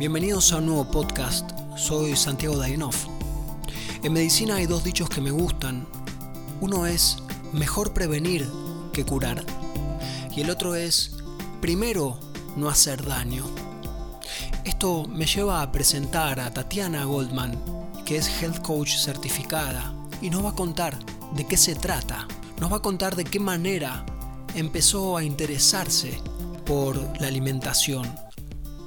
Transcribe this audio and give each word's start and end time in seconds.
Bienvenidos 0.00 0.50
a 0.54 0.56
un 0.56 0.64
nuevo 0.64 0.90
podcast. 0.90 1.50
Soy 1.76 2.16
Santiago 2.16 2.56
Dainov. 2.56 2.94
En 4.02 4.14
medicina 4.14 4.54
hay 4.54 4.64
dos 4.64 4.82
dichos 4.82 5.10
que 5.10 5.20
me 5.20 5.30
gustan. 5.30 5.86
Uno 6.62 6.86
es 6.86 7.18
mejor 7.52 7.92
prevenir 7.92 8.48
que 8.94 9.04
curar. 9.04 9.44
Y 10.34 10.40
el 10.40 10.48
otro 10.48 10.74
es 10.74 11.18
primero 11.60 12.18
no 12.56 12.70
hacer 12.70 13.04
daño. 13.04 13.44
Esto 14.64 15.06
me 15.06 15.26
lleva 15.26 15.60
a 15.60 15.70
presentar 15.70 16.40
a 16.40 16.50
Tatiana 16.50 17.04
Goldman, 17.04 17.62
que 18.06 18.16
es 18.16 18.42
Health 18.42 18.62
Coach 18.62 18.96
certificada, 18.96 19.92
y 20.22 20.30
nos 20.30 20.42
va 20.42 20.48
a 20.52 20.54
contar 20.54 20.98
de 21.34 21.46
qué 21.46 21.58
se 21.58 21.74
trata. 21.74 22.26
Nos 22.58 22.72
va 22.72 22.78
a 22.78 22.82
contar 22.82 23.16
de 23.16 23.24
qué 23.24 23.38
manera 23.38 24.06
empezó 24.54 25.18
a 25.18 25.24
interesarse 25.24 26.18
por 26.64 26.96
la 27.20 27.26
alimentación 27.26 28.10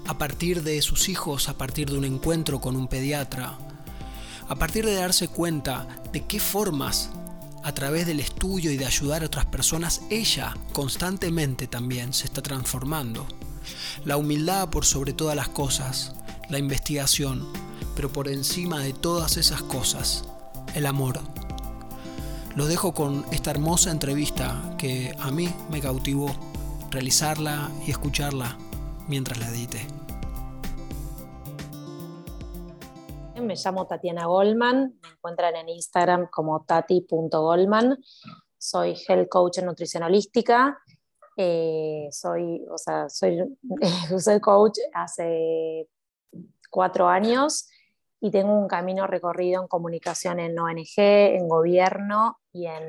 a 0.07 0.17
partir 0.17 0.63
de 0.63 0.81
sus 0.81 1.09
hijos, 1.09 1.49
a 1.49 1.57
partir 1.57 1.89
de 1.89 1.97
un 1.97 2.05
encuentro 2.05 2.59
con 2.59 2.75
un 2.75 2.87
pediatra, 2.87 3.57
a 4.47 4.55
partir 4.55 4.85
de 4.85 4.95
darse 4.95 5.27
cuenta 5.27 5.87
de 6.11 6.25
qué 6.25 6.39
formas, 6.39 7.09
a 7.63 7.73
través 7.73 8.05
del 8.05 8.19
estudio 8.19 8.71
y 8.71 8.77
de 8.77 8.85
ayudar 8.85 9.23
a 9.23 9.27
otras 9.27 9.45
personas, 9.45 10.01
ella 10.09 10.53
constantemente 10.73 11.67
también 11.67 12.13
se 12.13 12.25
está 12.25 12.41
transformando. 12.41 13.25
La 14.03 14.17
humildad 14.17 14.69
por 14.69 14.85
sobre 14.85 15.13
todas 15.13 15.35
las 15.35 15.47
cosas, 15.47 16.13
la 16.49 16.59
investigación, 16.59 17.47
pero 17.95 18.11
por 18.11 18.27
encima 18.27 18.79
de 18.81 18.91
todas 18.91 19.37
esas 19.37 19.61
cosas, 19.61 20.25
el 20.75 20.85
amor. 20.85 21.21
Los 22.55 22.67
dejo 22.67 22.93
con 22.93 23.25
esta 23.31 23.51
hermosa 23.51 23.91
entrevista 23.91 24.75
que 24.77 25.15
a 25.19 25.31
mí 25.31 25.49
me 25.71 25.79
cautivó 25.79 26.35
realizarla 26.91 27.71
y 27.87 27.91
escucharla 27.91 28.57
mientras 29.07 29.39
la 29.39 29.47
edite. 29.49 29.79
Me 33.41 33.55
llamo 33.55 33.85
Tatiana 33.85 34.25
Goldman, 34.25 34.99
me 35.01 35.09
encuentran 35.09 35.55
en 35.55 35.69
Instagram 35.69 36.27
como 36.29 36.63
tati.goldman. 36.63 37.97
Soy 38.57 38.95
health 39.07 39.27
coach 39.27 39.57
en 39.57 39.65
nutrición 39.65 40.03
holística. 40.03 40.79
Eh, 41.35 42.07
soy, 42.11 42.63
o 42.69 42.77
sea, 42.77 43.09
soy, 43.09 43.57
soy 44.19 44.39
coach 44.39 44.77
hace 44.93 45.89
cuatro 46.69 47.07
años 47.09 47.67
y 48.21 48.31
tengo 48.31 48.57
un 48.57 48.67
camino 48.67 49.07
recorrido 49.07 49.61
en 49.61 49.67
comunicación 49.67 50.39
en 50.39 50.57
ONG, 50.57 50.97
en 50.97 51.49
gobierno 51.49 52.37
y 52.53 52.67
en, 52.67 52.83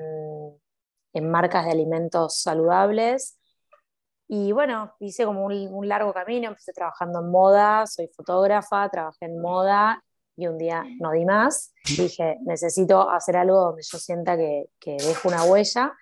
en 1.12 1.30
marcas 1.30 1.64
de 1.64 1.72
alimentos 1.72 2.40
saludables. 2.40 3.40
Y 4.36 4.50
bueno, 4.50 4.92
hice 4.98 5.24
como 5.24 5.44
un, 5.44 5.88
largo 5.88 6.12
camino, 6.12 6.48
empecé 6.48 6.72
trabajando 6.72 7.20
en 7.20 7.30
moda, 7.30 7.86
soy 7.86 8.08
fotógrafa, 8.08 8.88
trabajé 8.88 9.26
en 9.26 9.40
moda 9.40 10.02
y 10.36 10.48
un 10.48 10.58
día 10.58 10.82
no 10.98 11.12
di 11.12 11.24
más. 11.24 11.72
Dije, 11.96 12.38
necesito 12.44 13.08
hacer 13.08 13.36
algo 13.36 13.60
donde 13.60 13.82
yo 13.88 13.96
sienta 13.96 14.36
que, 14.36 14.70
que 14.80 14.96
dejo 14.96 15.28
una 15.28 15.44
huella. 15.44 15.92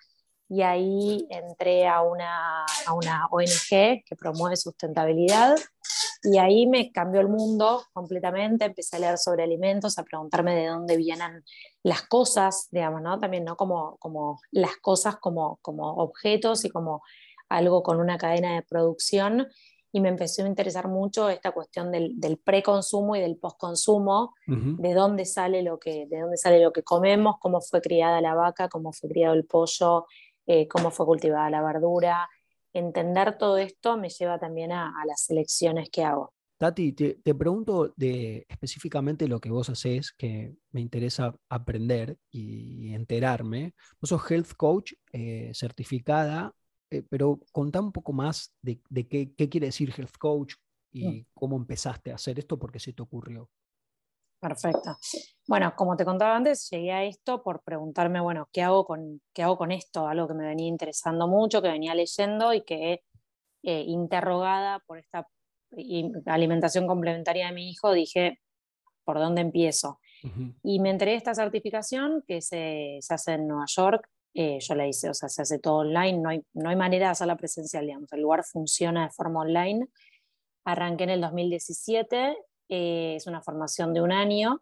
Y 0.49 0.63
ahí 0.63 1.27
entré 1.29 1.87
a 1.87 2.01
una, 2.01 2.65
a 2.87 2.93
una 2.95 3.27
ONG 3.29 3.69
que 4.03 4.15
promueve 4.17 4.55
sustentabilidad. 4.55 5.55
Y 6.23 6.39
ahí 6.39 6.65
me 6.65 6.91
cambió 6.91 7.21
el 7.21 7.29
mundo 7.29 7.83
completamente. 7.93 8.65
Empecé 8.65 8.95
a 8.95 8.99
leer 8.99 9.19
sobre 9.19 9.43
alimentos, 9.43 9.99
a 9.99 10.03
preguntarme 10.03 10.55
de 10.55 10.67
dónde 10.69 10.97
vienen 10.97 11.43
las 11.83 12.01
cosas, 12.01 12.67
digamos, 12.71 13.03
¿no? 13.03 13.19
También, 13.19 13.43
¿no? 13.43 13.55
Como, 13.55 13.97
como 13.97 14.39
las 14.49 14.77
cosas 14.77 15.17
como, 15.17 15.59
como 15.61 15.97
objetos 15.97 16.65
y 16.65 16.71
como 16.71 17.03
algo 17.53 17.83
con 17.83 17.99
una 17.99 18.17
cadena 18.17 18.55
de 18.55 18.63
producción 18.63 19.47
y 19.95 20.01
me 20.01 20.09
empezó 20.09 20.43
a 20.43 20.47
interesar 20.47 20.87
mucho 20.87 21.29
esta 21.29 21.51
cuestión 21.51 21.91
del, 21.91 22.19
del 22.19 22.39
preconsumo 22.39 23.15
y 23.15 23.21
del 23.21 23.37
postconsumo, 23.37 24.33
de 24.47 24.93
dónde 24.95 25.23
sale 25.23 25.61
lo 25.61 25.77
que, 25.77 26.07
de 26.07 26.19
dónde 26.19 26.37
sale 26.37 26.59
lo 26.63 26.73
que 26.73 26.81
comemos, 26.81 27.35
cómo 27.39 27.61
fue 27.61 27.79
criada 27.79 28.19
la 28.19 28.33
vaca, 28.33 28.69
cómo 28.69 28.91
fue 28.91 29.09
criado 29.09 29.35
el 29.35 29.45
pollo, 29.45 30.07
eh, 30.47 30.67
cómo 30.67 30.89
fue 30.89 31.05
cultivada 31.05 31.51
la 31.51 31.61
verdura. 31.61 32.27
Entender 32.73 33.37
todo 33.37 33.59
esto 33.59 33.95
me 33.95 34.09
lleva 34.09 34.39
también 34.39 34.71
a, 34.71 34.91
las 35.05 35.29
elecciones 35.29 35.91
que 35.91 36.03
hago. 36.03 36.33
Tati, 36.57 36.93
te, 36.93 37.19
te, 37.23 37.35
pregunto 37.35 37.93
de 37.95 38.47
específicamente 38.49 39.27
lo 39.27 39.39
que 39.39 39.51
vos 39.51 39.69
haces, 39.69 40.11
que 40.11 40.55
me 40.71 40.81
interesa 40.81 41.35
aprender 41.49 42.17
y 42.31 42.93
enterarme. 42.95 43.75
Vos 44.01 44.09
sos 44.09 44.31
health 44.31 44.53
coach 44.57 44.93
eh, 45.11 45.51
certificada 45.53 46.51
eh, 46.93 47.03
pero 47.09 47.39
contá 47.51 47.81
un 47.81 47.91
poco 47.91 48.13
más 48.13 48.53
de, 48.61 48.79
qué, 49.07 49.49
quiere 49.49 49.67
decir 49.67 49.93
Health 49.95 50.17
Coach 50.17 50.55
y 50.91 51.07
mm. 51.07 51.25
cómo 51.33 51.57
empezaste 51.57 52.11
a 52.11 52.15
hacer 52.15 52.39
esto, 52.39 52.59
porque 52.59 52.79
se 52.79 52.93
te 52.93 53.01
ocurrió. 53.01 53.49
Perfecto. 54.39 54.97
Bueno, 55.47 55.73
como 55.75 55.95
te 55.95 56.03
contaba 56.03 56.35
antes, 56.35 56.69
llegué 56.69 56.91
a 56.91 57.03
esto 57.05 57.41
por 57.41 57.63
preguntarme, 57.63 58.19
bueno, 58.19 58.49
¿qué 58.51 58.61
hago 58.61 58.85
con, 58.85 59.21
qué 59.33 59.41
hago 59.41 59.57
con 59.57 59.71
esto? 59.71 60.07
Algo 60.07 60.27
que 60.27 60.33
me 60.33 60.45
venía 60.45 60.67
interesando 60.67 61.27
mucho, 61.27 61.61
que 61.61 61.69
venía 61.69 61.95
leyendo 61.95 62.53
y 62.53 62.61
que 62.63 63.03
eh, 63.63 63.83
interrogada 63.87 64.79
por 64.85 64.99
esta 64.99 65.27
alimentación 66.25 66.85
complementaria 66.85 67.47
de 67.47 67.53
mi 67.53 67.69
hijo, 67.71 67.93
dije, 67.93 68.41
¿por 69.05 69.17
dónde 69.17 69.41
empiezo? 69.41 69.99
Y 70.63 70.79
me 70.79 70.89
enteré 70.89 71.11
de 71.11 71.17
esta 71.17 71.33
certificación 71.33 72.23
que 72.25 72.41
se, 72.41 72.97
se, 73.01 73.13
hace 73.13 73.33
en 73.33 73.47
Nueva 73.47 73.65
York 73.67 74.07
eh, 74.33 74.57
yo 74.59 74.75
la 74.75 74.87
hice, 74.87 75.09
o 75.09 75.13
sea, 75.13 75.29
se 75.29 75.43
hace 75.43 75.59
todo 75.59 75.77
online, 75.77 76.17
no 76.17 76.29
hay, 76.29 76.43
no 76.53 76.69
hay 76.69 76.75
manera 76.75 77.07
de 77.07 77.11
hacerla 77.11 77.37
presencial, 77.37 77.85
digamos, 77.85 78.11
el 78.13 78.21
lugar 78.21 78.43
funciona 78.43 79.03
de 79.03 79.11
forma 79.11 79.41
online. 79.41 79.87
Arranqué 80.65 81.03
en 81.03 81.11
el 81.11 81.21
2017, 81.21 82.37
eh, 82.69 83.15
es 83.15 83.27
una 83.27 83.41
formación 83.41 83.93
de 83.93 84.01
un 84.01 84.11
año 84.11 84.61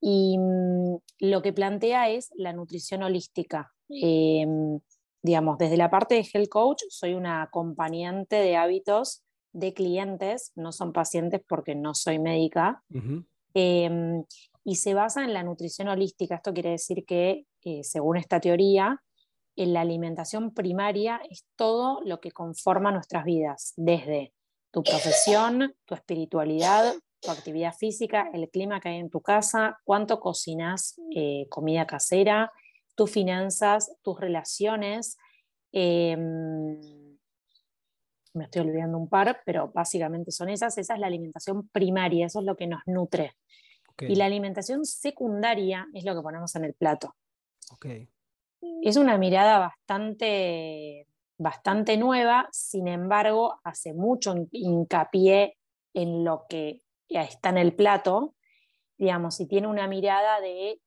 y 0.00 0.36
mm, 0.38 0.96
lo 1.20 1.42
que 1.42 1.52
plantea 1.54 2.10
es 2.10 2.30
la 2.34 2.52
nutrición 2.52 3.02
holística. 3.02 3.72
Eh, 3.88 4.46
digamos, 5.22 5.56
desde 5.56 5.78
la 5.78 5.90
parte 5.90 6.14
de 6.14 6.28
Health 6.30 6.48
Coach, 6.50 6.82
soy 6.90 7.14
una 7.14 7.42
acompañante 7.42 8.36
de 8.36 8.56
hábitos 8.56 9.22
de 9.52 9.72
clientes, 9.72 10.52
no 10.54 10.72
son 10.72 10.92
pacientes 10.92 11.40
porque 11.48 11.74
no 11.74 11.94
soy 11.94 12.18
médica, 12.18 12.84
y 14.68 14.76
se 14.76 14.94
basa 14.94 15.24
en 15.24 15.32
la 15.32 15.42
nutrición 15.42 15.88
holística. 15.88 16.36
Esto 16.36 16.52
quiere 16.52 16.70
decir 16.70 17.04
que 17.06 17.46
eh, 17.64 17.82
según 17.84 18.16
esta 18.16 18.40
teoría, 18.40 19.02
en 19.56 19.72
la 19.72 19.80
alimentación 19.80 20.54
primaria 20.54 21.20
es 21.28 21.44
todo 21.56 22.00
lo 22.04 22.20
que 22.20 22.30
conforma 22.30 22.92
nuestras 22.92 23.24
vidas, 23.24 23.74
desde 23.76 24.32
tu 24.70 24.82
profesión, 24.82 25.74
tu 25.84 25.94
espiritualidad, 25.94 26.94
tu 27.20 27.30
actividad 27.30 27.74
física, 27.74 28.30
el 28.32 28.48
clima 28.50 28.80
que 28.80 28.90
hay 28.90 28.96
en 28.98 29.10
tu 29.10 29.20
casa, 29.20 29.78
cuánto 29.84 30.20
cocinas 30.20 31.00
eh, 31.14 31.46
comida 31.48 31.86
casera, 31.86 32.52
tus 32.94 33.10
finanzas, 33.10 33.92
tus 34.02 34.20
relaciones. 34.20 35.16
Em, 35.72 36.78
me 38.34 38.44
estoy 38.44 38.62
olvidando 38.62 38.98
un 38.98 39.08
par, 39.08 39.40
pero 39.44 39.72
básicamente 39.74 40.30
son 40.30 40.50
esas. 40.50 40.78
Esa 40.78 40.94
es 40.94 41.00
la 41.00 41.06
alimentación 41.08 41.68
primaria, 41.68 42.26
eso 42.26 42.40
es 42.40 42.44
lo 42.44 42.56
que 42.56 42.66
nos 42.66 42.82
nutre. 42.86 43.34
Y 44.00 44.14
la 44.14 44.26
alimentación 44.26 44.84
secundaria 44.84 45.88
es 45.92 46.04
lo 46.04 46.14
que 46.14 46.22
ponemos 46.22 46.54
en 46.54 46.64
el 46.64 46.74
plato. 46.74 47.16
Es 48.82 48.96
una 48.96 49.18
mirada 49.18 49.58
bastante, 49.58 51.06
bastante 51.36 51.96
nueva, 51.96 52.48
sin 52.52 52.88
embargo, 52.88 53.60
hace 53.64 53.94
mucho 53.94 54.34
hincapié 54.50 55.56
en 55.94 56.24
lo 56.24 56.46
que 56.48 56.82
está 57.08 57.50
en 57.50 57.58
el 57.58 57.74
plato, 57.74 58.34
digamos, 58.96 59.40
y 59.40 59.46
tiene 59.46 59.68
una 59.68 59.86
mirada 59.86 60.40
de 60.40 60.80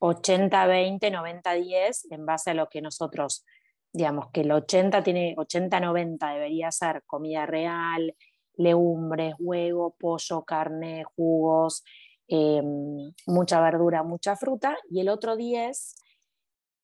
80-20, 0.00 1.10
90-10, 1.10 2.06
en 2.10 2.26
base 2.26 2.50
a 2.50 2.54
lo 2.54 2.68
que 2.68 2.82
nosotros, 2.82 3.44
digamos, 3.92 4.30
que 4.32 4.42
el 4.42 4.52
80 4.52 5.02
tiene 5.02 5.34
80-90 5.36 6.32
debería 6.32 6.70
ser 6.70 7.02
comida 7.06 7.46
real, 7.46 8.14
legumbres, 8.56 9.34
huevo, 9.38 9.94
pollo, 9.98 10.42
carne, 10.44 11.04
jugos, 11.16 11.84
Em, 12.30 13.14
mucha 13.26 13.58
verdura, 13.60 14.02
mucha 14.02 14.36
fruta, 14.36 14.76
y 14.90 15.00
el 15.00 15.08
otro 15.08 15.34
10 15.34 15.96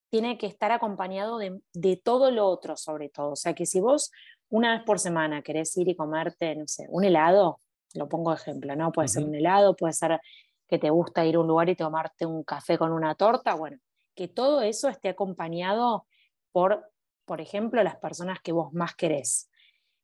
tiene 0.08 0.38
que 0.38 0.46
estar 0.46 0.72
acompañado 0.72 1.38
de, 1.38 1.96
todo 2.02 2.30
lo 2.30 2.46
otro, 2.46 2.76
sobre 2.76 3.10
todo. 3.10 3.32
O 3.32 3.36
sea 3.36 3.54
que 3.54 3.66
si 3.66 3.80
vos 3.80 4.10
una 4.48 4.74
vez 4.74 4.84
por 4.86 4.98
semana 4.98 5.42
querés 5.42 5.76
ir 5.76 5.88
y 5.88 5.96
comerte, 5.96 6.54
no 6.56 6.66
sé, 6.66 6.86
un 6.88 7.04
helado, 7.04 7.60
lo 7.94 8.08
pongo 8.08 8.30
de 8.30 8.36
ejemplo, 8.36 8.74
¿no? 8.74 8.90
Puede 8.90 9.08
ser 9.08 9.24
un 9.24 9.34
helado, 9.34 9.76
puede 9.76 9.92
ser 9.92 10.18
que 10.66 10.78
te 10.78 10.88
gusta 10.88 11.26
ir 11.26 11.36
a 11.36 11.40
un 11.40 11.48
lugar 11.48 11.68
y 11.68 11.76
tomarte 11.76 12.24
un 12.24 12.42
café 12.42 12.78
con 12.78 12.92
una 12.92 13.14
torta, 13.14 13.54
bueno, 13.54 13.78
que 14.14 14.28
todo 14.28 14.62
eso 14.62 14.88
esté 14.88 15.10
acompañado 15.10 16.06
por, 16.52 16.90
por 17.26 17.40
ejemplo, 17.40 17.82
las 17.82 17.96
personas 17.96 18.40
que 18.40 18.52
vos 18.52 18.72
más 18.72 18.94
querés. 18.94 19.50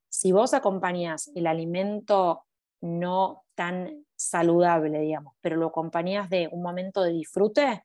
Si 0.09 0.33
vos 0.33 0.53
acompañás 0.53 1.31
el 1.35 1.47
alimento 1.47 2.45
no 2.81 3.45
tan 3.61 4.07
saludable, 4.17 5.01
digamos, 5.01 5.35
pero 5.43 5.57
lo 5.57 5.67
acompañas 5.67 6.31
de 6.31 6.49
un 6.51 6.63
momento 6.63 7.03
de 7.03 7.13
disfrute, 7.13 7.83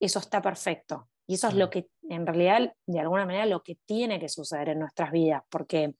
eso 0.00 0.18
está 0.18 0.40
perfecto. 0.40 1.10
Y 1.26 1.34
eso 1.34 1.48
es 1.48 1.54
lo 1.54 1.68
que, 1.68 1.88
en 2.08 2.26
realidad, 2.26 2.72
de 2.86 3.00
alguna 3.00 3.26
manera, 3.26 3.44
lo 3.44 3.62
que 3.62 3.76
tiene 3.84 4.18
que 4.18 4.30
suceder 4.30 4.70
en 4.70 4.78
nuestras 4.78 5.12
vidas, 5.12 5.42
porque 5.50 5.94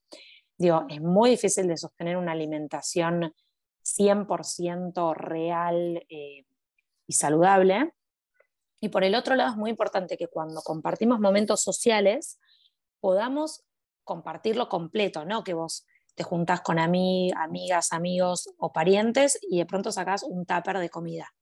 Digo, 0.63 0.87
es 0.89 1.01
muy 1.01 1.31
difícil 1.31 1.67
de 1.67 1.77
sostener 1.77 2.17
una 2.17 2.31
alimentación 2.31 3.35
100% 3.83 5.13
real 5.17 6.07
eh, 6.09 6.45
y 7.09 7.13
saludable. 7.13 7.93
Y 8.81 8.89
por 8.89 9.03
el 9.03 9.17
otro 9.17 9.35
lado 9.35 9.51
es 9.51 9.57
muy 9.57 9.71
importante 9.71 10.17
que 10.17 10.29
cuando 10.29 10.63
compartimos 10.63 11.19
momentos 11.19 11.63
sociales 11.63 12.39
podamos 13.01 13.65
compartirlo 14.05 14.69
completo, 14.69 15.25
¿no? 15.25 15.43
Que 15.43 15.55
vos 15.55 15.85
te 16.15 16.23
juntás 16.23 16.61
con 16.61 16.79
amigas, 16.79 17.93
amigos 17.93 18.51
o 18.59 18.73
parientes 18.73 19.39
y 19.49 19.59
de 19.59 19.67
pronto 19.67 19.93
sacás 19.93 20.23
un 20.23 20.45
tupper 20.45 20.79
de 20.79 20.91
comida. 20.91 21.33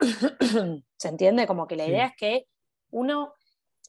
¿Se 0.96 1.08
entiende? 1.08 1.46
Como 1.46 1.66
que 1.66 1.76
la 1.76 1.86
idea 1.86 2.06
es 2.06 2.16
que 2.16 2.46
uno, 2.90 3.34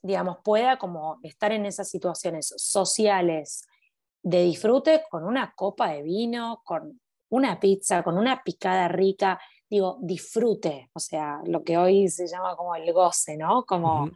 digamos, 0.01 0.37
pueda 0.43 0.77
como 0.77 1.19
estar 1.23 1.51
en 1.51 1.65
esas 1.65 1.89
situaciones 1.89 2.53
sociales 2.57 3.63
de 4.23 4.43
disfrute 4.43 5.03
con 5.09 5.23
una 5.23 5.53
copa 5.55 5.89
de 5.89 6.01
vino, 6.01 6.61
con 6.65 6.99
una 7.29 7.59
pizza, 7.59 8.03
con 8.03 8.17
una 8.17 8.41
picada 8.43 8.87
rica, 8.87 9.39
digo, 9.69 9.97
disfrute, 10.01 10.89
o 10.93 10.99
sea, 10.99 11.41
lo 11.45 11.63
que 11.63 11.77
hoy 11.77 12.07
se 12.07 12.27
llama 12.27 12.55
como 12.55 12.75
el 12.75 12.91
goce, 12.93 13.37
¿no? 13.37 13.65
Como, 13.65 14.11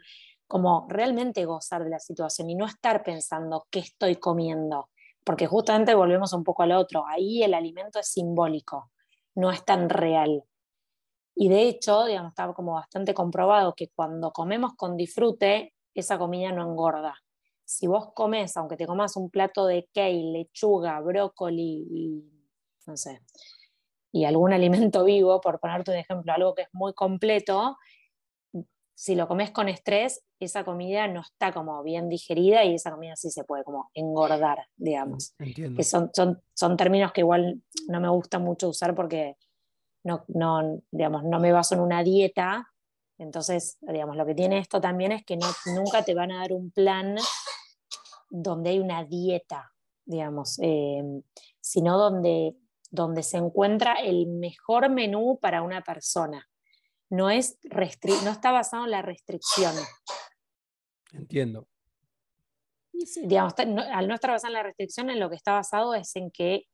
como 0.47 0.87
realmente 0.89 1.45
gozar 1.45 1.83
de 1.83 1.89
la 1.89 1.99
situación 1.99 2.49
y 2.49 2.55
no 2.55 2.65
estar 2.65 3.03
pensando 3.03 3.67
qué 3.69 3.79
estoy 3.79 4.15
comiendo, 4.15 4.89
porque 5.23 5.47
justamente 5.47 5.93
volvemos 5.95 6.33
un 6.33 6.43
poco 6.43 6.63
al 6.63 6.71
otro, 6.71 7.05
ahí 7.07 7.43
el 7.43 7.53
alimento 7.53 7.99
es 7.99 8.07
simbólico, 8.07 8.91
no 9.35 9.51
es 9.51 9.63
tan 9.63 9.89
real. 9.89 10.43
Y 11.35 11.49
de 11.49 11.63
hecho, 11.63 12.05
digamos, 12.05 12.31
está 12.31 12.51
como 12.53 12.73
bastante 12.73 13.13
comprobado 13.13 13.73
que 13.73 13.89
cuando 13.89 14.31
comemos 14.31 14.73
con 14.75 14.97
disfrute, 14.97 15.73
esa 15.93 16.17
comida 16.17 16.51
no 16.51 16.63
engorda. 16.63 17.15
Si 17.63 17.87
vos 17.87 18.13
comes, 18.13 18.57
aunque 18.57 18.77
te 18.77 18.87
comas 18.87 19.15
un 19.15 19.29
plato 19.29 19.65
de 19.67 19.87
kale, 19.93 20.31
lechuga, 20.31 20.99
brócoli 21.01 21.87
y, 21.89 22.23
no 22.87 22.97
sé, 22.97 23.21
y 24.11 24.25
algún 24.25 24.53
alimento 24.93 25.03
vivo, 25.03 25.39
por 25.41 25.59
ponerte 25.59 25.91
un 25.91 25.97
ejemplo, 25.97 26.33
algo 26.33 26.55
que 26.55 26.63
es 26.63 26.69
muy 26.73 26.93
completo, 26.93 27.77
si 28.99 29.15
lo 29.15 29.29
comes 29.29 29.51
con 29.51 29.69
estrés, 29.69 30.25
esa 30.41 30.65
comida 30.65 31.07
no 31.07 31.21
está 31.21 31.53
como 31.53 31.81
bien 31.83 32.09
digerida 32.09 32.65
y 32.65 32.75
esa 32.75 32.91
comida 32.91 33.15
sí 33.15 33.31
se 33.31 33.45
puede 33.45 33.63
como 33.63 33.89
engordar, 33.93 34.67
digamos. 34.75 35.35
Que 35.37 35.85
son, 35.85 36.09
son, 36.13 36.41
son 36.53 36.75
términos 36.75 37.13
que 37.13 37.21
igual 37.21 37.63
no 37.87 38.01
me 38.01 38.09
gusta 38.09 38.39
mucho 38.39 38.67
usar 38.67 38.95
porque 38.95 39.37
no, 40.03 40.25
no, 40.27 40.81
digamos, 40.91 41.23
no 41.23 41.39
me 41.39 41.53
baso 41.53 41.75
en 41.75 41.79
una 41.79 42.03
dieta. 42.03 42.73
Entonces, 43.17 43.77
digamos, 43.79 44.17
lo 44.17 44.25
que 44.25 44.35
tiene 44.35 44.57
esto 44.57 44.81
también 44.81 45.13
es 45.13 45.23
que 45.23 45.37
no, 45.37 45.47
nunca 45.73 46.03
te 46.03 46.13
van 46.13 46.33
a 46.33 46.39
dar 46.39 46.51
un 46.51 46.69
plan 46.69 47.15
donde 48.29 48.71
hay 48.71 48.79
una 48.79 49.05
dieta, 49.05 49.71
digamos, 50.03 50.59
eh, 50.61 51.21
sino 51.61 51.97
donde, 51.97 52.53
donde 52.91 53.23
se 53.23 53.37
encuentra 53.37 53.93
el 53.93 54.27
mejor 54.27 54.89
menú 54.89 55.39
para 55.41 55.61
una 55.61 55.85
persona. 55.85 56.48
No, 57.09 57.29
es 57.29 57.57
no 57.63 58.31
está 58.31 58.51
basado 58.51 58.85
en 58.85 58.91
la 58.91 59.01
restricción. 59.01 59.73
Entiendo. 61.11 61.67
Digamos, 63.23 63.53
al 63.57 64.07
no 64.07 64.15
estar 64.15 64.31
basado 64.31 64.49
en 64.49 64.57
la 64.57 64.63
restricción, 64.63 65.09
en 65.09 65.19
lo 65.19 65.29
que 65.29 65.35
está 65.35 65.53
basado 65.53 65.95
es 65.95 66.15
en 66.15 66.31
que 66.31 66.65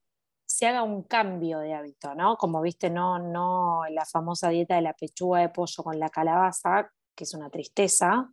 se 0.45 0.67
haga 0.67 0.83
un 0.83 1.03
cambio 1.03 1.59
de 1.59 1.73
hábito, 1.73 2.13
¿no? 2.15 2.37
Como 2.37 2.61
viste, 2.61 2.89
no, 2.89 3.19
no 3.19 3.81
la 3.89 4.05
famosa 4.05 4.49
dieta 4.49 4.75
de 4.75 4.81
la 4.81 4.93
pechuga 4.93 5.39
de 5.41 5.49
pollo 5.49 5.83
con 5.83 5.99
la 5.99 6.09
calabaza, 6.09 6.91
que 7.15 7.23
es 7.23 7.33
una 7.33 7.49
tristeza, 7.49 8.29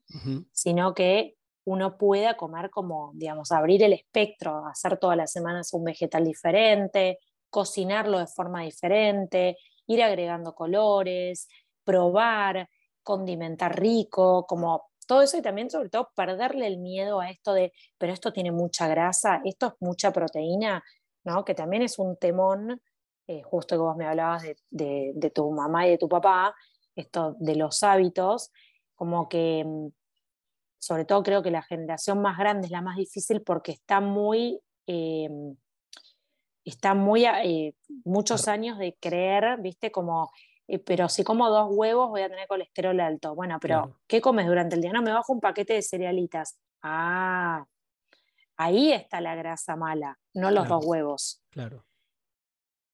sino 0.52 0.92
que 0.94 1.36
uno 1.64 1.96
pueda 1.96 2.36
comer 2.36 2.70
como, 2.70 3.12
digamos, 3.14 3.52
abrir 3.52 3.82
el 3.82 3.92
espectro, 3.92 4.66
hacer 4.66 4.98
todas 4.98 5.16
las 5.16 5.30
semanas 5.30 5.72
un 5.72 5.84
vegetal 5.84 6.24
diferente, 6.24 7.18
cocinarlo 7.48 8.18
de 8.18 8.26
forma 8.26 8.62
diferente, 8.62 9.56
ir 9.86 10.02
agregando 10.02 10.54
colores, 10.54 11.48
probar, 11.84 12.68
condimentar 13.02 13.78
rico, 13.78 14.46
como 14.46 14.90
todo 15.06 15.22
eso 15.22 15.36
y 15.36 15.42
también 15.42 15.70
sobre 15.70 15.88
todo 15.88 16.10
perderle 16.14 16.66
el 16.66 16.78
miedo 16.78 17.20
a 17.20 17.30
esto 17.30 17.52
de, 17.52 17.72
pero 17.98 18.12
esto 18.12 18.32
tiene 18.32 18.52
mucha 18.52 18.88
grasa, 18.88 19.40
esto 19.44 19.68
es 19.68 19.72
mucha 19.80 20.12
proteína, 20.12 20.82
que 21.46 21.54
también 21.54 21.82
es 21.82 21.98
un 21.98 22.16
temón, 22.16 22.80
eh, 23.26 23.42
justo 23.42 23.76
que 23.76 23.80
vos 23.80 23.96
me 23.96 24.06
hablabas 24.06 24.42
de, 24.70 25.32
tu 25.34 25.50
mamá 25.52 25.86
y 25.86 25.90
de 25.90 25.98
tu 25.98 26.08
papá, 26.08 26.54
esto 26.94 27.36
de 27.38 27.56
los 27.56 27.82
hábitos, 27.82 28.50
como 28.94 29.28
que 29.28 29.64
mm, 29.64 29.88
sobre 30.78 31.04
todo 31.04 31.22
creo 31.22 31.42
que 31.42 31.50
la 31.50 31.62
generación 31.62 32.20
más 32.20 32.36
grande 32.38 32.66
es 32.66 32.72
la 32.72 32.82
más 32.82 32.96
difícil 32.96 33.42
porque 33.42 33.72
está 33.72 34.00
muy... 34.00 34.60
Eh, 34.86 35.28
está 36.64 36.94
muy 36.94 37.24
eh, 37.24 37.74
muchos 38.04 38.46
años 38.46 38.78
de 38.78 38.96
creer, 39.00 39.58
viste, 39.60 39.90
como, 39.90 40.30
pero 40.84 41.08
si 41.08 41.24
como 41.24 41.50
dos 41.50 41.68
huevos 41.70 42.08
voy 42.08 42.22
a 42.22 42.28
tener 42.28 42.46
colesterol 42.46 42.98
alto. 43.00 43.34
Bueno, 43.34 43.58
pero 43.60 44.00
¿qué 44.06 44.20
comes 44.20 44.46
durante 44.46 44.76
el 44.76 44.82
día? 44.82 44.92
No, 44.92 45.02
me 45.02 45.12
bajo 45.12 45.32
un 45.32 45.40
paquete 45.40 45.74
de 45.74 45.82
cerealitas. 45.82 46.58
Ah, 46.82 47.66
Ahí 48.56 48.92
está 48.92 49.20
la 49.20 49.34
grasa 49.34 49.76
mala, 49.76 50.18
no 50.34 50.50
los 50.50 50.68
dos 50.68 50.84
huevos. 50.84 51.42
Claro. 51.50 51.84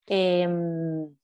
Em, 0.07 1.15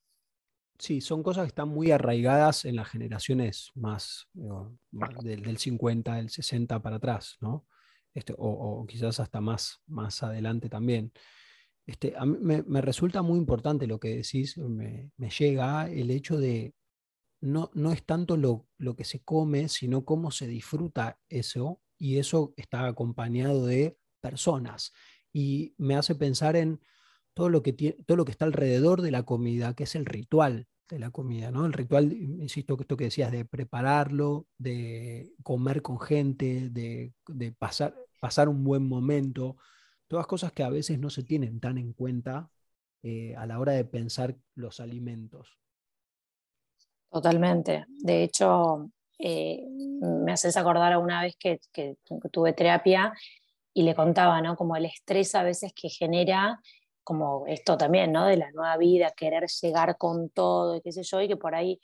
sí, 0.78 1.00
son 1.00 1.22
cosas 1.22 1.44
que 1.44 1.48
están 1.48 1.68
muy 1.68 1.90
arraigadas 1.92 2.64
en 2.64 2.76
las 2.76 2.88
generaciones 2.88 3.70
más 3.74 4.28
del, 4.32 5.56
50, 5.56 6.16
del 6.16 6.28
60 6.28 6.82
para 6.82 6.96
atrás, 6.96 7.38
¿no? 7.40 7.66
Este, 8.12 8.34
o, 8.36 8.84
quizás 8.86 9.18
hasta 9.18 9.40
más, 9.40 9.82
más 9.86 10.22
adelante 10.22 10.68
también. 10.68 11.12
Este, 11.86 12.14
a 12.16 12.24
mí 12.24 12.38
me, 12.40 12.80
resulta 12.80 13.22
muy 13.22 13.38
importante 13.38 13.86
lo 13.86 14.00
que 14.00 14.16
decís, 14.16 14.56
me, 14.58 15.12
llega 15.38 15.90
el 15.90 16.10
hecho 16.10 16.38
de 16.38 16.74
no, 17.40 17.70
no 17.74 17.92
es 17.92 18.04
tanto 18.04 18.36
lo, 18.36 18.66
lo, 18.78 18.96
que 18.96 19.04
se 19.04 19.20
come, 19.22 19.68
sino 19.68 20.04
cómo 20.04 20.30
se 20.30 20.46
disfruta 20.46 21.18
eso, 21.28 21.82
y 21.98 22.18
eso 22.18 22.54
está 22.56 22.86
acompañado 22.86 23.66
de 23.66 23.98
personas 24.20 24.92
y 25.32 25.74
me 25.78 25.96
hace 25.96 26.14
pensar 26.14 26.56
en 26.56 26.80
todo 27.34 27.48
lo 27.48 27.62
que, 27.62 27.72
todo 27.72 28.16
lo 28.16 28.24
que 28.24 28.30
está 28.30 28.44
alrededor 28.44 29.02
de 29.02 29.10
la 29.10 29.24
comida, 29.24 29.74
que 29.74 29.84
es 29.84 29.94
el 29.96 30.06
ritual 30.06 30.68
de 30.88 30.98
la 30.98 31.10
comida, 31.10 31.50
¿no? 31.50 31.66
El 31.66 31.72
ritual, 31.72 32.12
insisto, 32.12 32.76
esto 32.80 32.96
que 32.96 33.04
decías, 33.04 33.32
de 33.32 33.44
prepararlo, 33.44 34.46
de 34.58 35.32
comer 35.42 35.82
con 35.82 35.98
gente, 35.98 36.70
de, 36.70 37.12
pasar, 37.58 37.94
pasar 38.20 38.48
un 38.48 38.62
buen 38.62 38.86
momento, 38.86 39.56
todas 40.08 40.26
cosas 40.26 40.52
que 40.52 40.62
a 40.62 40.70
veces 40.70 40.98
no 40.98 41.10
se 41.10 41.22
tienen 41.22 41.60
tan 41.60 41.78
en 41.78 41.92
cuenta 41.92 42.50
eh, 43.02 43.34
a 43.36 43.46
la 43.46 43.58
hora 43.58 43.72
de 43.72 43.84
pensar 43.84 44.36
los 44.54 44.80
alimentos. 44.80 45.58
Totalmente. 47.10 47.84
De 47.88 48.22
hecho, 48.24 48.90
eh, 49.18 49.64
me 49.68 50.32
haces 50.32 50.56
acordar 50.56 50.92
a 50.92 50.98
una 50.98 51.22
vez 51.22 51.36
que, 51.38 51.60
que 51.72 51.96
tuve 52.32 52.52
terapia 52.52 53.12
y 53.72 53.82
le 53.82 53.94
contaba, 53.94 54.40
¿no? 54.40 54.56
Como 54.56 54.76
el 54.76 54.86
estrés 54.86 55.34
a 55.34 55.42
veces 55.42 55.72
que 55.74 55.88
genera, 55.88 56.60
como 57.02 57.46
esto 57.46 57.76
también, 57.76 58.12
¿no? 58.12 58.26
De 58.26 58.36
la 58.36 58.50
nueva 58.52 58.76
vida, 58.76 59.12
querer 59.16 59.46
llegar 59.60 59.96
con 59.98 60.30
todo 60.30 60.76
y 60.76 60.80
qué 60.80 60.92
sé 60.92 61.02
yo, 61.02 61.20
y 61.20 61.28
que 61.28 61.36
por 61.36 61.54
ahí 61.54 61.80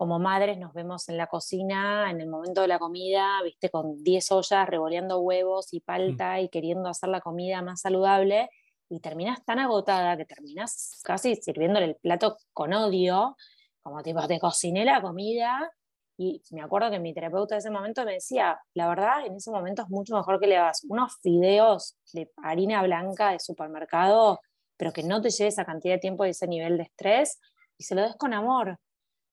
como 0.00 0.18
madres 0.18 0.56
nos 0.56 0.72
vemos 0.72 1.10
en 1.10 1.18
la 1.18 1.26
cocina 1.26 2.10
en 2.10 2.22
el 2.22 2.26
momento 2.26 2.62
de 2.62 2.68
la 2.68 2.78
comida, 2.78 3.42
viste, 3.44 3.68
con 3.68 4.02
10 4.02 4.32
ollas 4.32 4.66
revoleando 4.66 5.20
huevos 5.20 5.74
y 5.74 5.80
mm. 5.80 5.84
palta 5.84 6.40
y 6.40 6.48
queriendo 6.48 6.88
hacer 6.88 7.10
la 7.10 7.20
comida 7.20 7.60
más 7.60 7.82
saludable 7.82 8.48
y 8.88 9.00
terminas 9.00 9.44
tan 9.44 9.58
agotada 9.58 10.16
que 10.16 10.24
terminas 10.24 11.02
casi 11.04 11.36
sirviéndole 11.36 11.84
el 11.84 11.96
plato 11.96 12.38
con 12.54 12.72
odio, 12.72 13.36
como 13.82 14.02
tipo, 14.02 14.26
te 14.26 14.40
cociné 14.40 14.86
la 14.86 15.02
comida 15.02 15.70
y 16.16 16.40
me 16.52 16.62
acuerdo 16.62 16.90
que 16.90 16.98
mi 16.98 17.12
terapeuta 17.12 17.56
de 17.56 17.58
ese 17.58 17.70
momento 17.70 18.02
me 18.06 18.14
decía, 18.14 18.58
la 18.72 18.88
verdad, 18.88 19.26
en 19.26 19.36
ese 19.36 19.50
momento 19.50 19.82
es 19.82 19.90
mucho 19.90 20.16
mejor 20.16 20.40
que 20.40 20.46
le 20.46 20.56
hagas 20.56 20.82
unos 20.88 21.18
fideos 21.20 21.98
de 22.14 22.30
harina 22.42 22.82
blanca 22.82 23.32
de 23.32 23.38
supermercado, 23.38 24.40
pero 24.78 24.94
que 24.94 25.02
no 25.02 25.20
te 25.20 25.28
lleve 25.28 25.48
esa 25.48 25.66
cantidad 25.66 25.96
de 25.96 26.00
tiempo 26.00 26.24
y 26.24 26.30
ese 26.30 26.46
nivel 26.46 26.78
de 26.78 26.84
estrés, 26.84 27.38
y 27.76 27.84
se 27.84 27.94
lo 27.94 28.00
des 28.00 28.16
con 28.16 28.32
amor. 28.32 28.78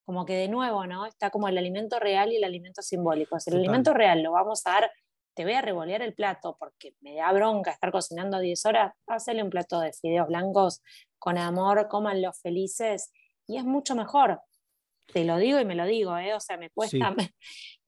Como 0.08 0.26
que 0.26 0.34
de 0.34 0.48
nuevo, 0.48 0.88
¿no? 0.88 1.06
Está 1.06 1.30
como 1.30 1.50
el 1.50 1.58
alimento 1.58 2.00
real 2.00 2.32
y 2.32 2.38
el 2.38 2.46
alimento 2.46 2.82
simbólico. 2.82 3.40
Si 3.40 3.50
el 3.50 3.58
alimento 3.58 3.94
real 3.94 4.24
lo 4.24 4.32
vamos 4.32 4.66
a 4.66 4.72
dar, 4.72 4.92
te 5.36 5.44
voy 5.44 5.54
a 5.54 5.62
revolear 5.62 6.02
el 6.02 6.16
plato 6.16 6.56
porque 6.58 6.96
me 7.02 7.16
da 7.16 7.32
bronca 7.34 7.72
estar 7.72 7.92
cocinando 7.92 8.40
10 8.40 8.66
horas, 8.66 8.94
hazle 9.06 9.44
un 9.44 9.50
plato 9.50 9.82
de 9.82 9.92
fideos 9.92 10.28
blancos 10.28 10.82
con 11.20 11.38
amor, 11.38 11.88
cómanlos 11.90 12.40
felices, 12.42 13.12
y 13.46 13.58
es 13.58 13.66
mucho 13.66 13.96
mejor 13.96 14.42
te 15.08 15.24
lo 15.24 15.38
digo 15.38 15.60
y 15.60 15.66
me 15.66 15.76
lo 15.76 15.86
digo, 15.86 16.18
¿eh? 16.18 16.34
o 16.34 16.40
sea, 16.40 16.58
me 16.58 16.70
cuesta, 16.70 17.16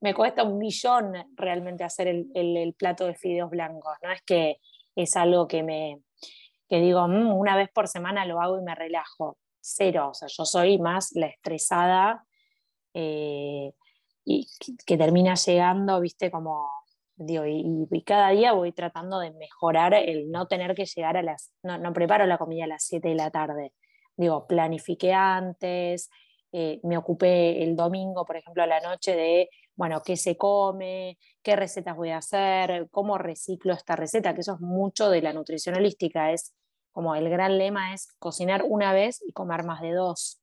me, 0.01 0.13
cuesta 0.13 0.43
un 0.43 0.57
millón 0.57 1.13
realmente 1.35 1.83
hacer 1.83 2.07
el, 2.07 2.75
plato 2.77 3.05
de 3.05 3.15
fideos 3.15 3.49
blancos, 3.49 3.93
no 4.01 4.11
es 4.11 4.21
que 4.23 4.57
es 4.95 5.15
algo 5.15 5.47
que 5.47 5.63
me 5.63 6.01
que 6.67 6.79
digo, 6.79 7.07
mm, 7.07 7.35
una 7.35 7.55
vez 7.55 7.69
por 7.73 7.87
semana 7.87 8.25
lo 8.25 8.41
hago 8.41 8.59
y 8.59 8.63
me 8.63 8.75
relajo, 8.75 9.37
cero, 9.61 10.09
o 10.11 10.13
sea, 10.13 10.27
yo 10.29 10.45
soy 10.45 10.77
más 10.79 11.11
la 11.13 11.27
estresada 11.27 12.25
eh, 12.93 13.71
y 14.25 14.47
que, 14.85 14.97
termina 14.97 15.35
llegando, 15.35 15.99
viste, 15.99 16.31
como 16.31 16.69
Digo, 17.21 17.43
y, 17.45 18.03
cada 18.05 18.29
día 18.29 18.53
voy 18.53 18.71
tratando 18.71 19.19
de 19.19 19.31
mejorar 19.31 19.93
el 19.93 20.31
no 20.31 20.47
tener 20.47 20.73
que 20.73 20.85
llegar 20.85 21.17
a 21.17 21.21
las, 21.21 21.51
no, 21.63 21.77
no 21.77 21.91
preparo 21.91 22.25
la 22.25 22.37
comida 22.37 22.63
a 22.63 22.67
las 22.67 22.85
7 22.85 23.09
de 23.09 23.15
la 23.15 23.29
tarde. 23.29 23.73
Digo, 24.15 24.47
planifiqué 24.47 25.11
antes, 25.13 26.09
eh, 26.53 26.79
me 26.83 26.97
ocupé 26.97 27.61
el 27.61 27.75
domingo, 27.75 28.25
por 28.25 28.37
ejemplo, 28.37 28.63
a 28.63 28.67
la 28.67 28.79
noche 28.79 29.15
de, 29.15 29.49
bueno, 29.75 30.01
qué 30.01 30.15
se 30.15 30.37
come, 30.37 31.17
qué 31.43 31.57
recetas 31.57 31.97
voy 31.97 32.11
a 32.11 32.17
hacer, 32.17 32.87
cómo 32.89 33.17
reciclo 33.17 33.73
esta 33.73 33.97
receta, 33.97 34.33
que 34.33 34.41
eso 34.41 34.53
es 34.53 34.61
mucho 34.61 35.09
de 35.09 35.21
la 35.21 35.33
nutrición 35.33 35.75
holística, 35.75 36.31
es 36.31 36.53
como 36.91 37.15
el 37.15 37.29
gran 37.29 37.57
lema 37.57 37.93
es 37.93 38.13
cocinar 38.19 38.63
una 38.67 38.93
vez 38.93 39.21
y 39.25 39.31
comer 39.31 39.63
más 39.63 39.81
de 39.81 39.93
dos, 39.93 40.41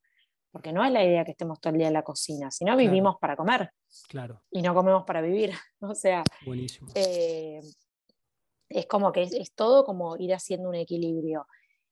porque 0.51 0.71
no 0.71 0.83
es 0.83 0.91
la 0.91 1.03
idea 1.03 1.25
que 1.25 1.31
estemos 1.31 1.59
todo 1.59 1.73
el 1.73 1.79
día 1.79 1.87
en 1.87 1.93
la 1.93 2.03
cocina, 2.03 2.51
sino 2.51 2.75
vivimos 2.75 3.17
para 3.19 3.35
comer. 3.35 3.71
Claro. 4.07 4.41
Y 4.51 4.61
no 4.61 4.73
comemos 4.73 5.03
para 5.03 5.21
vivir. 5.21 5.53
O 5.79 5.93
sea, 5.93 6.23
Buenísimo. 6.45 6.89
Eh, 6.95 7.61
es 8.69 8.85
como 8.87 9.11
que 9.11 9.23
es, 9.23 9.53
todo 9.53 9.85
como 9.85 10.17
ir 10.17 10.33
haciendo 10.33 10.69
un 10.69 10.75
equilibrio. 10.75 11.47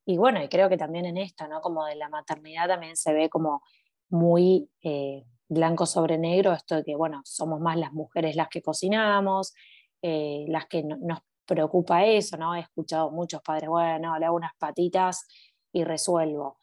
Y 0.06 0.18
bueno, 0.18 0.44
y 0.44 0.50
creo 0.50 0.70
que 0.70 0.78
también 0.78 1.06
en 1.06 1.18
esto, 1.18 1.48
¿no? 1.48 1.62
Como 1.62 1.86
de 1.86 1.96
la 1.96 2.10
maternidad 2.10 2.68
también 2.68 2.96
se 2.96 3.14
ve 3.14 3.30
como 3.30 3.62
muy 4.10 4.70
eh, 4.84 5.26
blanco 5.48 5.86
sobre 5.86 6.18
negro, 6.18 6.54
esto 6.54 6.76
de 6.76 6.84
que, 6.84 6.96
bueno, 6.96 7.22
somos 7.26 7.60
más 7.60 7.78
las 7.78 7.94
mujeres 7.94 8.36
las 8.36 8.50
que 8.50 8.62
cocinamos, 8.62 9.54
eh, 10.02 10.46
las 10.48 10.68
que 10.68 10.84
nos 10.84 11.20
preocupa 11.46 12.06
eso, 12.06 12.38
¿no? 12.38 12.56
He 12.56 12.62
escuchado 12.62 13.12
muchos 13.12 13.42
padres, 13.42 13.70
bueno, 13.70 14.18
le 14.18 14.26
hago 14.26 14.36
unas 14.36 14.56
patitas 14.58 15.28
y 15.72 15.84
resuelvo. 15.84 16.60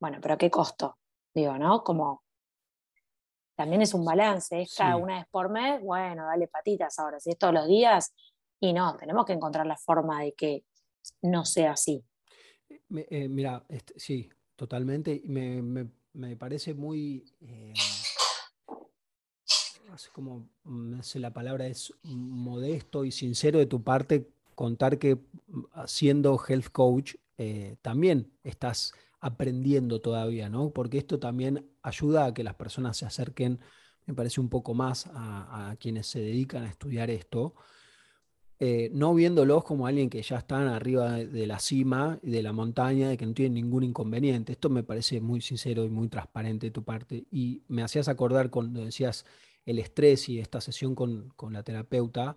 Bueno, 0.00 0.18
pero 0.20 0.34
¿a 0.34 0.38
qué 0.38 0.50
costo? 0.50 0.98
Digo, 1.34 1.58
¿no? 1.58 1.82
Como 1.84 2.22
también 3.54 3.82
es 3.82 3.92
un 3.92 4.04
balance, 4.04 4.62
es 4.62 4.74
cada 4.74 4.96
una 4.96 5.18
vez 5.18 5.26
por 5.30 5.50
mes, 5.50 5.82
bueno, 5.82 6.24
dale 6.24 6.48
patitas 6.48 6.98
ahora, 6.98 7.20
si 7.20 7.30
es 7.30 7.38
todos 7.38 7.52
los 7.52 7.66
días, 7.66 8.14
y 8.58 8.72
no, 8.72 8.96
tenemos 8.96 9.26
que 9.26 9.34
encontrar 9.34 9.66
la 9.66 9.76
forma 9.76 10.22
de 10.22 10.32
que 10.32 10.64
no 11.22 11.44
sea 11.44 11.72
así. 11.72 12.02
Eh, 12.68 13.28
mira, 13.28 13.64
este, 13.68 13.98
sí, 13.98 14.30
totalmente. 14.56 15.22
Me, 15.26 15.62
me, 15.62 15.90
me 16.14 16.36
parece 16.36 16.74
muy, 16.74 17.24
eh, 17.40 17.74
como, 20.08 20.48
no 20.64 21.02
sé, 21.02 21.18
la 21.18 21.32
palabra 21.32 21.66
es 21.66 21.92
modesto 22.02 23.04
y 23.04 23.12
sincero 23.12 23.58
de 23.58 23.66
tu 23.66 23.82
parte 23.82 24.28
contar 24.54 24.98
que 24.98 25.16
mm, 25.16 25.64
siendo 25.86 26.40
health 26.46 26.70
coach 26.72 27.14
eh, 27.38 27.76
también 27.82 28.32
estás 28.44 28.92
aprendiendo 29.20 30.00
todavía, 30.00 30.48
¿no? 30.48 30.70
Porque 30.70 30.98
esto 30.98 31.18
también 31.18 31.70
ayuda 31.82 32.26
a 32.26 32.34
que 32.34 32.44
las 32.44 32.54
personas 32.54 32.96
se 32.96 33.06
acerquen, 33.06 33.60
me 34.06 34.14
parece 34.14 34.40
un 34.40 34.48
poco 34.48 34.74
más 34.74 35.08
a 35.12 35.76
quienes 35.78 36.06
se 36.06 36.20
dedican 36.20 36.64
a 36.64 36.68
estudiar 36.68 37.10
esto, 37.10 37.54
eh, 38.62 38.90
no 38.92 39.14
viéndolos 39.14 39.64
como 39.64 39.86
alguien 39.86 40.10
que 40.10 40.20
ya 40.20 40.36
están 40.36 40.68
arriba 40.68 41.12
de 41.12 41.46
la 41.46 41.58
cima 41.58 42.18
y 42.22 42.30
de 42.30 42.42
la 42.42 42.52
montaña, 42.52 43.08
de 43.08 43.16
que 43.16 43.24
no 43.24 43.32
tienen 43.32 43.54
ningún 43.54 43.84
inconveniente. 43.84 44.52
Esto 44.52 44.68
me 44.68 44.82
parece 44.82 45.18
muy 45.22 45.40
sincero 45.40 45.86
y 45.86 45.88
muy 45.88 46.08
transparente 46.08 46.66
de 46.66 46.70
tu 46.70 46.84
parte. 46.84 47.24
Y 47.30 47.62
me 47.68 47.82
hacías 47.82 48.08
acordar 48.08 48.50
cuando 48.50 48.84
decías 48.84 49.24
el 49.64 49.78
estrés 49.78 50.28
y 50.28 50.38
esta 50.38 50.60
sesión 50.60 50.94
con, 50.94 51.32
la 51.50 51.62
terapeuta, 51.62 52.36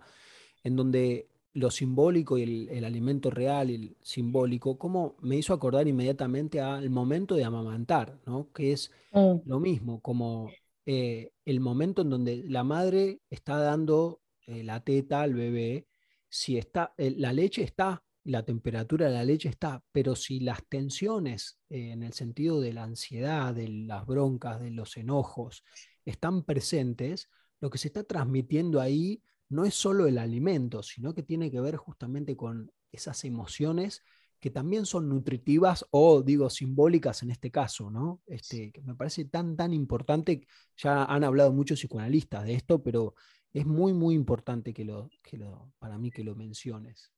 en 0.62 0.76
donde 0.76 1.28
lo 1.52 1.70
simbólico 1.70 2.36
y 2.36 2.68
el, 2.68 2.84
alimento 2.84 3.30
real 3.30 3.70
y 3.70 3.74
el 3.74 3.96
simbólico, 4.02 4.76
como 4.76 5.16
me 5.20 5.36
hizo 5.36 5.52
acordar 5.52 5.86
inmediatamente 5.86 6.60
al 6.60 6.90
momento 6.90 7.34
de 7.34 7.44
amamantar, 7.44 8.18
¿no? 8.26 8.50
que 8.52 8.72
es 8.72 8.90
mm. 9.12 9.36
lo 9.46 9.60
mismo, 9.60 10.00
como 10.00 10.50
eh, 10.86 11.30
el 11.44 11.60
momento 11.60 12.02
en 12.02 12.10
donde 12.10 12.44
la 12.48 12.64
madre 12.64 13.20
está 13.30 13.58
dando 13.58 14.20
eh, 14.46 14.62
la 14.62 14.80
teta 14.80 15.22
al 15.22 15.34
bebé 15.34 15.86
si 16.28 16.58
está, 16.58 16.92
eh, 16.98 17.14
la 17.16 17.32
leche 17.32 17.62
está, 17.62 18.02
la 18.24 18.44
temperatura 18.44 19.06
de 19.06 19.12
la 19.12 19.24
leche 19.24 19.48
está, 19.48 19.82
pero 19.92 20.16
si 20.16 20.40
las 20.40 20.66
tensiones 20.66 21.60
en 21.68 22.02
el 22.02 22.12
sentido 22.12 22.60
de 22.60 22.72
la 22.72 22.82
ansiedad, 22.82 23.54
de 23.54 23.68
las 23.68 24.04
broncas, 24.04 24.60
de 24.60 24.70
los 24.70 24.96
enojos, 24.96 25.62
están 26.04 26.42
presentes, 26.42 27.28
lo 27.60 27.70
que 27.70 27.78
se 27.78 27.88
está 27.88 28.04
transmitiendo 28.04 28.80
ahí 28.80 29.22
no 29.48 29.64
es 29.64 29.74
solo 29.74 30.06
el 30.06 30.18
alimento, 30.18 30.82
sino 30.82 31.14
que 31.14 31.22
tiene 31.22 31.50
que 31.50 31.60
ver 31.60 31.76
justamente 31.76 32.36
con 32.36 32.72
esas 32.92 33.24
emociones 33.24 34.02
que 34.40 34.50
también 34.50 34.84
son 34.84 35.08
nutritivas 35.08 35.86
o 35.90 36.20
digo 36.20 36.50
simbólicas 36.50 37.22
en 37.22 37.30
este 37.30 37.50
caso, 37.50 37.90
¿no? 37.90 38.20
Este, 38.26 38.70
que 38.72 38.82
me 38.82 38.94
parece 38.94 39.24
tan, 39.24 39.56
tan 39.56 39.72
importante, 39.72 40.46
ya 40.76 41.04
han 41.04 41.24
hablado 41.24 41.50
muchos 41.52 41.78
psicoanalistas 41.78 42.44
de 42.44 42.54
esto, 42.54 42.82
pero 42.82 43.14
es 43.54 43.64
muy, 43.64 43.94
muy 43.94 44.14
importante 44.14 44.74
que 44.74 44.84
lo, 44.84 45.08
que 45.22 45.38
lo, 45.38 45.72
para 45.78 45.96
mí 45.96 46.10
que 46.10 46.24
lo 46.24 46.34
menciones. 46.34 47.10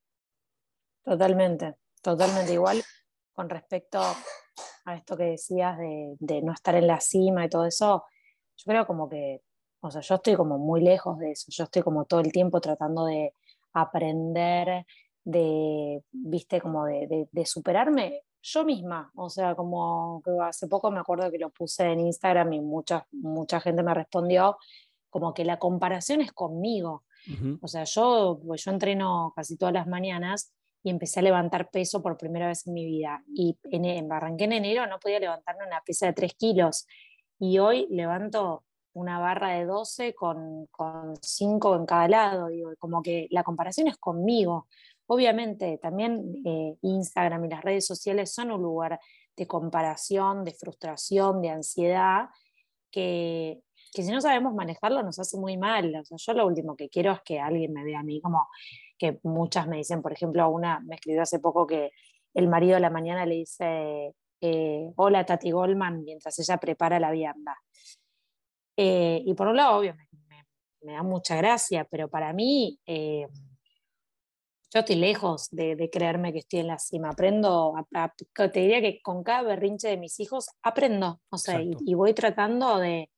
Totalmente, 1.02 1.74
totalmente 2.00 2.52
igual 2.52 2.82
con 3.32 3.50
respecto 3.50 4.00
a 4.84 4.94
esto 4.94 5.16
que 5.16 5.24
decías 5.24 5.76
de, 5.78 6.42
no 6.42 6.52
estar 6.52 6.74
en 6.76 6.86
la 6.86 7.00
cima 7.00 7.44
y 7.44 7.48
todo 7.48 7.66
eso, 7.66 8.04
yo 8.56 8.64
creo 8.64 8.86
como 8.86 9.08
que, 9.08 9.42
o 9.80 9.90
sea, 9.90 10.00
yo 10.00 10.14
estoy 10.16 10.34
como 10.34 10.58
muy 10.58 10.82
lejos 10.82 11.18
de 11.18 11.32
eso, 11.32 11.46
yo 11.48 11.64
estoy 11.64 11.82
como 11.82 12.04
todo 12.04 12.20
el 12.20 12.32
tiempo 12.32 12.60
tratando 12.60 13.06
de 13.06 13.32
aprender, 13.72 14.86
de, 15.24 16.02
viste, 16.12 16.60
como 16.60 16.84
de, 16.86 17.28
de 17.30 17.46
superarme 17.46 18.22
yo 18.48 18.64
misma, 18.64 19.10
o 19.16 19.28
sea, 19.28 19.56
como 19.56 20.22
que 20.24 20.30
hace 20.40 20.68
poco 20.68 20.90
me 20.92 21.00
acuerdo 21.00 21.30
que 21.32 21.38
lo 21.38 21.50
puse 21.50 21.84
en 21.84 22.00
Instagram 22.00 22.52
y 22.52 22.60
mucha, 22.60 23.04
mucha 23.10 23.60
gente 23.60 23.82
me 23.82 23.92
respondió 23.92 24.56
como 25.10 25.34
que 25.34 25.44
la 25.44 25.58
comparación 25.58 26.20
es 26.20 26.32
conmigo. 26.32 27.04
O 27.60 27.66
sea, 27.66 27.82
yo, 27.82 28.40
pues 28.46 28.64
yo 28.64 28.70
entreno 28.70 29.32
casi 29.34 29.56
todas 29.56 29.74
las 29.74 29.88
mañanas 29.88 30.52
y 30.84 30.90
empecé 30.90 31.18
a 31.18 31.22
levantar 31.24 31.70
peso 31.70 32.00
por 32.00 32.16
primera 32.16 32.46
vez 32.46 32.64
en 32.68 32.74
mi 32.74 32.84
vida. 32.84 33.24
Y 33.34 33.58
en, 33.64 33.84
en 33.84 34.12
arranqué 34.12 34.44
en 34.44 34.52
enero, 34.52 34.86
no 34.86 35.00
podía 35.00 35.18
levantarme 35.18 35.66
una 35.66 35.82
pesa 35.84 36.06
de 36.06 36.12
3 36.12 36.34
kilos. 36.34 36.86
Y 37.38 37.58
hoy 37.58 37.86
levanto 37.90 38.64
una 38.92 39.18
barra 39.18 39.50
de 39.50 39.66
12 39.66 40.14
con, 40.14 40.66
con 40.70 41.16
5 41.20 41.76
en 41.76 41.86
cada 41.86 42.08
lado. 42.08 42.48
Digo, 42.48 42.72
como 42.78 43.02
que 43.02 43.28
la 43.30 43.44
comparación 43.44 43.88
es 43.88 43.96
conmigo. 43.98 44.68
Obviamente, 45.06 45.78
también 45.78 46.42
eh, 46.44 46.76
Instagram 46.82 47.44
y 47.44 47.48
las 47.48 47.62
redes 47.62 47.86
sociales 47.86 48.32
son 48.32 48.50
un 48.50 48.62
lugar 48.62 48.98
de 49.36 49.46
comparación, 49.46 50.44
de 50.44 50.54
frustración, 50.54 51.42
de 51.42 51.50
ansiedad, 51.50 52.30
que 52.90 53.60
que 53.96 54.02
si 54.02 54.12
no 54.12 54.20
sabemos 54.20 54.54
manejarlo 54.54 55.02
nos 55.02 55.18
hace 55.18 55.38
muy 55.38 55.56
mal. 55.56 56.02
yo 56.10 56.32
lo 56.34 56.46
último 56.46 56.76
que 56.76 56.90
quiero 56.90 57.12
es 57.12 57.20
que 57.22 57.40
alguien 57.40 57.72
me 57.72 57.82
vea 57.82 58.00
a 58.00 58.02
mí 58.02 58.20
como 58.20 58.46
que 58.98 59.18
muchas 59.22 59.66
me 59.66 59.78
dicen, 59.78 60.02
por 60.02 60.12
ejemplo, 60.12 60.48
una 60.50 60.80
me 60.80 60.96
escribió 60.96 61.22
hace 61.22 61.38
poco 61.38 61.66
que 61.66 61.92
el 62.34 62.46
marido 62.46 62.76
a 62.76 62.80
la 62.80 62.90
mañana 62.90 63.24
le 63.24 63.36
dice, 63.36 64.14
eh, 64.40 64.92
hola 64.96 65.24
Tati 65.24 65.50
Goldman, 65.50 66.04
mientras 66.04 66.38
ella 66.38 66.58
prepara 66.58 67.00
la 67.00 67.10
vianda. 67.10 67.56
Eh, 68.76 69.22
y 69.24 69.34
por 69.34 69.48
un 69.48 69.56
lado, 69.56 69.78
obvio, 69.78 69.94
me, 70.82 70.92
da 70.92 71.02
mucha 71.02 71.36
gracia, 71.36 71.84
pero 71.90 72.08
para 72.08 72.32
mí, 72.32 72.78
eh, 72.86 73.26
yo 74.72 74.80
estoy 74.80 74.96
lejos 74.96 75.48
de, 75.50 75.88
creerme 75.90 76.32
que 76.32 76.40
estoy 76.40 76.60
en 76.60 76.68
la 76.68 76.78
cima. 76.78 77.10
Aprendo, 77.10 77.74
te 78.34 78.60
diría 78.60 78.80
que 78.80 79.00
con 79.00 79.24
cada 79.24 79.42
berrinche 79.42 79.88
de 79.88 79.96
mis 79.96 80.20
hijos 80.20 80.50
aprendo, 80.62 81.20
o 81.30 81.38
sea, 81.38 81.60
y, 81.62 81.94
voy 81.94 82.12
tratando 82.12 82.78
de, 82.78 83.10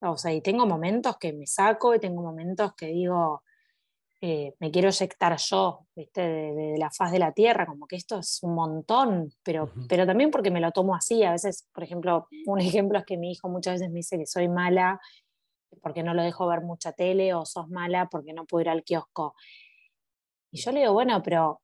o 0.00 0.16
sea, 0.16 0.32
y 0.32 0.40
tengo 0.40 0.66
momentos 0.66 1.18
que 1.18 1.32
me 1.32 1.46
saco 1.46 1.94
y 1.94 2.00
tengo 2.00 2.22
momentos 2.22 2.74
que 2.74 2.86
digo, 2.86 3.42
eh, 4.26 4.54
me 4.58 4.70
quiero 4.70 4.88
eyectar 4.88 5.36
yo, 5.36 5.86
¿viste? 5.94 6.22
De, 6.22 6.78
la 6.78 6.90
faz 6.90 7.12
de 7.12 7.18
la 7.18 7.32
tierra, 7.32 7.66
como 7.66 7.86
que 7.86 7.96
esto 7.96 8.20
es 8.20 8.42
un 8.42 8.54
montón, 8.54 9.30
pero, 9.42 9.70
pero 9.86 10.06
también 10.06 10.30
porque 10.30 10.50
me 10.50 10.62
lo 10.62 10.72
tomo 10.72 10.94
así. 10.94 11.22
A 11.24 11.32
veces, 11.32 11.68
por 11.74 11.84
ejemplo, 11.84 12.26
un 12.46 12.58
ejemplo 12.88 12.98
es 12.98 13.04
que 13.04 13.18
mi 13.18 13.32
hijo 13.32 13.50
muchas 13.50 13.74
veces 13.74 13.90
me 13.90 13.96
dice 13.96 14.16
que 14.16 14.24
soy 14.24 14.48
mala 14.48 14.98
porque 15.82 16.02
no 16.02 16.14
lo 16.14 16.22
dejo 16.22 16.46
ver 16.46 16.62
mucha 16.62 16.92
tele 16.92 17.34
o 17.34 17.44
sos 17.44 17.68
mala 17.68 18.08
porque 18.08 18.32
no 18.32 18.46
puedo 18.46 18.62
ir 18.62 18.70
al 18.70 18.82
kiosco. 18.82 19.34
Y 20.50 20.58
yo 20.58 20.72
le 20.72 20.80
digo, 20.80 20.94
bueno, 20.94 21.22
pero 21.22 21.60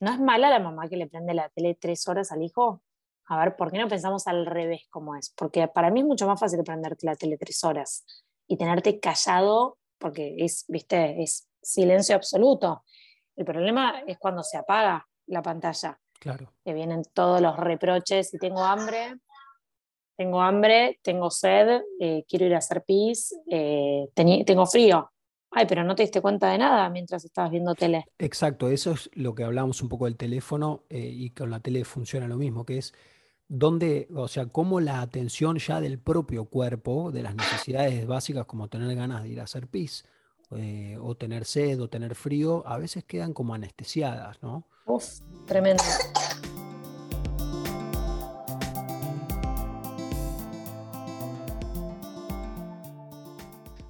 ¿no 0.00 0.10
es 0.10 0.18
mala 0.20 0.48
la 0.48 0.60
mamá 0.60 0.88
que 0.88 0.96
le 0.96 1.06
prende 1.06 1.34
la 1.34 1.50
tele 1.50 1.74
tres 1.74 2.08
horas 2.08 2.32
al 2.32 2.42
hijo? 2.42 2.82
a 3.26 3.38
ver, 3.38 3.56
¿por 3.56 3.70
qué 3.70 3.78
no 3.78 3.88
pensamos 3.88 4.26
al 4.26 4.46
revés 4.46 4.86
como 4.88 5.16
es? 5.16 5.34
Porque 5.36 5.68
para 5.68 5.90
mí 5.90 6.00
es 6.00 6.06
mucho 6.06 6.26
más 6.26 6.40
fácil 6.40 6.62
prenderte 6.64 7.06
la 7.06 7.14
tele 7.14 7.36
tres 7.36 7.62
horas 7.64 8.06
y 8.46 8.56
tenerte 8.56 9.00
callado, 9.00 9.78
porque 10.04 10.34
es, 10.36 10.66
viste, 10.68 11.22
es 11.22 11.48
silencio 11.62 12.14
absoluto. 12.14 12.84
El 13.34 13.46
problema 13.46 14.02
es 14.06 14.18
cuando 14.18 14.42
se 14.42 14.58
apaga 14.58 15.08
la 15.28 15.40
pantalla. 15.40 15.98
Claro. 16.20 16.52
Que 16.62 16.74
vienen 16.74 17.04
todos 17.14 17.40
los 17.40 17.56
reproches, 17.56 18.28
si 18.28 18.36
tengo 18.36 18.62
hambre, 18.62 19.14
tengo 20.14 20.42
hambre, 20.42 21.00
tengo 21.00 21.30
sed, 21.30 21.80
eh, 21.98 22.22
quiero 22.28 22.44
ir 22.44 22.54
a 22.54 22.58
hacer 22.58 22.82
pis, 22.82 23.34
eh, 23.50 24.10
tengo 24.14 24.66
frío. 24.66 25.10
Ay, 25.50 25.64
pero 25.66 25.82
no 25.84 25.94
te 25.94 26.02
diste 26.02 26.20
cuenta 26.20 26.50
de 26.50 26.58
nada 26.58 26.90
mientras 26.90 27.24
estabas 27.24 27.50
viendo 27.50 27.74
tele. 27.74 28.04
Exacto, 28.18 28.68
eso 28.68 28.90
es 28.90 29.08
lo 29.14 29.34
que 29.34 29.44
hablamos 29.44 29.80
un 29.80 29.88
poco 29.88 30.04
del 30.04 30.18
teléfono 30.18 30.84
eh, 30.90 30.98
y 30.98 31.30
con 31.30 31.50
la 31.50 31.60
tele 31.60 31.82
funciona 31.86 32.28
lo 32.28 32.36
mismo, 32.36 32.66
que 32.66 32.76
es 32.76 32.92
donde, 33.56 34.08
o 34.16 34.26
sea, 34.26 34.46
cómo 34.46 34.80
la 34.80 35.00
atención 35.00 35.58
ya 35.58 35.80
del 35.80 36.00
propio 36.00 36.46
cuerpo, 36.46 37.12
de 37.12 37.22
las 37.22 37.36
necesidades 37.36 38.04
básicas 38.04 38.46
como 38.46 38.66
tener 38.66 38.96
ganas 38.96 39.22
de 39.22 39.28
ir 39.28 39.40
a 39.40 39.44
hacer 39.44 39.68
pis, 39.68 40.04
eh, 40.56 40.98
o 41.00 41.14
tener 41.14 41.44
sed 41.44 41.80
o 41.80 41.88
tener 41.88 42.16
frío, 42.16 42.66
a 42.66 42.78
veces 42.78 43.04
quedan 43.04 43.32
como 43.32 43.54
anestesiadas, 43.54 44.42
¿no? 44.42 44.66
Uf, 44.86 45.20
tremendo. 45.46 45.84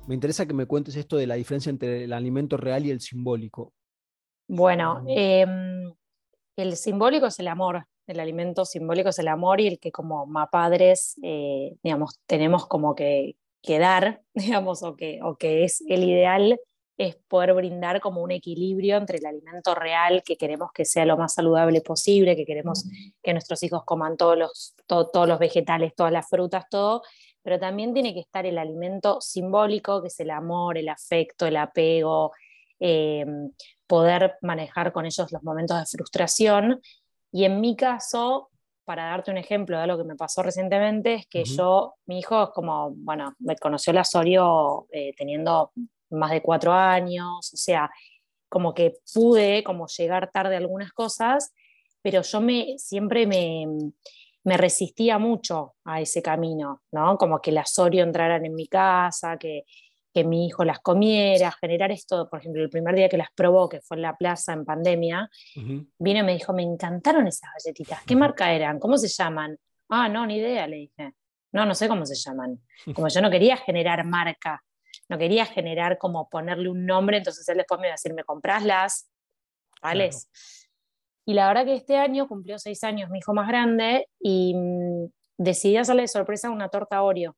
Me 0.06 0.14
interesa 0.14 0.44
que 0.44 0.52
me 0.52 0.66
cuentes 0.66 0.94
esto 0.96 1.16
de 1.16 1.26
la 1.26 1.36
diferencia 1.36 1.70
entre 1.70 2.04
el 2.04 2.12
alimento 2.12 2.58
real 2.58 2.84
y 2.84 2.90
el 2.90 3.00
simbólico. 3.00 3.72
Bueno, 4.46 5.02
em, 5.08 5.90
el 6.54 6.76
simbólico 6.76 7.26
es 7.28 7.38
el 7.38 7.48
amor, 7.48 7.86
el 8.06 8.20
alimento 8.20 8.64
simbólico 8.64 9.08
es 9.10 9.18
el 9.18 9.28
amor 9.28 9.60
y 9.60 9.66
el 9.66 9.78
que 9.78 9.92
como 9.92 10.26
padres, 10.50 11.16
eh, 11.22 11.76
digamos, 11.82 12.20
tenemos 12.26 12.66
como 12.66 12.94
que, 12.94 13.36
que, 13.62 13.78
dar, 13.78 14.22
digamos, 14.34 14.82
o 14.82 14.96
que, 14.96 15.20
o 15.22 15.36
que 15.36 15.64
es 15.64 15.82
el 15.88 16.04
ideal, 16.04 16.58
es 16.96 17.16
poder 17.28 17.54
brindar 17.54 18.00
como 18.00 18.22
un 18.22 18.30
equilibrio 18.30 18.96
entre 18.96 19.18
el 19.18 19.26
alimento 19.26 19.74
real, 19.74 20.22
que 20.24 20.36
queremos 20.36 20.70
que 20.72 20.84
sea 20.84 21.04
lo 21.04 21.16
más 21.16 21.34
saludable 21.34 21.80
posible, 21.80 22.36
que 22.36 22.44
queremos 22.44 22.84
que 23.22 23.32
nuestros 23.32 23.62
hijos 23.64 23.82
coman 23.84 24.16
todos 24.16 24.38
los, 24.38 24.74
todos 24.86 25.28
los 25.28 25.38
vegetales, 25.38 25.92
todas 25.96 26.12
las 26.12 26.28
frutas, 26.28 26.66
todo, 26.70 27.02
pero 27.42 27.58
también 27.58 27.92
tiene 27.94 28.14
que 28.14 28.20
estar 28.20 28.46
el 28.46 28.58
alimento 28.58 29.20
simbólico, 29.20 30.02
que 30.02 30.08
es 30.08 30.20
el 30.20 30.30
amor, 30.30 30.78
el 30.78 30.88
afecto, 30.88 31.46
el 31.46 31.56
apego, 31.56 32.32
eh, 32.78 33.26
poder 33.86 34.36
manejar 34.40 34.92
con 34.92 35.04
ellos 35.04 35.30
los 35.32 35.42
momentos 35.42 35.78
de 35.78 35.86
frustración. 35.86 36.80
Y 37.34 37.44
en 37.44 37.60
mi 37.60 37.74
caso, 37.74 38.48
para 38.84 39.06
darte 39.06 39.32
un 39.32 39.38
ejemplo 39.38 39.76
de 39.76 39.82
algo 39.82 39.98
que 39.98 40.04
me 40.04 40.14
pasó 40.14 40.40
recientemente, 40.40 41.14
es 41.14 41.26
que 41.26 41.44
yo, 41.44 41.94
mi 42.06 42.20
hijo 42.20 42.44
es 42.44 42.50
como, 42.50 42.92
bueno, 42.92 43.34
me 43.40 43.56
conoció 43.56 43.92
la 43.92 44.04
Sorio 44.04 44.86
eh, 44.92 45.12
teniendo 45.16 45.72
más 46.10 46.30
de 46.30 46.42
cuatro 46.42 46.72
años, 46.72 47.52
o 47.52 47.56
sea, 47.56 47.90
como 48.48 48.72
que 48.72 48.94
pude 49.12 49.64
como 49.64 49.88
llegar 49.88 50.30
tarde 50.30 50.54
a 50.54 50.58
algunas 50.58 50.92
cosas, 50.92 51.52
pero 52.02 52.22
yo 52.22 52.40
me, 52.40 52.78
siempre 52.78 53.26
me, 53.26 53.66
me 54.44 54.56
resistía 54.56 55.18
mucho 55.18 55.74
a 55.84 56.00
ese 56.00 56.22
camino, 56.22 56.82
¿no? 56.92 57.18
Como 57.18 57.40
que 57.40 57.50
las 57.50 57.72
Sorio 57.72 58.04
entraran 58.04 58.44
en 58.44 58.54
mi 58.54 58.68
casa, 58.68 59.38
que, 59.38 59.64
que 60.14 60.22
mi 60.22 60.46
hijo 60.46 60.64
las 60.64 60.78
comiera, 60.78 61.50
generar 61.50 61.90
esto, 61.90 62.28
por 62.30 62.38
ejemplo, 62.38 62.62
el 62.62 62.70
primer 62.70 62.94
día 62.94 63.08
que 63.08 63.16
las 63.16 63.28
probó, 63.34 63.68
que 63.68 63.80
fue 63.80 63.96
en 63.96 64.02
la 64.02 64.16
plaza 64.16 64.52
en 64.52 64.64
pandemia, 64.64 65.28
vino 65.56 66.20
y 66.20 66.22
me 66.22 66.34
dijo, 66.34 66.52
me 66.52 66.62
encantaron 66.62 67.26
esas 67.26 67.50
galletitas, 67.58 68.04
¿qué 68.04 68.14
marca 68.14 68.52
eran? 68.52 68.78
¿Cómo 68.78 68.96
se 68.96 69.08
llaman? 69.08 69.58
Ah, 69.88 70.08
no, 70.08 70.24
ni 70.24 70.36
idea, 70.36 70.68
le 70.68 70.76
dije. 70.76 71.14
No, 71.52 71.66
no 71.66 71.74
sé 71.74 71.88
cómo 71.88 72.06
se 72.06 72.14
llaman. 72.14 72.60
Como 72.94 73.08
yo 73.08 73.20
no 73.20 73.30
quería 73.30 73.56
generar 73.56 74.04
marca, 74.04 74.62
no 75.08 75.18
quería 75.18 75.44
generar 75.44 75.98
como 75.98 76.28
ponerle 76.28 76.70
un 76.70 76.86
nombre, 76.86 77.18
entonces 77.18 77.46
él 77.48 77.58
después 77.58 77.80
me 77.80 77.88
iba 77.88 77.94
a 77.94 77.98
decir, 77.98 78.14
¿me 78.14 78.22
compraslas? 78.22 79.10
¿Vale? 79.82 80.10
Y 81.26 81.34
la 81.34 81.48
verdad 81.48 81.64
que 81.64 81.74
este 81.74 81.96
año 81.96 82.28
cumplió 82.28 82.58
seis 82.58 82.84
años 82.84 83.10
mi 83.10 83.18
hijo 83.18 83.34
más 83.34 83.48
grande 83.48 84.08
y 84.20 84.54
mm, 84.54 85.06
decidí 85.38 85.76
hacerle 85.76 86.02
de 86.02 86.08
sorpresa 86.08 86.50
una 86.50 86.68
torta 86.68 87.02
Oreo. 87.02 87.36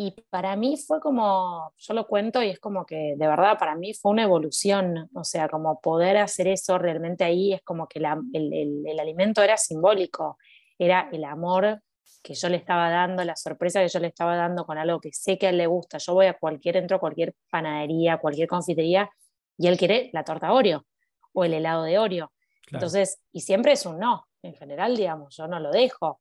Y 0.00 0.12
para 0.30 0.54
mí 0.54 0.76
fue 0.76 1.00
como, 1.00 1.72
yo 1.76 1.92
lo 1.92 2.06
cuento 2.06 2.40
y 2.40 2.50
es 2.50 2.60
como 2.60 2.86
que 2.86 3.16
de 3.16 3.26
verdad 3.26 3.58
para 3.58 3.74
mí 3.74 3.92
fue 3.94 4.12
una 4.12 4.22
evolución, 4.22 5.10
o 5.12 5.24
sea, 5.24 5.48
como 5.48 5.80
poder 5.80 6.18
hacer 6.18 6.46
eso 6.46 6.78
realmente 6.78 7.24
ahí 7.24 7.52
es 7.52 7.62
como 7.62 7.88
que 7.88 7.98
el, 7.98 8.86
el, 8.86 9.00
alimento 9.00 9.42
era 9.42 9.56
simbólico, 9.56 10.38
era 10.78 11.08
el 11.10 11.24
amor 11.24 11.82
que 12.22 12.34
yo 12.34 12.48
le 12.48 12.58
estaba 12.58 12.90
dando, 12.90 13.24
la 13.24 13.34
sorpresa 13.34 13.80
que 13.80 13.88
yo 13.88 13.98
le 13.98 14.06
estaba 14.06 14.36
dando 14.36 14.64
con 14.64 14.78
algo 14.78 15.00
que 15.00 15.10
sé 15.12 15.36
que 15.36 15.48
a 15.48 15.50
él 15.50 15.58
le 15.58 15.66
gusta. 15.66 15.98
Yo 15.98 16.14
voy 16.14 16.26
a 16.26 16.34
cualquier, 16.34 16.76
entro 16.76 16.98
a 16.98 17.00
cualquier 17.00 17.34
panadería, 17.50 18.18
cualquier 18.18 18.46
confitería 18.46 19.10
y 19.56 19.66
él 19.66 19.76
quiere 19.76 20.10
la 20.12 20.22
torta 20.22 20.52
Oreo 20.52 20.86
o 21.32 21.44
el 21.44 21.54
helado 21.54 21.82
de 21.82 21.98
Oreo. 21.98 22.30
Entonces, 22.70 23.20
y 23.32 23.40
siempre 23.40 23.72
es 23.72 23.84
un 23.84 23.98
no, 23.98 24.28
en 24.42 24.54
general, 24.54 24.96
digamos, 24.96 25.34
yo 25.36 25.48
no 25.48 25.58
lo 25.58 25.72
dejo. 25.72 26.20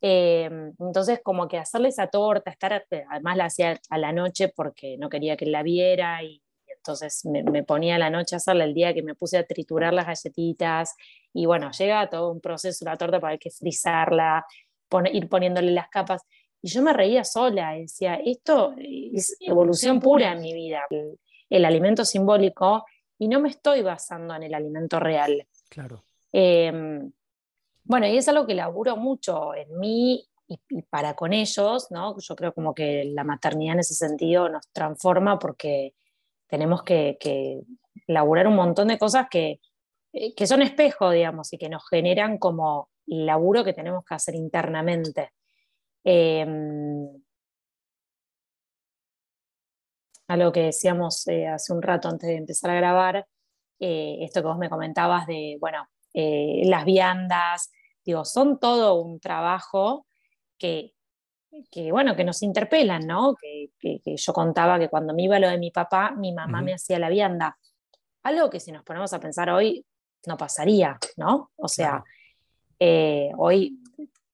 Em, 0.00 0.72
entonces, 0.78 1.20
como 1.22 1.48
que 1.48 1.58
hacerle 1.58 1.88
esa 1.88 2.06
torta, 2.06 2.50
estar, 2.50 2.84
además 3.10 3.36
la 3.36 3.44
hacía 3.46 3.80
a 3.90 3.98
la 3.98 4.12
noche 4.12 4.48
porque 4.48 4.96
no 4.96 5.08
quería 5.08 5.36
que 5.36 5.46
la 5.46 5.62
viera 5.62 6.22
y, 6.22 6.42
entonces 6.76 7.24
me, 7.24 7.64
ponía 7.64 7.96
a 7.96 7.98
la 7.98 8.08
noche 8.08 8.36
a 8.36 8.38
hacerla 8.38 8.64
el 8.64 8.72
día 8.72 8.94
que 8.94 9.02
me 9.02 9.14
puse 9.14 9.36
a 9.36 9.44
triturar 9.44 9.92
las 9.92 10.06
galletitas 10.06 10.94
y 11.34 11.44
bueno, 11.44 11.70
llega 11.72 12.08
todo 12.08 12.30
un 12.30 12.40
proceso, 12.40 12.84
la 12.84 12.96
torta 12.96 13.20
para 13.20 13.32
hay 13.32 13.38
que 13.38 13.50
frizarla, 13.50 14.46
ir 15.12 15.28
poniéndole 15.28 15.72
las 15.72 15.88
capas. 15.88 16.22
Y 16.62 16.68
yo 16.68 16.82
me 16.82 16.92
reía 16.92 17.24
sola, 17.24 17.72
decía, 17.72 18.14
esto 18.24 18.74
es 18.78 19.36
evolución 19.40 20.00
pura 20.00 20.32
en 20.32 20.40
mi 20.40 20.54
vida, 20.54 20.86
el 21.50 21.64
alimento 21.64 22.04
simbólico, 22.04 22.84
y 23.18 23.28
no 23.28 23.40
me 23.40 23.50
estoy 23.50 23.82
basando 23.82 24.34
en 24.34 24.44
el 24.44 24.54
alimento 24.54 24.98
real. 24.98 25.46
Claro. 25.68 26.04
Em, 26.32 27.12
bueno, 27.88 28.06
y 28.06 28.18
es 28.18 28.28
algo 28.28 28.46
que 28.46 28.54
laburo 28.54 28.96
mucho 28.96 29.54
en 29.54 29.78
mí 29.78 30.28
y, 30.46 30.82
para 30.82 31.14
con 31.14 31.32
ellos, 31.32 31.90
¿no? 31.90 32.16
Yo 32.18 32.36
creo 32.36 32.52
como 32.52 32.74
que 32.74 33.04
la 33.06 33.24
maternidad 33.24 33.74
en 33.74 33.80
ese 33.80 33.94
sentido 33.94 34.48
nos 34.48 34.68
transforma 34.72 35.38
porque 35.38 35.94
tenemos 36.48 36.82
que, 36.82 37.18
laburar 38.06 38.46
un 38.46 38.56
montón 38.56 38.88
de 38.88 38.98
cosas 38.98 39.26
que, 39.30 39.60
eh, 40.12 40.34
que 40.34 40.46
son 40.46 40.62
espejo, 40.62 41.10
digamos, 41.10 41.52
y 41.52 41.58
que 41.58 41.68
nos 41.68 41.86
generan 41.88 42.38
como 42.38 42.90
el 43.06 43.26
laburo 43.26 43.64
que 43.64 43.72
tenemos 43.74 44.04
que 44.04 44.14
hacer 44.14 44.34
internamente. 44.34 45.32
Em, 46.04 47.08
a 50.28 50.36
lo 50.36 50.52
que 50.52 50.64
decíamos 50.64 51.26
eh, 51.28 51.48
hace 51.48 51.72
un 51.72 51.82
rato 51.82 52.08
antes 52.08 52.28
de 52.28 52.36
empezar 52.36 52.70
a 52.70 52.74
grabar, 52.74 53.26
eh, 53.80 54.18
esto 54.20 54.42
que 54.42 54.48
vos 54.48 54.58
me 54.58 54.68
comentabas 54.70 55.26
de, 55.26 55.56
bueno, 55.60 55.88
eh, 56.14 56.62
las 56.64 56.84
viandas, 56.84 57.70
digo, 58.12 58.24
son 58.24 58.58
todo 58.58 58.94
un 58.94 59.20
trabajo 59.20 60.06
que, 60.58 60.94
que 61.70 61.92
bueno, 61.92 62.16
que 62.16 62.24
nos 62.24 62.42
interpelan, 62.42 63.06
¿no? 63.06 63.34
Que, 63.34 63.70
yo 64.04 64.32
contaba 64.32 64.78
que 64.78 64.88
cuando 64.88 65.14
me 65.14 65.24
iba 65.24 65.38
lo 65.38 65.48
de 65.48 65.58
mi 65.58 65.70
papá, 65.70 66.12
mi 66.12 66.32
mamá 66.32 66.62
me 66.62 66.74
hacía 66.74 66.98
la 66.98 67.10
vianda. 67.10 67.58
Algo 68.22 68.48
que 68.48 68.60
si 68.60 68.72
nos 68.72 68.82
ponemos 68.82 69.12
a 69.12 69.20
pensar 69.20 69.50
hoy, 69.50 69.84
no 70.26 70.36
pasaría, 70.36 70.98
¿no? 71.16 71.50
O 71.56 71.68
sea, 71.68 72.02
hoy 73.36 73.78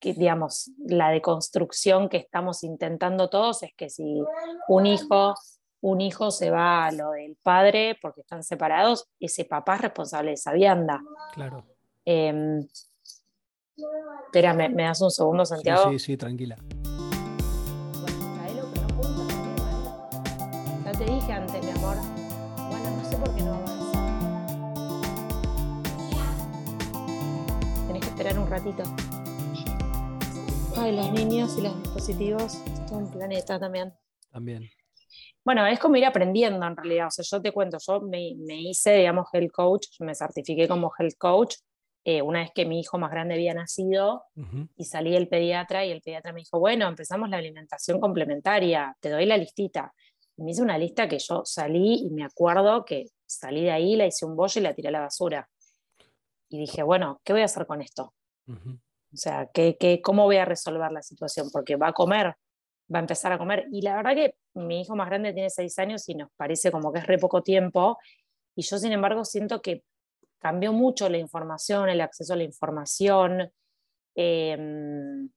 digamos, 0.01 0.71
la 0.87 1.09
deconstrucción 1.09 2.11
que 2.11 2.19
estamos 2.19 2.63
intentando 2.63 3.31
todos 3.31 3.63
es 3.63 3.73
que 3.75 3.89
si 3.89 4.23
un 4.69 4.85
hijo 4.85 5.35
un 5.81 6.01
hijo 6.01 6.31
se 6.31 6.51
va 6.51 6.87
a 6.87 6.93
lo 6.93 7.11
del 7.11 7.37
padre 7.43 7.99
porque 8.01 8.23
están 8.23 8.43
separados, 8.43 9.07
ese 9.21 9.45
papá 9.45 9.75
es 9.75 9.83
responsable 9.83 10.31
de 10.31 10.35
esa 10.35 10.53
vianda. 10.53 11.03
Claro. 11.35 11.63
Eh, 12.07 12.67
espera, 14.27 14.55
¿me, 14.55 14.83
das 14.83 15.01
un 15.01 15.11
segundo, 15.11 15.45
Santiago? 15.45 15.91
Sí, 15.91 15.99
sí, 15.99 16.17
tranquila. 16.17 16.57
Ya 20.85 20.93
te 20.93 21.05
dije 21.05 21.33
antes, 21.33 21.65
mi 21.65 21.71
amor. 21.71 21.97
Bueno, 22.57 22.91
no 22.91 23.11
sé 23.11 23.17
por 23.17 23.35
qué 23.35 23.43
no 23.43 23.55
avanza. 23.55 23.75
Tenés 27.87 28.03
que 28.03 28.09
esperar 28.09 28.39
un 28.39 28.49
ratito. 28.49 28.83
Ay, 30.77 30.97
los 30.97 31.13
niños 31.13 31.57
y 31.59 31.63
los 31.63 31.83
dispositivos, 31.83 32.55
es 32.55 32.91
un 32.91 33.11
planeta 33.11 33.59
también. 33.59 33.93
También. 34.31 34.69
Bueno, 35.45 35.67
es 35.67 35.79
como 35.79 35.97
ir 35.97 36.05
aprendiendo 36.05 36.67
en 36.67 36.77
realidad. 36.77 37.09
O 37.09 37.11
sea, 37.11 37.25
yo 37.25 37.41
te 37.41 37.53
cuento, 37.53 37.79
yo 37.87 38.01
me, 38.01 38.35
hice, 38.61 38.97
digamos, 38.97 39.29
health 39.33 39.53
coach, 39.53 39.87
me 40.01 40.15
certifiqué 40.15 40.67
como 40.67 40.91
health 40.99 41.15
coach 41.19 41.57
eh, 42.07 42.21
una 42.21 42.41
vez 42.41 42.51
que 42.55 42.67
mi 42.67 42.81
hijo 42.81 42.99
más 42.99 43.11
grande 43.11 43.35
había 43.35 43.55
nacido 43.55 44.25
y 44.77 44.85
salí 44.85 45.13
del 45.13 45.27
pediatra 45.27 45.87
y 45.87 45.91
el 45.91 46.03
pediatra 46.03 46.35
me 46.35 46.41
dijo, 46.41 46.61
bueno, 46.61 46.87
empezamos 46.87 47.31
la 47.31 47.39
alimentación 47.39 47.99
complementaria, 47.99 48.95
te 49.01 49.09
doy 49.09 49.25
la 49.25 49.39
listita. 49.39 49.95
Y 50.37 50.43
me 50.43 50.51
hice 50.51 50.61
una 50.61 50.77
lista 50.77 51.09
que 51.09 51.19
yo 51.19 51.43
salí 51.47 52.07
y 52.07 52.11
me 52.11 52.25
acuerdo 52.25 52.85
que 52.85 53.07
salí 53.25 53.63
de 53.63 53.71
ahí, 53.71 53.97
la 53.97 54.05
hice 54.05 54.27
un 54.27 54.37
bollo 54.37 54.61
y 54.61 54.63
la 54.63 54.75
tiré 54.75 54.89
a 54.89 54.93
la 54.93 55.01
basura. 55.01 55.49
Y 56.51 56.59
dije, 56.59 56.83
bueno, 56.83 57.23
¿qué 57.25 57.33
voy 57.33 57.41
a 57.41 57.47
hacer 57.47 57.67
con 57.67 57.81
esto? 57.81 58.13
O 58.49 59.17
sea, 59.17 59.49
¿qué, 59.55 59.79
qué, 59.81 60.03
cómo 60.03 60.25
voy 60.25 60.37
a 60.37 60.45
resolver 60.45 60.93
la 60.93 61.01
situación? 61.01 61.49
Porque 61.51 61.77
va 61.77 61.89
a 61.89 61.93
comer, 61.95 62.35
va 62.95 62.99
a 62.99 63.01
empezar 63.01 63.33
a 63.33 63.39
comer. 63.39 63.67
Y 63.73 63.81
la 63.81 63.97
verdad 63.97 64.15
que 64.15 64.35
mi 64.53 64.83
hijo 64.83 64.95
más 64.95 65.09
grande 65.09 65.33
tiene 65.33 65.49
seis 65.49 65.79
años 65.79 66.07
y 66.11 66.17
nos 66.17 66.29
parece 66.37 66.71
como 66.71 66.93
que 66.93 66.99
es 66.99 67.07
re 67.07 67.17
poco 67.17 67.43
tiempo. 67.43 67.97
Y 68.55 68.63
yo, 68.63 68.77
sin 68.77 68.93
embargo, 68.93 69.25
siento 69.25 69.63
que 69.63 69.85
cambió 70.45 70.75
mucho 70.75 71.09
la 71.09 71.17
información, 71.17 71.89
el 71.89 72.03
acceso 72.03 72.35
a 72.35 72.37
la 72.37 72.45
información. 72.45 73.51
Em, 74.15 75.31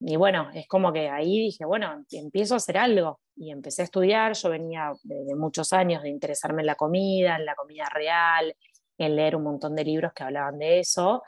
y 0.00 0.16
bueno, 0.16 0.50
es 0.52 0.66
como 0.66 0.92
que 0.92 1.08
ahí 1.08 1.38
dije, 1.38 1.64
bueno, 1.64 2.04
empiezo 2.10 2.54
a 2.54 2.56
hacer 2.56 2.78
algo. 2.78 3.20
Y 3.36 3.52
empecé 3.52 3.82
a 3.82 3.84
estudiar. 3.84 4.32
Yo 4.32 4.50
venía 4.50 4.92
de, 5.04 5.36
muchos 5.36 5.72
años 5.72 6.02
de 6.02 6.08
interesarme 6.08 6.62
en 6.62 6.66
la 6.66 6.74
comida, 6.74 7.36
en 7.36 7.46
la 7.46 7.54
comida 7.54 7.84
real, 7.94 8.56
en 8.98 9.14
leer 9.14 9.36
un 9.36 9.44
montón 9.44 9.76
de 9.76 9.84
libros 9.84 10.12
que 10.12 10.24
hablaban 10.24 10.58
de 10.58 10.80
eso. 10.80 11.22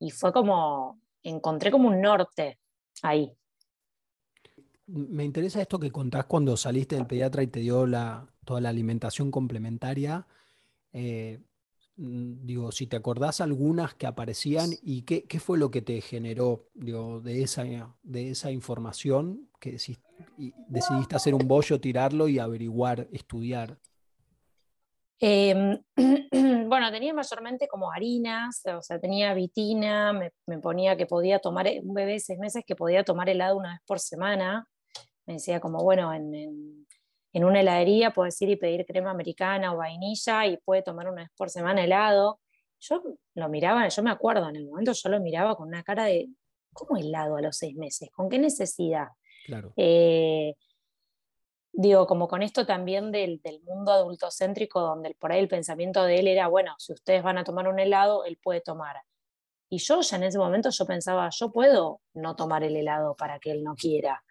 Y 0.00 0.10
fue 0.10 0.32
como, 0.32 1.00
encontré 1.22 1.70
como 1.70 1.86
un 1.88 2.00
norte 2.00 2.58
ahí 3.02 3.32
me 4.88 5.24
interesa 5.24 5.60
esto 5.60 5.80
que 5.80 5.90
contás 5.90 6.26
cuando 6.26 6.56
saliste 6.56 6.94
del 6.94 7.08
pediatra 7.08 7.42
y 7.42 7.48
te 7.48 7.58
dio 7.58 7.88
la, 7.88 8.24
toda 8.44 8.60
la 8.60 8.68
alimentación 8.68 9.32
complementaria. 9.32 10.24
Eh, 10.92 11.40
digo, 11.96 12.72
si 12.72 12.86
te 12.86 12.96
acordás 12.96 13.40
algunas 13.40 13.94
que 13.94 14.06
aparecían 14.06 14.70
y 14.82 15.02
qué, 15.02 15.24
qué 15.24 15.40
fue 15.40 15.58
lo 15.58 15.70
que 15.70 15.80
te 15.80 16.00
generó 16.00 16.68
digo, 16.74 17.20
de, 17.20 17.42
esa, 17.42 17.64
de 18.02 18.30
esa 18.30 18.50
información 18.50 19.48
que 19.58 19.72
decidiste 20.68 21.16
hacer 21.16 21.34
un 21.34 21.48
bollo, 21.48 21.80
tirarlo 21.80 22.28
y 22.28 22.38
averiguar, 22.38 23.08
estudiar. 23.12 23.78
Em, 25.18 25.78
bueno, 26.68 26.90
tenía 26.90 27.14
mayormente 27.14 27.66
como 27.68 27.90
harinas, 27.90 28.62
o 28.66 28.82
sea, 28.82 29.00
tenía 29.00 29.32
vitina, 29.32 30.12
me, 30.12 30.58
ponía 30.58 30.96
que 30.96 31.06
podía 31.06 31.38
tomar, 31.38 31.66
un 31.82 31.94
bebé 31.94 32.12
de 32.12 32.20
seis 32.20 32.38
meses 32.38 32.64
que 32.66 32.76
podía 32.76 33.02
tomar 33.02 33.30
helado 33.30 33.56
una 33.56 33.72
vez 33.72 33.80
por 33.86 33.98
semana. 33.98 34.68
Me 35.26 35.34
decía 35.34 35.60
como, 35.60 35.82
bueno, 35.82 36.12
en, 36.12 36.34
en, 36.34 36.85
una 37.44 37.60
heladería 37.60 38.12
puedes 38.12 38.40
ir 38.42 38.50
y 38.50 38.56
pedir 38.56 38.86
crema 38.86 39.10
americana 39.10 39.72
o 39.72 39.78
vainilla 39.78 40.46
y 40.46 40.56
puede 40.58 40.82
tomar 40.82 41.08
una 41.08 41.22
vez 41.22 41.30
por 41.36 41.50
semana 41.50 41.84
helado. 41.84 42.40
Yo 42.80 43.02
lo 43.34 43.48
miraba, 43.48 43.86
yo 43.88 44.02
me 44.02 44.10
acuerdo, 44.10 44.48
en 44.48 44.56
el 44.56 44.66
momento 44.66 44.92
yo 44.92 45.08
lo 45.08 45.20
miraba 45.20 45.56
con 45.56 45.68
una 45.68 45.82
cara 45.82 46.04
de, 46.04 46.28
¿cómo 46.72 46.96
helado 46.96 47.36
a 47.36 47.42
los 47.42 47.56
seis 47.56 47.74
meses? 47.74 48.10
¿Con 48.10 48.28
qué 48.28 48.38
necesidad? 48.38 49.08
Claro. 49.46 49.72
Eh, 49.76 50.54
digo, 51.72 52.06
como 52.06 52.28
con 52.28 52.42
esto 52.42 52.64
también 52.64 53.12
del, 53.12 53.40
del, 53.42 53.60
mundo 53.62 53.92
adultocéntrico, 53.92 54.80
donde 54.80 55.14
por 55.18 55.32
ahí 55.32 55.40
el 55.40 55.48
pensamiento 55.48 56.04
de 56.04 56.18
él 56.20 56.28
era, 56.28 56.48
bueno, 56.48 56.74
si 56.78 56.92
ustedes 56.92 57.22
van 57.22 57.38
a 57.38 57.44
tomar 57.44 57.68
un 57.68 57.78
helado, 57.78 58.24
él 58.24 58.38
puede 58.42 58.60
tomar. 58.60 58.96
Y 59.68 59.78
yo 59.78 60.00
ya 60.00 60.16
en 60.16 60.22
ese 60.24 60.38
momento 60.38 60.70
yo 60.70 60.86
pensaba, 60.86 61.28
yo 61.30 61.50
puedo 61.50 62.00
no 62.14 62.36
tomar 62.36 62.62
el 62.62 62.76
helado 62.76 63.16
para 63.16 63.38
que 63.38 63.50
él 63.50 63.64
no 63.64 63.74
quiera. 63.74 64.22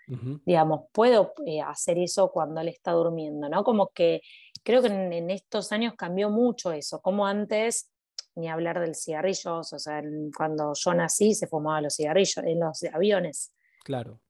Digamos, 0.46 0.86
puedo 0.92 1.34
eh, 1.46 1.62
hacer 1.62 1.98
eso 1.98 2.32
cuando 2.32 2.62
él 2.62 2.70
está 2.70 2.92
durmiendo, 2.92 3.50
¿no? 3.50 3.64
Como 3.64 3.90
que 3.90 4.22
creo 4.64 4.82
que 4.82 4.88
en, 4.88 5.30
estos 5.30 5.72
años 5.72 5.96
cambió 5.98 6.30
mucho 6.30 6.72
eso, 6.72 7.02
como 7.02 7.26
antes, 7.26 7.92
ni 8.36 8.50
hablar 8.50 8.80
del 8.80 8.96
cigarrillo, 8.96 9.60
o 9.60 9.64
sea, 9.64 10.02
cuando 10.38 10.74
yo 10.74 10.94
nací 10.94 11.34
se 11.34 11.48
fumaban 11.48 11.84
los 11.84 11.96
cigarrillos 11.96 12.38
en 12.38 12.60
los 12.60 12.84
aviones. 12.94 13.52
Claro. 13.84 14.22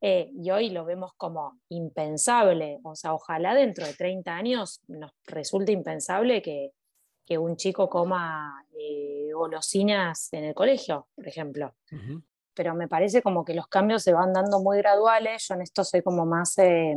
Eh, 0.00 0.30
y 0.32 0.50
hoy 0.50 0.70
lo 0.70 0.84
vemos 0.84 1.12
como 1.16 1.60
impensable. 1.68 2.78
O 2.84 2.94
sea, 2.94 3.14
ojalá 3.14 3.54
dentro 3.54 3.86
de 3.86 3.94
30 3.94 4.34
años 4.34 4.80
nos 4.86 5.12
resulte 5.26 5.72
impensable 5.72 6.40
que, 6.42 6.70
un 7.36 7.56
chico 7.56 7.88
coma 7.88 8.64
eh, 8.78 9.30
golosinas 9.34 10.32
en 10.32 10.44
el 10.44 10.54
colegio, 10.54 11.08
por 11.14 11.28
ejemplo. 11.28 11.74
Pero 12.54 12.74
me 12.74 12.88
parece 12.88 13.22
como 13.22 13.44
que 13.44 13.54
los 13.54 13.68
cambios 13.68 14.02
se 14.02 14.12
van 14.12 14.32
dando 14.32 14.60
muy 14.60 14.78
graduales. 14.78 15.46
Yo 15.48 15.54
en 15.54 15.62
esto 15.62 15.84
soy 15.84 16.02
como 16.02 16.24
más, 16.24 16.56
eh, 16.58 16.96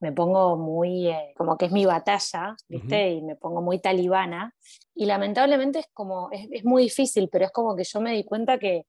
me 0.00 0.12
pongo 0.12 0.56
muy, 0.56 1.12
como 1.36 1.58
que 1.58 1.66
es 1.66 1.72
mi 1.72 1.84
batalla, 1.84 2.56
¿viste? 2.68 3.10
Y 3.10 3.22
me 3.22 3.36
pongo 3.36 3.60
muy 3.60 3.80
talibana. 3.80 4.54
Y 4.94 5.06
lamentablemente 5.06 5.80
es 5.80 5.88
como, 5.92 6.30
es, 6.30 6.48
es, 6.50 6.64
muy 6.64 6.84
difícil, 6.84 7.28
pero 7.30 7.44
es 7.44 7.52
como 7.52 7.76
que 7.76 7.84
yo 7.84 8.00
me 8.00 8.12
di 8.12 8.24
cuenta 8.24 8.58
que 8.58 8.86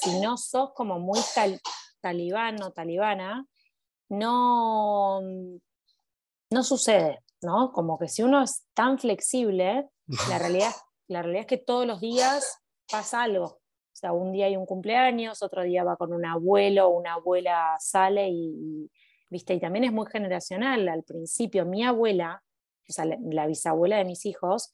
si 0.00 0.20
no 0.20 0.36
sos 0.36 0.72
como 0.74 0.98
muy 0.98 1.18
tal 1.34 1.60
talibán 2.00 2.62
o 2.62 2.70
talibana, 2.70 3.46
no, 4.10 5.20
no 6.50 6.62
sucede, 6.62 7.23
¿no? 7.44 7.72
Como 7.72 7.98
que 7.98 8.08
si 8.08 8.22
uno 8.22 8.42
es 8.42 8.66
tan 8.74 8.98
flexible, 8.98 9.88
la 10.28 10.38
realidad, 10.38 10.70
la 11.08 11.22
realidad 11.22 11.42
es 11.42 11.46
que 11.46 11.58
todos 11.58 11.86
los 11.86 12.00
días 12.00 12.60
pasa 12.90 13.22
algo. 13.22 13.46
O 13.46 13.96
sea, 13.96 14.12
un 14.12 14.32
día 14.32 14.46
hay 14.46 14.56
un 14.56 14.66
cumpleaños, 14.66 15.42
otro 15.42 15.62
día 15.62 15.84
va 15.84 15.96
con 15.96 16.12
un 16.12 16.24
abuelo, 16.24 16.88
una 16.88 17.14
abuela 17.14 17.76
sale 17.78 18.28
y, 18.28 18.90
¿viste? 19.30 19.54
Y 19.54 19.60
también 19.60 19.84
es 19.84 19.92
muy 19.92 20.06
generacional. 20.10 20.88
Al 20.88 21.04
principio, 21.04 21.64
mi 21.64 21.84
abuela, 21.84 22.42
o 22.88 22.92
sea, 22.92 23.04
la 23.04 23.46
bisabuela 23.46 23.98
de 23.98 24.04
mis 24.04 24.26
hijos, 24.26 24.72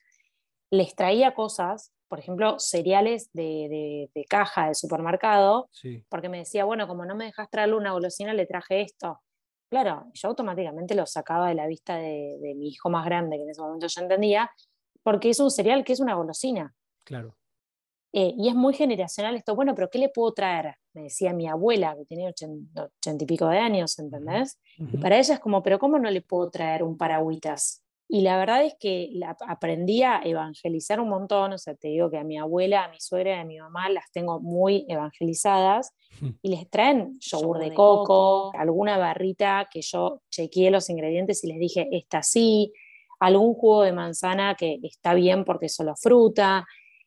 les 0.71 0.95
traía 0.95 1.35
cosas 1.35 1.93
por 2.11 2.19
ejemplo, 2.19 2.59
cereales 2.59 3.31
de, 3.33 4.11
caja 4.29 4.67
de 4.67 4.75
supermercado, 4.75 5.71
porque 6.09 6.29
me 6.29 6.39
decía, 6.39 6.65
bueno, 6.65 6.89
como 6.89 7.07
no 7.07 7.15
me 7.15 7.27
dejas 7.27 7.49
traerle 7.49 7.77
una 7.77 7.93
golosina, 7.93 8.35
le 8.35 8.47
traje 8.47 8.81
esto. 8.81 9.21
Claro, 9.71 10.11
yo 10.15 10.29
automáticamente 10.29 10.97
lo 10.97 11.07
sacaba 11.07 11.49
de 11.49 11.55
la 11.55 11.69
vista 11.69 11.97
de, 11.97 12.55
mi 12.57 12.69
hijo 12.69 12.91
más 12.91 13.05
grande, 13.05 13.37
que 13.37 13.45
en 13.45 13.51
ese 13.51 13.63
momento 13.63 13.87
yo 13.87 14.03
entendía, 14.03 14.51
porque 15.05 15.31
es 15.31 15.39
un 15.39 15.51
cereal 15.51 15.85
que 15.85 15.93
es 15.93 16.01
una 16.01 16.15
golosina. 16.15 16.75
Claro. 17.05 17.37
Eh, 18.13 18.35
y 18.37 18.49
es 18.49 18.57
muy 18.57 18.75
generacional 18.75 19.37
esto, 19.37 19.55
bueno, 19.55 19.73
pero 19.77 19.89
¿qué 19.89 19.99
le 19.99 20.09
puedo 20.09 20.33
traer? 20.35 20.75
Me 20.93 21.03
decía 21.03 21.33
mi 21.33 21.47
abuela, 21.47 21.95
que 21.97 22.05
tenía 22.05 22.29
ochenta, 22.29 22.91
y 23.23 23.27
pico 23.27 23.47
de 23.47 23.59
años, 23.59 23.97
¿entendés? 24.01 24.59
Y 24.77 24.97
para 24.99 25.17
ella 25.17 25.35
es 25.35 25.41
como, 25.41 25.63
pero 25.63 25.79
¿cómo 25.79 26.01
no 26.01 26.11
le 26.11 26.21
puedo 26.21 26.51
traer 26.51 26.83
un 26.83 26.99
paragüitas? 26.99 27.85
Y 28.13 28.23
la 28.23 28.37
verdad 28.37 28.65
es 28.65 28.75
que 28.75 29.09
aprendí 29.47 30.03
a 30.03 30.21
evangelizar 30.25 30.99
un 30.99 31.09
montón, 31.09 31.53
o 31.53 31.59
sea, 31.59 31.77
te 31.77 31.87
digo 31.87 32.11
que 32.11 32.19
a 32.19 32.25
mi 32.25 32.39
abuela, 32.39 32.85
a 32.85 32.89
mi 32.89 32.99
suegra 32.99 33.37
y 33.37 33.39
a 33.39 33.45
mi 33.45 33.57
mamá 33.57 33.89
las 33.89 34.11
tengo 34.11 34.41
muy 34.41 34.85
evangelizadas 34.89 35.95
y 36.43 36.49
les 36.49 36.69
traen 36.69 37.17
yogur 37.21 37.61
de 37.61 37.73
coco, 37.73 38.51
alguna 38.59 38.99
barrita 38.99 39.69
que 39.73 39.81
yo 39.83 40.23
chequeé 40.29 40.73
los 40.73 40.91
ingredientes 40.91 41.45
y 41.45 41.53
les 41.53 41.61
dije, 41.61 41.89
esta 41.93 42.25
sí, 42.25 42.73
algún 43.21 43.55
jugo 43.55 43.85
de 43.85 43.93
manzana 43.93 44.57
que 44.57 44.81
está 44.83 45.15
bien 45.15 45.45
porque 45.45 45.67
es 45.67 45.75
solo 45.77 45.95
fruta. 45.95 46.67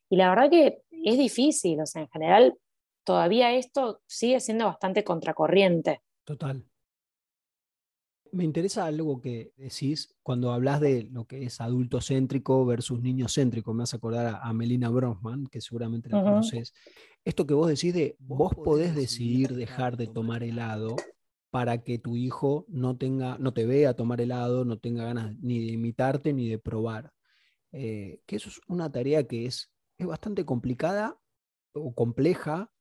Y 0.09 0.15
la 0.15 0.29
verdad 0.29 0.49
que 0.49 0.83
es 1.03 1.17
difícil, 1.17 1.81
o 1.81 1.85
sea, 1.85 2.03
en 2.03 2.09
general 2.11 2.57
todavía 3.03 3.51
esto 3.51 3.99
sigue 4.07 4.39
siendo 4.39 4.67
bastante 4.67 5.03
contracorriente. 5.03 6.01
Total 6.23 6.63
me 8.33 8.43
interesa 8.43 8.85
algo 8.85 9.21
que 9.21 9.53
decís 9.57 10.15
cuando 10.23 10.51
hablas 10.51 10.81
de 10.81 11.03
lo 11.11 11.25
que 11.25 11.43
es 11.43 11.61
adulto 11.61 12.01
céntrico 12.01 12.65
versus 12.65 13.01
niño 13.01 13.27
céntrico. 13.29 13.73
Me 13.73 13.83
hace 13.83 13.95
acordar 13.95 14.39
a, 14.41 14.53
Melina 14.53 14.89
Bronfman, 14.89 15.45
que 15.47 15.61
seguramente 15.61 16.09
la 16.09 16.23
conoces. 16.23 16.73
Esto 17.23 17.45
que 17.45 17.53
vos 17.53 17.69
decís 17.69 17.93
de 17.93 18.15
vos 18.19 18.53
podés 18.55 18.95
decidir 18.95 19.53
dejar 19.53 19.97
de 19.97 20.07
tomar 20.07 20.43
helado 20.43 20.95
para 21.51 21.83
que 21.83 21.99
tu 21.99 22.17
hijo 22.17 22.65
no 22.67 22.97
tenga, 22.97 23.37
no 23.37 23.53
te 23.53 23.67
vea 23.67 23.95
tomar 23.95 24.19
helado, 24.19 24.65
no 24.65 24.79
tenga 24.79 25.05
ganas 25.05 25.35
ni 25.39 25.59
de 25.59 25.71
imitarte 25.73 26.33
ni 26.33 26.49
de 26.49 26.57
probar. 26.57 27.13
Eh, 27.71 28.19
que 28.25 28.37
eso 28.37 28.49
es 28.49 28.59
una 28.67 28.91
tarea 28.91 29.27
que 29.27 29.45
es, 29.45 29.71
es 29.99 30.07
bastante 30.07 30.43
complicada 30.43 31.19
o 31.73 31.93
compleja, 31.93 32.71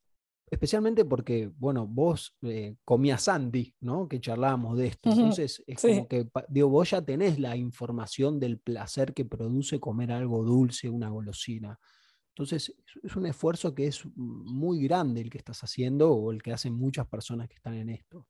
especialmente 0.53 1.07
porque, 1.07 1.51
bueno, 1.57 1.87
vos 1.87 2.37
eh, 2.43 2.77
comías 2.85 3.23
Sandy, 3.23 3.75
¿no? 3.81 4.07
Que 4.07 4.21
charlábamos 4.21 4.77
de 4.77 4.89
esto. 4.89 5.11
Entonces, 5.11 5.65
es 5.67 5.81
como 5.81 6.07
que, 6.07 6.29
digo, 6.49 6.69
vos 6.69 6.91
ya 6.91 7.01
tenés 7.01 7.39
la 7.39 7.57
información 7.57 8.39
del 8.39 8.59
placer 8.59 9.15
que 9.15 9.25
produce 9.25 9.81
comer 9.81 10.13
algo 10.13 10.45
dulce, 10.45 10.91
una 10.91 11.09
golosina. 11.09 11.81
Entonces, 12.35 12.75
es 13.03 13.17
un 13.17 13.25
esfuerzo 13.25 13.75
que 13.75 13.87
es 13.87 14.05
muy 14.15 14.83
grande 14.83 15.23
el 15.23 15.31
que 15.31 15.39
estás 15.39 15.65
haciendo 15.65 16.13
o 16.13 16.31
el 16.31 16.43
que 16.43 16.53
hacen 16.53 16.75
muchas 16.75 17.07
personas 17.07 17.49
que 17.49 17.55
están 17.55 17.73
en 17.73 17.89
esto. 17.89 18.27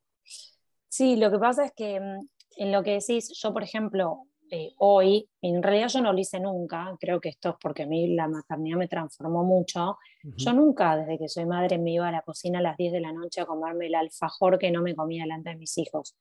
Sí, 0.87 1.17
lo 1.17 1.29
que 1.29 1.39
pasa 1.39 1.65
es 1.65 1.73
que 1.75 1.99
mm, 1.99 2.27
en 2.55 2.71
lo 2.71 2.83
que 2.83 2.91
decís, 2.91 3.33
yo, 3.37 3.51
por 3.51 3.63
ejemplo, 3.63 4.27
eh, 4.49 4.73
hoy, 4.77 5.29
en 5.41 5.63
realidad 5.63 5.87
yo 5.87 6.01
no 6.01 6.13
lo 6.13 6.19
hice 6.19 6.39
nunca, 6.39 6.95
creo 6.99 7.19
que 7.19 7.29
esto 7.29 7.49
es 7.49 7.55
porque 7.59 7.83
a 7.83 7.87
mí 7.87 8.13
la 8.13 8.27
maternidad 8.27 8.77
me 8.77 8.87
transformó 8.87 9.43
mucho. 9.43 9.97
Yo 10.23 10.53
nunca, 10.53 10.95
desde 10.95 11.17
que 11.17 11.27
soy 11.27 11.45
madre, 11.45 11.77
me 11.77 11.91
iba 11.91 12.07
a 12.07 12.11
la 12.11 12.21
cocina 12.21 12.59
a 12.59 12.61
las 12.61 12.77
10 12.77 12.93
de 12.93 13.01
la 13.01 13.11
noche 13.11 13.41
a 13.41 13.45
comerme 13.45 13.87
el 13.87 13.95
alfajor 13.95 14.59
que 14.59 14.71
no 14.71 14.81
me 14.81 14.95
comía 14.95 15.23
delante 15.23 15.49
de 15.49 15.55
mis 15.55 15.77
hijos. 15.77 16.15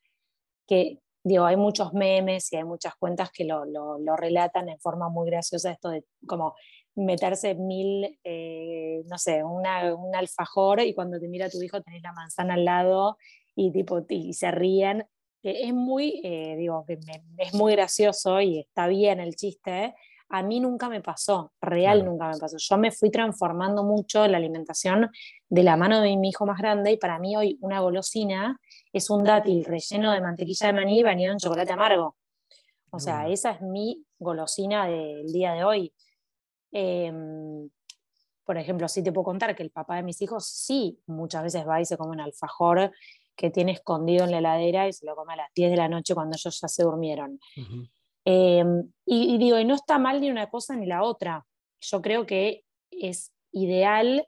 Que, 0.67 0.99
digo, 1.23 1.45
hay 1.45 1.57
muchos 1.57 1.93
memes 1.93 2.53
y 2.53 2.57
hay 2.57 2.65
muchas 2.65 2.95
cuentas 2.97 3.31
que 3.31 3.45
lo, 3.45 3.65
lo, 3.65 3.99
lo 3.99 4.17
relatan 4.17 4.69
en 4.69 4.79
forma 4.79 5.09
muy 5.09 5.29
graciosa, 5.29 5.71
esto 5.71 5.91
de 5.91 6.05
como 6.27 6.55
meterse 6.95 7.55
mil, 7.55 8.19
eh, 8.25 9.03
no 9.07 9.19
sé, 9.19 9.43
una, 9.45 9.95
un 9.95 10.15
alfajor 10.15 10.81
y 10.81 10.95
cuando 10.95 11.19
te 11.19 11.29
mira 11.29 11.49
tu 11.49 11.63
hijo 11.63 11.81
tenés 11.83 12.03
la 12.03 12.13
manzana 12.13 12.55
al 12.55 12.65
lado 12.65 13.17
y, 13.55 13.71
tipo, 13.73 14.05
y 14.09 14.33
se 14.35 14.51
ríen 14.51 15.07
es 15.43 15.75
muy, 15.75 16.21
eh, 16.25 16.57
digo, 16.57 16.85
que 16.87 16.99
es 17.39 17.55
muy 17.55 17.73
gracioso 17.73 18.41
y 18.41 18.61
está 18.61 18.87
bien 18.87 19.21
el 19.21 19.35
chiste, 19.35 19.95
a 20.29 20.43
mí 20.43 20.61
nunca 20.61 20.89
me 20.89 21.03
pasó, 21.03 21.53
real 21.61 22.07
nunca 22.07 22.31
me 22.31 22.39
pasó. 22.39 22.57
Yo 22.57 22.79
me 22.79 22.91
fui 22.91 23.11
transformando 23.11 23.85
mucho 23.85 24.25
en 24.25 24.33
la 24.33 24.39
alimentación 24.39 25.11
de 25.49 25.63
la 25.63 25.77
mano 25.77 26.01
de 26.01 26.17
mi 26.17 26.31
hijo 26.31 26.47
más 26.47 26.59
grande 26.59 26.93
y 26.93 26.97
para 26.97 27.19
mí 27.19 27.37
hoy 27.37 27.59
una 27.61 27.81
golosina 27.81 28.59
es 28.95 29.11
un 29.11 29.25
dátil 29.25 29.63
relleno 29.65 30.11
de 30.11 30.23
mantequilla 30.23 30.69
de 30.69 30.73
maní 30.73 31.03
bañado 31.03 31.33
en 31.33 31.39
chocolate 31.39 31.73
amargo. 31.73 32.17
O 32.91 32.99
sea, 32.99 33.29
esa 33.29 33.53
es 33.53 33.61
mi 33.61 34.05
golosina 34.19 34.87
del 34.87 35.31
día 35.33 35.53
de 35.53 35.65
hoy. 35.65 35.93
Em, 36.71 37.69
por 38.45 38.57
ejemplo, 38.57 38.89
sí 38.89 39.03
te 39.03 39.13
puedo 39.13 39.25
contar 39.25 39.55
que 39.55 39.63
el 39.63 39.71
papá 39.71 39.97
de 39.97 40.03
mis 40.03 40.21
hijos 40.23 40.47
sí 40.47 40.99
muchas 41.07 41.43
veces 41.43 41.67
va 41.69 41.81
y 41.81 41.85
se 41.85 41.97
come 41.99 42.13
un 42.13 42.21
alfajor 42.21 42.91
que 43.37 43.51
tiene 43.51 43.73
escondido 43.73 44.25
en 44.25 44.31
la 44.31 44.39
heladera 44.39 44.89
y 44.89 44.93
se 44.93 45.07
lo 45.07 45.17
come 45.17 45.35
a 45.35 45.37
las 45.37 45.49
10 45.55 45.71
de 45.71 45.77
la 45.77 45.89
noche 45.89 46.15
cuando 46.15 46.37
ellos 46.37 46.61
ya 46.61 46.69
se 46.69 46.83
durmieron. 46.83 47.41
Em, 48.25 48.91
y, 49.05 49.39
digo, 49.39 49.59
y 49.59 49.65
no 49.65 49.75
está 49.75 49.99
mal 49.99 50.21
ni 50.21 50.31
una 50.31 50.49
cosa 50.49 50.77
ni 50.77 50.87
la 50.87 51.03
otra. 51.03 51.45
Yo 51.81 52.03
creo 52.03 52.27
que 52.27 52.65
es 52.91 53.33
ideal 53.51 54.27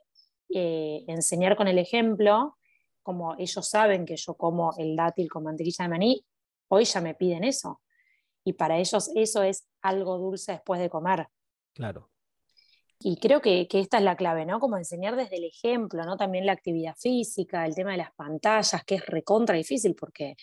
eh, 0.49 1.03
enseñar 1.07 1.55
con 1.55 1.67
el 1.67 1.77
ejemplo 1.77 2.57
como 3.05 3.35
ellos 3.37 3.69
saben 3.69 4.03
que 4.03 4.17
yo 4.17 4.33
como 4.33 4.73
el 4.79 4.95
dátil 4.95 5.29
con 5.29 5.43
mantequilla 5.43 5.83
de 5.83 5.89
maní, 5.89 6.25
hoy 6.69 6.85
ya 6.85 7.01
me 7.01 7.13
piden 7.13 7.43
eso. 7.43 7.81
Y 8.43 8.53
para 8.53 8.79
ellos 8.79 9.11
eso 9.13 9.43
es 9.43 9.67
algo 9.83 10.17
dulce 10.17 10.53
después 10.53 10.81
de 10.81 10.89
comer. 10.89 11.27
Claro. 11.73 12.09
Y 13.07 13.17
creo 13.17 13.39
que, 13.39 13.67
esta 13.71 13.99
es 13.99 14.03
la 14.03 14.15
clave, 14.15 14.47
¿no? 14.47 14.59
Como 14.59 14.77
enseñar 14.77 15.15
desde 15.15 15.35
el 15.37 15.43
ejemplo, 15.43 16.01
¿no? 16.05 16.17
También 16.17 16.47
la 16.47 16.53
actividad 16.53 16.95
física, 16.97 17.63
el 17.63 17.75
tema 17.75 17.91
de 17.91 17.97
las 17.97 18.11
pantallas, 18.15 18.83
que 18.83 18.95
es 18.95 19.05
recontra 19.05 19.55
difícil 19.55 19.93
porque 19.93 20.35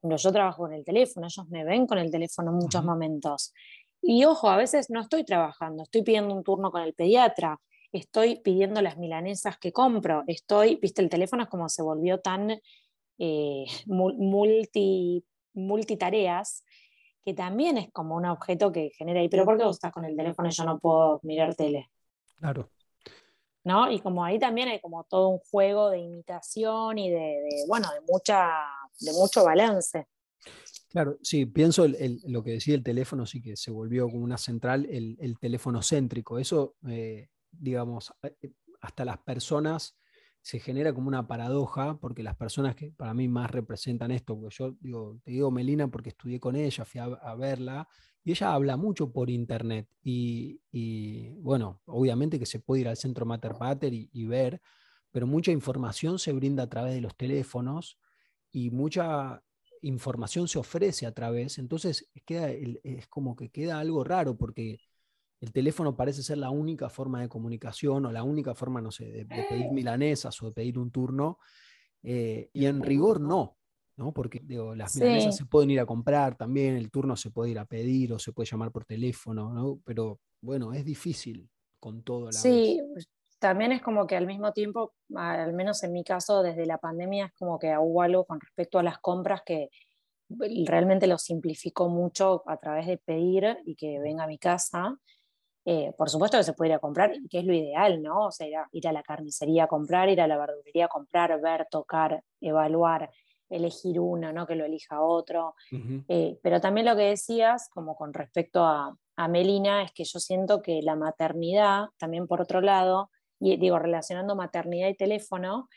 cuando 0.00 0.16
yo 0.16 0.32
trabajo 0.32 0.62
con 0.62 0.72
el 0.72 0.82
teléfono, 0.82 1.26
ellos 1.26 1.46
me 1.48 1.62
ven 1.62 1.86
con 1.86 1.98
el 1.98 2.10
teléfono 2.10 2.52
en 2.52 2.56
muchos 2.56 2.82
momentos. 2.82 3.52
Y 4.00 4.24
ojo, 4.24 4.48
a 4.48 4.56
veces 4.56 4.88
no 4.88 5.02
estoy 5.02 5.24
trabajando, 5.26 5.82
estoy 5.82 6.04
pidiendo 6.04 6.34
un 6.34 6.42
turno 6.42 6.70
con 6.70 6.80
el 6.80 6.94
pediatra, 6.94 7.60
estoy 7.92 8.40
pidiendo 8.40 8.80
las 8.80 8.96
milanesas 8.96 9.58
que 9.58 9.70
compro, 9.70 10.24
estoy, 10.26 10.76
viste, 10.76 11.02
el 11.02 11.10
teléfono 11.10 11.42
es 11.42 11.50
como 11.50 11.68
se 11.68 11.82
volvió 11.82 12.20
tan 12.20 12.50
eh, 13.18 13.66
multi, 13.84 15.22
multitareas 15.52 16.64
que 17.26 17.34
también 17.34 17.76
es 17.76 17.92
como 17.92 18.16
un 18.16 18.24
objeto 18.24 18.72
que 18.72 18.88
genera, 18.96 19.22
¿y 19.22 19.28
pero 19.28 19.44
por 19.44 19.58
qué 19.58 19.64
vos 19.64 19.76
estás 19.76 19.92
con 19.92 20.06
el 20.06 20.16
teléfono 20.16 20.48
y 20.48 20.52
yo 20.52 20.64
no 20.64 20.78
puedo 20.78 21.20
mirar 21.22 21.54
tele? 21.54 21.90
Claro. 22.38 22.70
¿No? 23.64 23.90
Y 23.90 24.00
como 24.00 24.24
ahí 24.24 24.38
también 24.38 24.68
hay 24.68 24.80
como 24.80 25.04
todo 25.04 25.28
un 25.28 25.38
juego 25.38 25.90
de 25.90 25.98
imitación 25.98 26.98
y 26.98 27.10
de, 27.10 27.64
bueno, 27.66 27.88
de, 27.92 28.00
mucha, 28.06 28.48
de 29.00 29.12
mucho 29.12 29.44
balance. 29.44 30.06
Claro, 30.88 31.18
sí, 31.22 31.46
pienso 31.46 31.86
lo 32.26 32.44
que 32.44 32.52
decía 32.52 32.74
el 32.74 32.84
teléfono, 32.84 33.26
sí 33.26 33.42
que 33.42 33.56
se 33.56 33.70
volvió 33.72 34.08
como 34.08 34.22
una 34.22 34.38
central, 34.38 34.86
el, 34.88 35.36
teléfono 35.40 35.82
céntrico. 35.82 36.38
Eso, 36.38 36.76
eh, 36.88 37.28
digamos, 37.50 38.12
eh, 38.22 38.52
hasta 38.80 39.04
las 39.04 39.18
personas 39.18 39.96
se 40.46 40.60
genera 40.60 40.94
como 40.94 41.08
una 41.08 41.26
paradoja, 41.26 41.98
porque 41.98 42.22
las 42.22 42.36
personas 42.36 42.76
que 42.76 42.92
para 42.92 43.12
mí 43.14 43.26
más 43.26 43.50
representan 43.50 44.12
esto, 44.12 44.38
porque 44.38 44.54
yo 44.56 44.76
digo, 44.78 45.18
te 45.24 45.32
digo 45.32 45.50
Melina 45.50 45.88
porque 45.88 46.10
estudié 46.10 46.38
con 46.38 46.54
ella, 46.54 46.84
fui 46.84 47.00
a, 47.00 47.34
verla, 47.34 47.88
y 48.26 48.32
ella 48.32 48.54
habla 48.54 48.76
mucho 48.76 49.12
por 49.12 49.30
internet. 49.30 49.88
Y, 50.02 50.58
bueno, 51.38 51.80
obviamente 51.84 52.40
que 52.40 52.46
se 52.46 52.58
puede 52.58 52.80
ir 52.80 52.88
al 52.88 52.96
centro 52.96 53.24
Mater 53.24 53.52
Pater 53.56 53.94
y, 53.94 54.24
ver, 54.26 54.60
pero 55.12 55.28
mucha 55.28 55.52
información 55.52 56.18
se 56.18 56.32
brinda 56.32 56.64
a 56.64 56.68
través 56.68 56.92
de 56.92 57.00
los 57.00 57.16
teléfonos 57.16 58.00
y 58.50 58.70
mucha 58.70 59.44
información 59.80 60.48
se 60.48 60.58
ofrece 60.58 61.06
a 61.06 61.12
través, 61.12 61.58
entonces 61.58 62.10
queda, 62.24 62.50
es 62.50 63.06
como 63.06 63.36
que 63.36 63.50
queda 63.50 63.78
algo 63.78 64.02
raro 64.02 64.36
porque 64.36 64.80
el 65.40 65.52
teléfono 65.52 65.96
parece 65.96 66.24
ser 66.24 66.38
la 66.38 66.50
única 66.50 66.88
forma 66.88 67.20
de 67.20 67.28
comunicación 67.28 68.06
o 68.06 68.12
la 68.12 68.24
única 68.24 68.56
forma, 68.56 68.80
no 68.80 68.90
sé, 68.90 69.04
de, 69.04 69.24
pedir 69.24 69.70
milanesas 69.70 70.42
o 70.42 70.46
de 70.46 70.52
pedir 70.52 70.80
un 70.80 70.90
turno. 70.90 71.38
Eh, 72.02 72.50
y 72.52 72.66
en 72.66 72.82
rigor 72.82 73.20
no, 73.20 73.56
¿no? 73.96 74.12
Porque 74.12 74.42
las 74.76 74.96
milanesas 74.96 75.36
se 75.36 75.46
pueden 75.46 75.70
ir 75.70 75.80
a 75.80 75.86
comprar 75.86 76.36
también, 76.36 76.76
el 76.76 76.90
turno 76.90 77.16
se 77.16 77.30
puede 77.30 77.50
ir 77.50 77.58
a 77.58 77.64
pedir 77.64 78.12
o 78.12 78.18
se 78.18 78.32
puede 78.32 78.48
llamar 78.48 78.70
por 78.70 78.84
teléfono, 78.84 79.52
¿no? 79.52 79.80
Pero 79.84 80.20
bueno, 80.40 80.72
es 80.72 80.84
difícil 80.84 81.48
con 81.80 82.02
todo. 82.02 82.26
La 82.26 82.32
sí, 82.32 82.80
también 83.38 83.72
es 83.72 83.82
como 83.82 84.06
que 84.06 84.16
al 84.16 84.26
mismo 84.26 84.52
tiempo, 84.52 84.94
al 85.14 85.52
menos 85.52 85.82
en 85.82 85.92
mi 85.92 86.04
caso, 86.04 86.42
desde 86.42 86.66
la 86.66 86.78
pandemia, 86.78 87.26
es 87.26 87.32
como 87.34 87.58
que 87.58 87.76
hubo 87.78 88.02
algo 88.02 88.24
con 88.24 88.40
respecto 88.40 88.78
a 88.78 88.82
las 88.82 88.98
compras 88.98 89.42
que 89.44 89.70
realmente 90.28 91.06
lo 91.06 91.18
simplificó 91.18 91.88
mucho 91.88 92.42
a 92.46 92.56
través 92.56 92.86
de 92.86 92.98
pedir 92.98 93.58
y 93.64 93.76
que 93.76 93.98
venga 94.00 94.24
a 94.24 94.28
mi 94.28 94.38
casa. 94.38 94.96
Eh, 95.64 95.92
por 95.96 96.08
supuesto 96.08 96.38
que 96.38 96.44
se 96.44 96.52
puede 96.52 96.70
ir 96.70 96.76
a 96.76 96.78
comprar, 96.78 97.12
que 97.28 97.40
es 97.40 97.44
lo 97.44 97.52
ideal, 97.52 98.00
¿no? 98.02 98.26
O 98.26 98.30
sea, 98.30 98.46
ir 98.72 98.88
a, 98.88 98.92
la 98.92 99.02
carnicería 99.02 99.64
a 99.64 99.68
comprar, 99.68 100.08
ir 100.08 100.20
a 100.20 100.28
la 100.28 100.38
verdulería 100.38 100.86
a 100.86 100.88
comprar, 100.88 101.40
ver, 101.40 101.66
tocar, 101.70 102.22
evaluar, 102.40 103.10
elegir 103.48 104.00
uno, 104.00 104.32
¿no? 104.32 104.46
Que 104.46 104.54
lo 104.54 104.64
elija 104.64 105.00
otro. 105.00 105.54
Eh, 106.08 106.38
pero 106.42 106.60
también 106.60 106.86
lo 106.86 106.96
que 106.96 107.02
decías, 107.02 107.68
como 107.70 107.96
con 107.96 108.12
respecto 108.12 108.64
a, 108.64 108.96
a, 109.16 109.28
Melina, 109.28 109.82
es 109.82 109.92
que 109.92 110.04
yo 110.04 110.18
siento 110.18 110.62
que 110.62 110.82
la 110.82 110.96
maternidad, 110.96 111.86
también 111.98 112.26
por 112.26 112.40
otro 112.40 112.60
lado, 112.60 113.10
y 113.38 113.56
digo, 113.56 113.78
relacionando 113.78 114.34
maternidad 114.34 114.88
y 114.88 114.96
teléfono, 114.96 115.68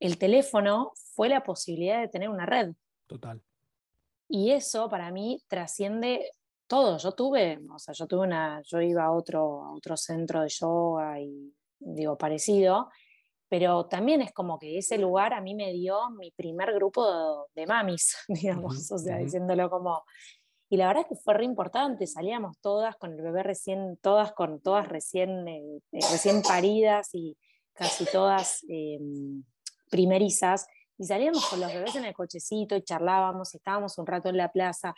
el 0.00 0.18
teléfono 0.18 0.92
fue 1.14 1.28
la 1.28 1.42
posibilidad 1.42 2.00
de 2.00 2.08
tener 2.08 2.28
una 2.28 2.46
red. 2.46 2.72
Total. 3.06 3.42
Y 4.28 4.50
eso 4.50 4.88
para 4.88 5.10
mí 5.10 5.42
trasciende 5.48 6.30
todo. 6.66 6.98
Yo 6.98 7.12
tuve, 7.12 7.60
o 7.72 7.78
sea, 7.78 7.94
yo 7.94 8.06
tuve 8.06 8.26
una, 8.26 8.60
yo 8.62 8.80
iba 8.80 9.04
a 9.04 9.12
otro, 9.12 9.64
a 9.64 9.72
otro 9.72 9.96
centro 9.96 10.42
de 10.42 10.48
yoga 10.48 11.20
y 11.20 11.54
digo 11.78 12.18
parecido, 12.18 12.90
pero 13.48 13.86
también 13.86 14.22
es 14.22 14.32
como 14.32 14.58
que 14.58 14.78
ese 14.78 14.98
lugar 14.98 15.32
a 15.32 15.40
mí 15.40 15.54
me 15.54 15.72
dio 15.72 16.10
mi 16.10 16.30
primer 16.32 16.72
grupo 16.74 17.46
de, 17.54 17.66
mamis, 17.66 18.16
digamos, 18.28 18.90
o 18.90 18.98
sea, 18.98 19.18
diciéndolo 19.18 19.70
como... 19.70 20.04
Y 20.68 20.76
la 20.76 20.88
verdad 20.88 21.04
es 21.04 21.16
que 21.16 21.22
fue 21.22 21.34
re 21.34 21.44
importante, 21.44 22.08
salíamos 22.08 22.58
todas 22.60 22.96
con 22.96 23.12
el 23.12 23.22
bebé 23.22 23.44
recién, 23.44 23.98
todas 24.02 24.32
con 24.32 24.60
todas 24.60 24.88
recién, 24.88 25.46
eh, 25.46 25.80
eh, 25.92 26.00
recién 26.10 26.42
paridas 26.42 27.10
y 27.12 27.36
casi 27.72 28.04
todas 28.06 28.64
em, 28.68 29.44
primerizas, 29.88 30.66
y 30.98 31.04
salíamos 31.04 31.46
con 31.46 31.60
los 31.60 31.72
bebés 31.72 31.94
en 31.94 32.06
el 32.06 32.14
cochecito 32.14 32.74
y 32.74 32.82
charlábamos, 32.82 33.54
y 33.54 33.58
estábamos 33.58 33.96
un 33.98 34.06
rato 34.06 34.28
en 34.28 34.38
la 34.38 34.50
plaza, 34.50 34.92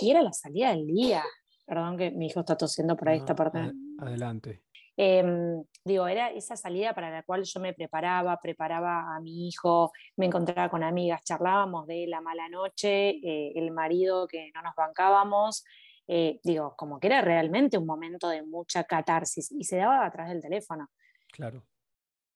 y 0.00 0.10
era 0.10 0.22
la 0.22 0.32
salida 0.32 0.70
del 0.70 0.86
día. 0.86 1.22
Perdón 1.66 1.98
que 1.98 2.10
mi 2.10 2.28
hijo 2.28 2.40
está 2.40 2.56
tosiendo 2.56 2.96
por 2.96 3.10
ahí 3.10 3.18
esta 3.18 3.34
parte. 3.34 3.72
Adelante. 3.98 4.62
Em, 5.00 5.62
digo, 5.84 6.08
era 6.08 6.32
esa 6.32 6.56
salida 6.56 6.92
para 6.92 7.08
la 7.08 7.22
cual 7.22 7.44
yo 7.44 7.60
me 7.60 7.72
preparaba, 7.72 8.36
preparaba 8.42 9.14
a 9.14 9.20
mi 9.20 9.46
hijo, 9.46 9.92
me 10.16 10.26
encontraba 10.26 10.68
con 10.68 10.82
amigas, 10.82 11.22
charlábamos 11.22 11.86
de 11.86 12.08
la 12.08 12.20
mala 12.20 12.48
noche, 12.48 13.10
eh, 13.10 13.52
el 13.54 13.70
marido 13.70 14.26
que 14.26 14.50
no 14.52 14.62
nos 14.62 14.74
bancábamos, 14.74 15.64
eh, 16.08 16.40
digo, 16.42 16.74
como 16.76 16.98
que 16.98 17.06
era 17.06 17.22
realmente 17.22 17.78
un 17.78 17.86
momento 17.86 18.28
de 18.28 18.42
mucha 18.42 18.82
catarsis 18.82 19.52
y 19.52 19.62
se 19.62 19.76
daba 19.76 20.04
atrás 20.04 20.30
del 20.30 20.42
teléfono. 20.42 20.88
Claro. 21.32 21.64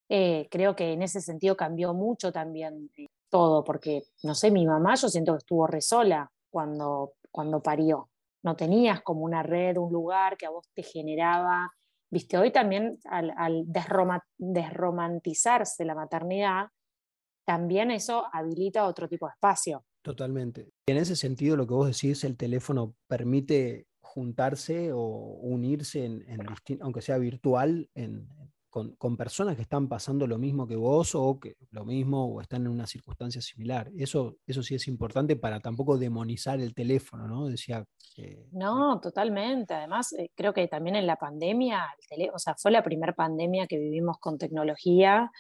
Eh, 0.09 0.47
creo 0.49 0.77
que 0.77 0.93
en 0.93 1.03
ese 1.03 1.21
sentido 1.21 1.57
cambió 1.57 1.95
mucho 1.95 2.31
también 2.31 2.91
todo, 3.29 3.65
porque, 3.65 4.05
no 4.23 4.35
sé, 4.37 4.53
mi 4.53 4.67
mamá 4.67 4.95
yo 4.95 5.09
siento 5.09 5.33
que 5.33 5.39
estuvo 5.39 5.67
re 5.67 5.81
sola 5.81 6.31
cuando 6.49 7.15
cuando 7.33 7.61
parió. 7.61 8.11
No 8.45 8.55
tenías 8.55 9.01
como 9.03 9.25
una 9.25 9.43
red, 9.43 9.79
un 9.79 9.93
lugar 9.93 10.37
que 10.37 10.47
a 10.47 10.51
vos 10.51 10.69
te 10.75 10.83
generaba. 10.83 11.73
Viste, 12.13 12.37
hoy 12.37 12.51
también 12.51 12.99
al, 13.05 13.65
desromantizarse 14.37 15.83
la 15.87 15.95
maternidad, 15.95 16.67
también 17.47 17.91
eso 17.91 18.27
habilita 18.31 18.87
otro 18.87 19.09
tipo 19.09 19.27
de 19.27 19.33
espacio. 19.33 19.87
Totalmente. 20.03 20.69
En 20.87 20.99
ese 20.99 21.17
sentido, 21.17 21.57
lo 21.57 21.67
que 21.67 21.73
vos 21.73 21.87
decís, 21.87 22.23
el 22.25 22.37
teléfono 22.37 22.95
permite 23.07 23.87
juntarse 24.03 24.93
o 24.93 24.99
unirse, 25.41 26.05
en, 26.05 26.47
aunque 26.83 27.01
sea 27.01 27.17
virtual, 27.17 27.89
en, 27.95 28.29
con, 28.73 29.17
personas 29.19 29.55
que 29.55 29.63
están 29.63 29.87
pasando 29.87 30.27
lo 30.27 30.39
mismo 30.39 30.67
que 30.67 30.77
vos 30.77 31.15
o 31.15 31.39
que 31.39 31.57
lo 31.73 31.85
mismo 31.85 32.25
o 32.25 32.41
están 32.41 32.63
en 32.63 32.69
una 32.69 32.87
circunstancia 32.87 33.43
similar. 33.43 33.91
Eso, 33.99 34.39
eso 34.47 34.63
sí 34.63 34.75
es 34.75 34.89
importante 34.89 35.37
para 35.37 35.61
tampoco 35.61 35.99
demonizar 35.99 36.59
el 36.59 36.75
teléfono, 36.75 37.29
¿no? 37.29 37.49
Decía. 37.49 37.85
no, 38.53 38.99
totalmente. 38.99 39.75
Además, 39.75 40.15
eh, 40.15 40.31
creo 40.35 40.55
que 40.55 40.67
también 40.69 40.97
en 40.97 41.07
la 41.07 41.17
pandemia, 41.17 41.87
o 42.33 42.39
sea, 42.39 42.55
fue 42.57 42.71
la 42.71 42.83
primera 42.83 43.13
pandemia 43.13 43.67
que 43.67 43.79
vivimos 43.79 44.17
con 44.19 44.39
tecnología 44.39 45.31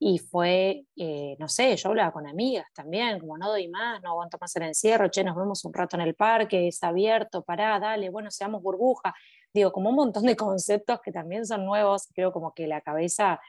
y 0.00 0.18
fue, 0.18 0.84
eh, 0.96 1.36
no 1.38 1.46
sé, 1.46 1.76
yo 1.76 1.90
hablaba 1.90 2.10
con 2.10 2.26
amigas 2.26 2.66
también, 2.74 3.20
como 3.20 3.38
no 3.38 3.50
doy 3.50 3.68
más, 3.68 4.02
no 4.02 4.10
aguanto 4.10 4.36
más 4.40 4.54
el 4.56 4.64
encierro, 4.64 5.08
che, 5.08 5.22
nos 5.22 5.36
vemos 5.36 5.64
un 5.64 5.72
rato 5.72 5.96
en 5.96 6.02
el 6.02 6.16
parque, 6.16 6.66
es 6.66 6.82
abierto, 6.82 7.44
pará, 7.44 7.78
dale, 7.78 8.10
bueno, 8.10 8.32
seamos 8.32 8.60
burbuja 8.60 9.14
digo, 9.54 9.72
como 9.72 9.90
un 9.90 9.96
montón 9.96 10.24
de 10.24 10.36
conceptos 10.36 11.00
que 11.00 11.12
también 11.12 11.46
son 11.46 11.64
nuevos, 11.64 12.08
creo 12.12 12.32
como 12.32 12.52
que 12.52 12.66
la 12.66 12.80
cabeza 12.80 13.40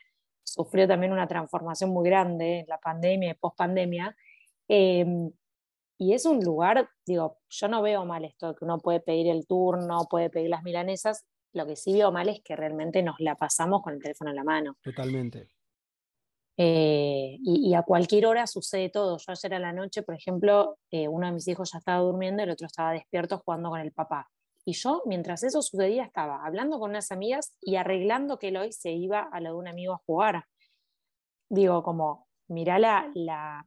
sufrió 0.44 0.88
también 0.88 1.12
una 1.12 1.28
transformación 1.28 1.89
muy 1.89 2.08
grande 2.08 2.60
en 2.60 2.68
la 2.68 2.78
pandemia 2.78 3.32
y 3.32 3.34
post-pandemia. 3.34 4.15
Em, 4.68 5.32
y 5.98 6.13
es 6.13 6.26
un 6.26 6.44
lugar, 6.44 6.89
digo, 7.06 7.39
yo 7.50 7.68
no 7.68 7.82
veo 7.82 8.06
mal 8.06 8.24
esto, 8.26 8.56
que 8.56 8.65
uno 8.65 8.78
puede 8.80 9.00
pedir 9.00 9.28
el 9.28 9.48
turno, 9.48 10.08
puede 10.10 10.30
pedir 10.30 10.50
las 10.50 10.63
milanesas, 10.63 11.26
lo 11.54 11.65
que 11.65 11.76
sí 11.76 11.94
veo 11.94 12.12
mal 12.12 12.30
es 12.30 12.41
que 12.41 12.56
realmente 12.56 13.02
nos 13.02 13.20
la 13.20 13.36
pasamos 13.36 13.82
con 13.82 13.94
el 13.94 14.02
teléfono 14.02 14.30
en 14.30 14.36
la 14.36 14.44
mano. 14.44 14.78
Totalmente. 14.84 15.48
Eh, 16.58 17.38
y, 17.41 17.74
a 17.74 17.84
cualquier 17.84 18.28
hora 18.28 18.48
sucede 18.48 18.89
todo. 18.89 19.18
Yo 19.18 19.32
ayer 19.32 19.54
a 19.54 19.60
la 19.60 19.74
noche, 19.74 20.04
por 20.04 20.15
ejemplo, 20.15 20.78
eh, 20.91 21.08
uno 21.08 21.28
de 21.28 21.34
mis 21.34 21.48
hijos 21.48 21.72
ya 21.72 21.80
estaba 21.80 22.00
durmiendo 22.00 22.41
y 22.41 22.46
el 22.46 22.52
otro 22.52 22.68
estaba 22.68 22.91
despierto 22.91 23.39
jugando 23.39 23.70
con 23.70 23.80
el 23.80 23.91
papá. 23.91 24.30
Y 24.65 24.73
yo, 24.73 25.04
mientras 25.06 25.43
eso 25.43 25.62
sucedía, 25.62 26.04
estaba 26.04 26.45
hablando 26.45 26.80
con 26.80 26.89
unas 26.89 27.12
amigas 27.12 27.56
y 27.62 27.75
arreglando 27.75 28.39
que 28.39 28.47
Eloy 28.49 28.73
se 28.73 28.91
iba 28.91 29.21
a 29.32 29.39
lo 29.39 29.51
de 29.51 29.56
un 29.56 29.67
amigo 29.67 29.93
a 29.93 30.01
jugar. 30.06 30.45
Digo, 31.49 31.84
como, 31.84 32.28
mirá 32.47 32.80
la, 32.80 33.12
la 33.13 33.65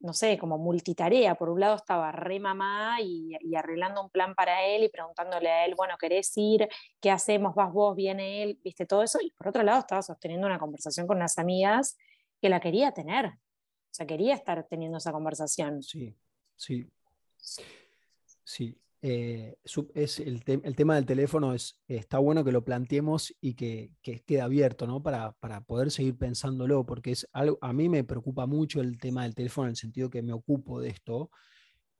no 0.00 0.14
sé, 0.14 0.38
como 0.38 0.58
multitarea. 0.58 1.34
Por 1.34 1.50
un 1.50 1.60
lado 1.60 1.76
estaba 1.76 2.10
re 2.10 2.40
mamá 2.40 3.00
y, 3.02 3.34
arreglando 3.54 4.02
un 4.02 4.10
plan 4.10 4.34
para 4.34 4.64
él 4.64 4.84
y 4.84 4.88
preguntándole 4.88 5.50
a 5.50 5.66
él, 5.66 5.74
bueno, 5.74 5.96
¿querés 5.98 6.32
ir? 6.36 6.68
¿Qué 7.00 7.10
hacemos? 7.10 7.54
¿Vas 7.54 7.72
vos? 7.72 7.94
¿Viene 7.94 8.42
él? 8.42 8.58
¿Viste 8.64 8.86
todo 8.86 9.02
eso? 9.02 9.18
Y 9.22 9.30
por 9.32 9.48
otro 9.48 9.62
lado 9.62 9.80
estaba 9.80 10.02
sosteniendo 10.02 10.46
una 10.46 10.58
conversación 10.58 11.06
con 11.06 11.18
unas 11.18 11.38
amigas 11.38 11.96
que 12.40 12.48
la 12.48 12.60
quería 12.60 12.92
tener. 12.92 13.26
O 13.26 13.92
sea, 13.92 14.06
quería 14.06 14.34
estar 14.34 14.66
teniendo 14.68 14.98
esa 14.98 15.12
conversación. 15.12 15.82
Sí, 15.82 16.16
sí. 16.56 16.90
Sí. 18.44 18.76
Eh, 19.02 19.56
es 19.94 20.20
el, 20.20 20.44
tema 20.44 20.94
del 20.94 21.06
teléfono 21.06 21.54
es, 21.54 21.80
está 21.88 22.18
bueno 22.18 22.44
que 22.44 22.52
lo 22.52 22.64
planteemos 22.64 23.34
y 23.40 23.54
que, 23.54 23.92
quede 24.02 24.40
abierto, 24.42 24.86
¿no? 24.86 25.02
Para, 25.02 25.32
para, 25.40 25.62
poder 25.62 25.90
seguir 25.90 26.18
pensándolo, 26.18 26.84
porque 26.84 27.12
es 27.12 27.26
algo, 27.32 27.58
a 27.62 27.72
mí 27.72 27.88
me 27.88 28.04
preocupa 28.04 28.46
mucho 28.46 28.80
el 28.80 28.98
tema 28.98 29.22
del 29.22 29.34
teléfono 29.34 29.66
en 29.66 29.70
el 29.70 29.76
sentido 29.76 30.10
que 30.10 30.22
me 30.22 30.34
ocupo 30.34 30.80
de 30.80 30.90
esto, 30.90 31.30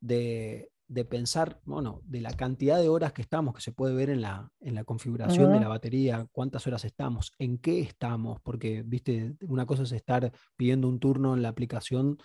de, 0.00 0.70
de 0.90 1.04
pensar, 1.04 1.60
bueno, 1.64 2.02
de 2.04 2.20
la 2.20 2.32
cantidad 2.32 2.80
de 2.80 2.88
horas 2.88 3.12
que 3.12 3.22
estamos, 3.22 3.54
que 3.54 3.60
se 3.60 3.70
puede 3.70 3.94
ver 3.94 4.10
en 4.10 4.20
la, 4.20 4.50
en 4.60 4.74
la 4.74 4.82
configuración 4.82 5.52
de 5.52 5.60
la 5.60 5.68
batería, 5.68 6.26
cuántas 6.32 6.66
horas 6.66 6.84
estamos, 6.84 7.32
en 7.38 7.58
qué 7.58 7.78
estamos, 7.78 8.40
porque, 8.42 8.82
viste, 8.84 9.36
una 9.42 9.66
cosa 9.66 9.84
es 9.84 9.92
estar 9.92 10.32
pidiendo 10.56 10.88
un 10.88 10.98
turno 10.98 11.32
en 11.32 11.42
la 11.42 11.48
aplicación 11.48 12.18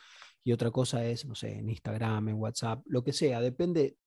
y 0.44 0.52
otra 0.52 0.72
cosa 0.72 1.06
es, 1.06 1.28
no 1.28 1.36
sé, 1.36 1.60
en 1.60 1.70
Instagram, 1.70 2.30
en 2.30 2.36
WhatsApp, 2.36 2.82
lo 2.88 3.04
que 3.04 3.14
sea, 3.14 3.40
depende, 3.40 3.98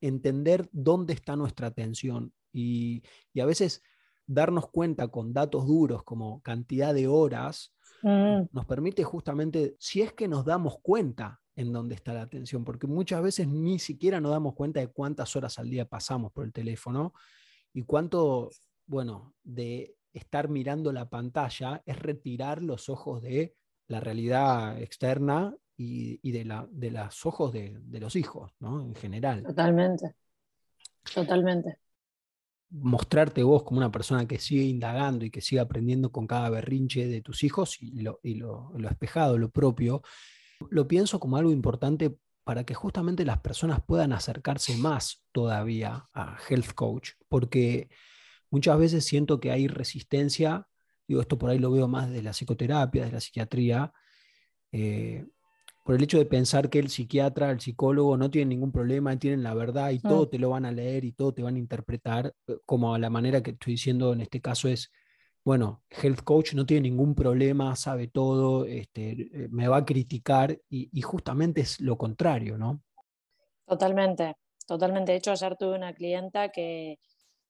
entender 0.00 0.68
dónde 0.72 1.14
está 1.14 1.36
nuestra 1.36 1.68
atención 1.68 2.32
y, 2.52 3.02
y 3.32 3.40
a 3.40 3.46
veces 3.46 3.82
darnos 4.28 4.68
cuenta 4.68 5.08
con 5.08 5.32
datos 5.32 5.66
duros 5.66 6.04
como 6.04 6.40
cantidad 6.42 6.94
de 6.94 7.08
horas, 7.08 7.74
mm. 8.02 8.42
nos 8.52 8.66
permite 8.66 9.02
justamente, 9.02 9.74
si 9.78 10.02
es 10.02 10.12
que 10.12 10.28
nos 10.28 10.44
damos 10.44 10.78
cuenta 10.80 11.40
en 11.56 11.72
dónde 11.72 11.96
está 11.96 12.12
la 12.12 12.22
atención, 12.22 12.62
porque 12.62 12.86
muchas 12.86 13.22
veces 13.22 13.48
ni 13.48 13.80
siquiera 13.80 14.20
nos 14.20 14.30
damos 14.30 14.54
cuenta 14.54 14.78
de 14.80 14.88
cuántas 14.88 15.34
horas 15.34 15.58
al 15.58 15.70
día 15.70 15.86
pasamos 15.86 16.30
por 16.30 16.44
el 16.44 16.52
teléfono 16.52 17.14
y 17.72 17.82
cuánto, 17.82 18.50
bueno, 18.86 19.34
de 19.42 19.96
estar 20.12 20.48
mirando 20.48 20.92
la 20.92 21.08
pantalla 21.08 21.82
es 21.84 21.98
retirar 21.98 22.62
los 22.62 22.88
ojos 22.88 23.22
de 23.22 23.56
la 23.88 23.98
realidad 23.98 24.80
externa 24.80 25.56
y, 25.80 26.32
de, 26.32 26.44
la, 26.44 26.66
de 26.72 26.90
los 26.90 27.24
ojos 27.24 27.52
de, 27.52 27.80
los 28.00 28.16
hijos, 28.16 28.52
¿no? 28.58 28.82
En 28.82 28.94
general. 28.96 29.44
Totalmente, 29.44 30.16
totalmente. 31.14 31.78
Mostrarte 32.70 33.44
vos 33.44 33.62
como 33.62 33.78
una 33.78 33.92
persona 33.92 34.26
que 34.26 34.40
sigue 34.40 34.64
indagando 34.64 35.24
y 35.24 35.30
que 35.30 35.40
sigue 35.40 35.60
aprendiendo 35.60 36.10
con 36.10 36.26
cada 36.26 36.50
berrinche 36.50 37.06
de 37.06 37.22
tus 37.22 37.44
hijos 37.44 37.80
y 37.80 38.00
lo, 38.00 38.18
y 38.24 38.34
lo, 38.34 38.72
lo 38.76 38.88
espejado, 38.88 39.38
lo 39.38 39.50
propio, 39.50 40.02
lo 40.68 40.88
pienso 40.88 41.20
como 41.20 41.36
algo 41.36 41.52
importante 41.52 42.18
para 42.42 42.64
que 42.64 42.74
justamente 42.74 43.24
las 43.24 43.38
personas 43.38 43.80
puedan 43.86 44.12
acercarse 44.12 44.76
más 44.76 45.22
todavía 45.30 46.08
a 46.12 46.38
Health 46.48 46.72
Coach, 46.74 47.10
porque 47.28 47.88
muchas 48.50 48.78
veces 48.78 49.04
siento 49.04 49.38
que 49.38 49.52
hay 49.52 49.68
resistencia, 49.68 50.66
digo, 51.06 51.20
esto 51.20 51.38
por 51.38 51.50
ahí 51.50 51.58
lo 51.58 51.70
veo 51.70 51.86
más 51.86 52.10
de 52.10 52.22
la 52.22 52.32
psicoterapia, 52.32 53.04
de 53.04 53.12
la 53.12 53.20
psiquiatría, 53.20 53.92
eh, 54.72 55.26
por 55.88 55.94
el 55.94 56.02
hecho 56.02 56.18
de 56.18 56.26
pensar 56.26 56.68
que 56.68 56.78
el 56.78 56.90
psiquiatra, 56.90 57.50
el 57.50 57.60
psicólogo 57.60 58.18
no 58.18 58.30
tienen 58.30 58.50
ningún 58.50 58.72
problema, 58.72 59.18
tienen 59.18 59.42
la 59.42 59.54
verdad 59.54 59.88
y 59.88 60.00
todo 60.00 60.28
te 60.28 60.38
lo 60.38 60.50
van 60.50 60.66
a 60.66 60.70
leer 60.70 61.06
y 61.06 61.12
todo 61.12 61.32
te 61.32 61.42
van 61.42 61.54
a 61.54 61.58
interpretar, 61.58 62.34
eh, 62.46 62.58
como 62.66 62.94
a 62.94 62.98
la 62.98 63.08
manera 63.08 63.42
que 63.42 63.52
estoy 63.52 63.72
diciendo 63.72 64.12
en 64.12 64.20
este 64.20 64.42
caso 64.42 64.68
es 64.68 64.92
bueno, 65.42 65.82
health 65.88 66.20
coach 66.24 66.52
no 66.52 66.66
tiene 66.66 66.90
ningún 66.90 67.14
problema, 67.14 67.74
sabe 67.74 68.06
todo, 68.06 68.66
este, 68.66 69.12
eh, 69.12 69.48
me 69.50 69.66
va 69.66 69.78
a 69.78 69.84
criticar 69.86 70.60
y, 70.68 71.00
justamente 71.00 71.62
es 71.62 71.80
lo 71.80 71.96
contrario, 71.96 72.58
¿no? 72.58 72.82
Totalmente, 73.64 74.36
totalmente. 74.66 75.12
De 75.12 75.18
hecho, 75.18 75.30
ayer 75.30 75.56
tuve 75.56 75.74
una 75.74 75.94
clienta 75.94 76.50
que, 76.50 76.98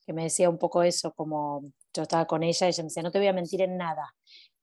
me 0.06 0.22
decía 0.22 0.48
un 0.48 0.58
poco 0.58 0.84
eso, 0.84 1.12
como 1.12 1.64
yo 1.92 2.02
estaba 2.02 2.24
con 2.24 2.44
ella 2.44 2.68
y 2.68 2.70
ella 2.70 2.82
me 2.84 2.86
decía, 2.86 3.02
no 3.02 3.10
te 3.10 3.18
voy 3.18 3.26
a 3.26 3.32
mentir 3.32 3.62
en 3.62 3.76
nada, 3.76 4.14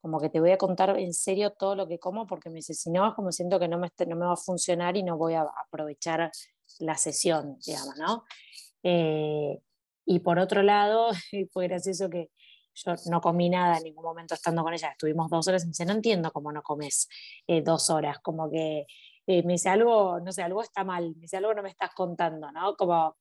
como 0.06 0.20
que 0.20 0.30
te 0.30 0.40
voy 0.40 0.52
a 0.52 0.58
contar 0.60 1.00
en 1.00 1.16
serio 1.16 1.54
todo 1.54 1.76
lo 1.76 1.88
que 1.88 1.98
como, 1.98 2.28
porque 2.28 2.52
me 2.52 2.58
dice, 2.58 2.76
si 2.76 2.92
no, 2.92 3.08
es 3.08 3.16
como 3.16 3.32
siento 3.32 3.60
que 3.60 3.68
no 3.68 3.80
me, 3.80 3.90
no 4.08 4.16
me 4.16 4.28
va 4.28 4.34
a 4.34 4.38
funcionar 4.38 4.96
y 4.96 5.02
no 5.02 5.18
voy 5.18 5.34
a 5.34 5.48
aprovechar 5.66 6.30
la 6.78 6.96
sesión, 6.96 7.58
digamos, 7.66 7.98
¿no? 7.98 8.24
Eh, 8.84 9.60
y 10.06 10.20
por 10.20 10.38
otro 10.38 10.62
lado, 10.62 11.10
fue 11.52 11.68
gracioso 11.68 12.08
que 12.08 12.30
yo 12.76 12.94
no 13.10 13.20
comí 13.20 13.50
nada 13.50 13.78
en 13.78 13.84
ningún 13.86 14.04
momento 14.04 14.36
estando 14.36 14.62
con 14.62 14.76
ella, 14.76 14.90
estuvimos 14.92 15.28
dos 15.28 15.48
horas 15.48 15.64
y 15.64 15.66
me 15.66 15.70
dice, 15.72 15.86
no 15.86 15.94
entiendo 15.94 16.32
cómo 16.32 16.52
no 16.52 16.62
comes 16.62 17.10
eh, 17.48 17.64
dos 17.64 17.90
horas, 17.90 18.20
como 18.20 18.48
que 18.52 18.86
eh, 19.26 19.42
me 19.42 19.54
dice 19.54 19.70
algo, 19.70 20.20
no 20.20 20.32
sé, 20.32 20.44
algo 20.44 20.62
está 20.62 20.84
mal, 20.84 21.16
me 21.16 21.22
dice 21.22 21.38
algo 21.38 21.52
no 21.56 21.64
me 21.64 21.70
estás 21.70 21.96
contando, 21.96 22.52
¿no? 22.52 22.76
Como 22.76 23.16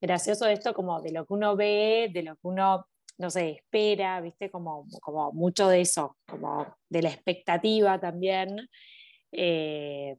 gracioso 0.00 0.46
esto, 0.46 0.72
como 0.72 1.02
de 1.02 1.10
lo 1.10 1.26
que 1.26 1.34
uno 1.34 1.56
ve, 1.56 2.10
de 2.14 2.22
lo 2.22 2.36
que 2.36 2.46
uno, 2.46 2.86
no 3.18 3.30
sé, 3.30 3.50
espera, 3.50 4.20
¿viste? 4.20 4.50
Como, 4.50 4.86
como 5.02 5.32
mucho 5.32 5.68
de 5.68 5.80
eso, 5.80 6.16
como 6.26 6.66
de 6.88 7.02
la 7.02 7.10
expectativa 7.10 7.98
también. 8.00 8.68
Eh, 9.32 10.16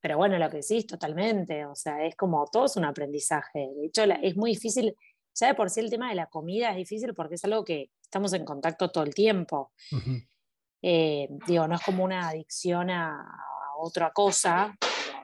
pero 0.00 0.16
bueno, 0.16 0.38
lo 0.38 0.48
que 0.48 0.58
es 0.58 0.86
totalmente, 0.86 1.66
o 1.66 1.74
sea, 1.74 2.04
es 2.06 2.16
como 2.16 2.46
todo 2.50 2.64
es 2.64 2.76
un 2.76 2.84
aprendizaje. 2.84 3.68
De 3.76 3.86
hecho, 3.86 4.04
es 4.04 4.36
muy 4.36 4.52
difícil, 4.52 4.94
ya 5.34 5.48
de 5.48 5.54
por 5.54 5.68
sí 5.68 5.80
el 5.80 5.90
tema 5.90 6.08
de 6.08 6.14
la 6.14 6.26
comida 6.26 6.70
es 6.70 6.76
difícil 6.76 7.14
porque 7.14 7.34
es 7.34 7.44
algo 7.44 7.64
que 7.64 7.90
estamos 8.02 8.32
en 8.32 8.44
contacto 8.44 8.90
todo 8.90 9.04
el 9.04 9.14
tiempo. 9.14 9.72
Eh, 10.82 11.28
digo, 11.46 11.68
no 11.68 11.74
es 11.74 11.82
como 11.82 12.04
una 12.04 12.28
adicción 12.28 12.88
a, 12.88 13.22
otra 13.82 14.10
cosa, 14.12 14.76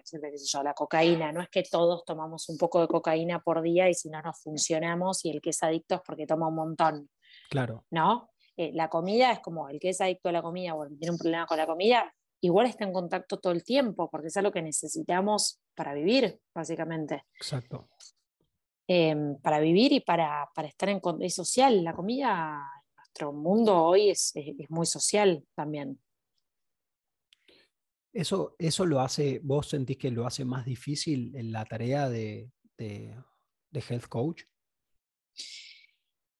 siempre 0.06 0.30
que 0.30 0.38
yo, 0.38 0.62
la 0.62 0.74
cocaína, 0.74 1.32
no 1.32 1.40
es 1.40 1.48
que 1.48 1.62
todos 1.62 2.04
tomamos 2.04 2.48
un 2.48 2.56
poco 2.56 2.80
de 2.80 2.88
cocaína 2.88 3.40
por 3.40 3.62
día 3.62 3.88
y 3.88 3.94
si 3.94 4.08
no 4.08 4.22
nos 4.22 4.40
funcionamos 4.40 5.24
y 5.24 5.30
el 5.30 5.40
que 5.40 5.50
es 5.50 5.62
adicto 5.62 5.96
es 5.96 6.00
porque 6.06 6.26
toma 6.26 6.48
un 6.48 6.54
montón. 6.54 7.10
Claro. 7.50 7.84
¿No? 7.90 8.30
Eh, 8.56 8.70
la 8.72 8.88
comida 8.88 9.32
es 9.32 9.40
como 9.40 9.68
el 9.68 9.78
que 9.78 9.90
es 9.90 10.00
adicto 10.00 10.28
a 10.28 10.32
la 10.32 10.42
comida 10.42 10.74
o 10.74 10.84
el 10.84 10.90
que 10.90 10.96
tiene 10.96 11.12
un 11.12 11.18
problema 11.18 11.46
con 11.46 11.58
la 11.58 11.66
comida, 11.66 12.14
igual 12.40 12.66
está 12.66 12.84
en 12.84 12.92
contacto 12.92 13.38
todo 13.38 13.52
el 13.52 13.64
tiempo 13.64 14.08
porque 14.10 14.28
es 14.28 14.36
algo 14.36 14.52
que 14.52 14.62
necesitamos 14.62 15.60
para 15.74 15.92
vivir, 15.92 16.38
básicamente. 16.54 17.24
Exacto. 17.34 17.88
Em, 18.88 19.36
para 19.40 19.58
vivir 19.58 19.92
y 19.92 20.00
para, 20.00 20.48
para 20.54 20.68
estar 20.68 20.88
en 20.88 21.00
es 21.20 21.34
social. 21.34 21.82
La 21.82 21.92
comida 21.92 22.60
en 22.88 22.94
nuestro 22.96 23.32
mundo 23.32 23.82
hoy 23.82 24.10
es, 24.10 24.30
es, 24.34 24.70
muy 24.70 24.86
social 24.86 25.44
también. 25.54 26.00
Eso, 28.16 28.54
eso 28.58 28.86
lo 28.86 29.00
hace, 29.00 29.40
vos 29.42 29.68
sentís 29.68 29.98
que 29.98 30.10
lo 30.10 30.26
hace 30.26 30.44
más 30.44 30.64
difícil 30.64 31.34
en 31.36 31.52
la 31.52 31.64
tarea 31.64 32.08
de, 32.08 32.50
de, 32.78 33.14
health 33.72 34.06
coach? 34.08 34.42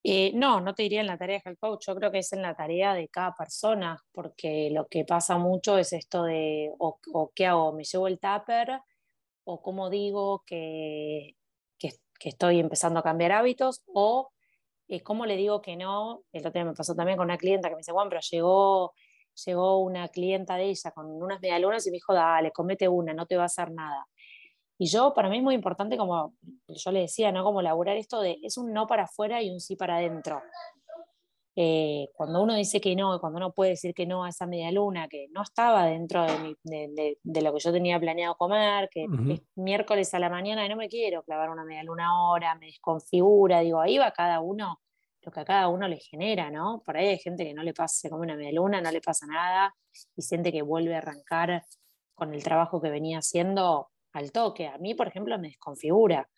Eh, 0.03 0.33
no, 0.35 0.61
no 0.61 0.75
te 0.75 0.85
diría 0.85 1.01
en 1.01 1.07
la 1.07 1.19
tarea 1.19 1.37
de 1.37 1.51
health 1.51 1.59
coach, 1.59 1.87
yo 1.87 1.95
creo 1.97 2.11
que 2.11 2.21
es 2.21 2.33
en 2.33 2.43
la 2.43 2.55
tarea 2.55 2.95
de 2.95 3.09
cada 3.09 3.35
persona, 3.35 4.03
porque 4.12 4.71
lo 4.71 4.87
que 4.87 5.05
pasa 5.05 5.37
mucho 5.37 5.77
es 5.77 5.93
esto 5.93 6.25
de, 6.25 6.73
o, 6.79 6.99
qué 7.35 7.47
hago, 7.47 7.73
me 7.73 7.85
llevo 7.85 8.09
el 8.09 8.19
tupper, 8.19 8.81
o 9.45 9.61
cómo 9.61 9.91
digo 9.91 10.45
que 10.47 11.37
que 12.19 12.29
estoy 12.29 12.61
empezando 12.61 13.01
a 13.01 13.03
cambiar 13.03 13.33
hábitos 13.33 13.83
o 13.87 14.31
eh, 14.89 15.03
cómo 15.03 15.27
le 15.27 15.37
digo 15.37 15.61
que 15.62 15.77
no. 15.77 16.23
El 16.33 16.41
otro 16.41 16.53
día 16.53 16.65
me 16.65 16.75
pasó 16.75 16.95
también 16.95 17.17
con 17.19 17.27
una 17.27 17.39
clienta 17.39 17.69
que 17.69 17.75
me 17.75 17.81
dice, 17.81 17.93
bueno, 17.93 18.09
pero 18.09 18.21
llegó, 18.31 18.95
llegó 19.44 19.79
una 19.79 20.09
clienta 20.09 20.57
de 20.57 20.64
ella 20.70 20.90
con 20.92 21.07
unas 21.07 21.40
medialunas 21.40 21.87
y 21.87 21.90
me 21.90 21.96
dijo, 21.96 22.14
dale, 22.14 22.53
comete 22.53 22.88
una, 22.88 23.12
no 23.12 23.27
te 23.27 23.37
va 23.37 23.42
a 23.42 23.46
hacer 23.46 23.70
nada. 23.70 24.07
Y 24.79 24.87
yo, 24.87 25.14
para 25.14 25.29
mí 25.29 25.38
es 25.38 25.42
muy 25.42 25.55
importante, 25.55 25.96
como 25.96 26.35
yo 26.68 26.92
le 26.92 27.01
decía, 27.01 27.33
¿no? 27.33 27.44
Como 27.44 27.62
laburar 27.62 27.96
esto 27.96 28.20
de, 28.20 28.38
es 28.42 28.59
un 28.59 28.72
no 28.72 28.87
para 28.87 29.05
afuera 29.05 29.42
y 29.42 29.51
un 29.51 29.61
sí 29.61 29.75
para 29.77 29.96
adentro. 29.96 30.42
Eh, 31.59 32.11
cuando 32.12 32.42
uno 32.42 32.55
dice 32.55 32.83
que 32.83 32.94
no, 32.94 33.18
cuando 33.18 33.38
uno 33.38 33.53
puede 33.53 33.70
decir 33.70 33.94
que 33.94 34.05
no 34.05 34.25
a 34.25 34.29
esa 34.29 34.46
media 34.46 34.70
luna, 34.70 35.09
que 35.09 35.29
no 35.31 35.42
estaba 35.42 35.87
dentro 35.87 36.27
de, 36.27 37.16
lo 37.25 37.55
que 37.55 37.61
yo 37.61 37.72
tenía 37.72 37.99
planeado 37.99 38.37
comer, 38.37 38.90
que 38.90 39.05
es 39.05 39.42
miércoles 39.55 40.12
a 40.12 40.18
la 40.18 40.29
mañana 40.29 40.66
y 40.66 40.68
no 40.68 40.77
me 40.77 40.90
quiero 40.90 41.22
clavar 41.22 41.49
una 41.49 41.64
media 41.64 41.83
luna 41.83 42.09
ahora, 42.09 42.55
me 42.57 42.66
desconfigura, 42.66 43.61
digo, 43.61 43.81
ahí 43.81 43.96
va 43.96 44.11
cada 44.11 44.40
uno 44.40 44.81
lo 45.27 45.33
que 45.33 45.41
a 45.41 45.45
cada 45.45 45.69
uno 45.69 45.89
le 45.89 45.99
genera, 45.99 46.51
¿no? 46.51 46.83
Por 46.87 46.97
ahí 46.97 47.09
hay 47.09 47.19
gente 47.19 47.45
que 47.45 47.53
no 47.53 47.65
le 47.65 47.75
pasa, 47.75 47.97
se 47.99 48.09
come 48.11 48.23
una 48.23 48.37
media 48.37 48.53
luna, 48.53 48.81
no 48.81 48.93
le 48.93 49.01
pasa 49.01 49.27
nada 49.27 49.75
y 50.15 50.23
siente 50.23 50.53
que 50.53 50.62
vuelve 50.62 50.95
a 50.95 50.99
arrancar 50.99 51.64
con 52.14 52.33
el 52.33 52.45
trabajo 52.45 52.81
que 52.81 52.91
venía 52.91 53.18
haciendo 53.18 53.91
al 54.12 54.31
toque. 54.31 54.68
A 54.68 54.79
mí, 54.79 54.95
por 54.95 55.09
ejemplo, 55.09 55.37
me 55.39 55.49
desconfigura 55.49 56.29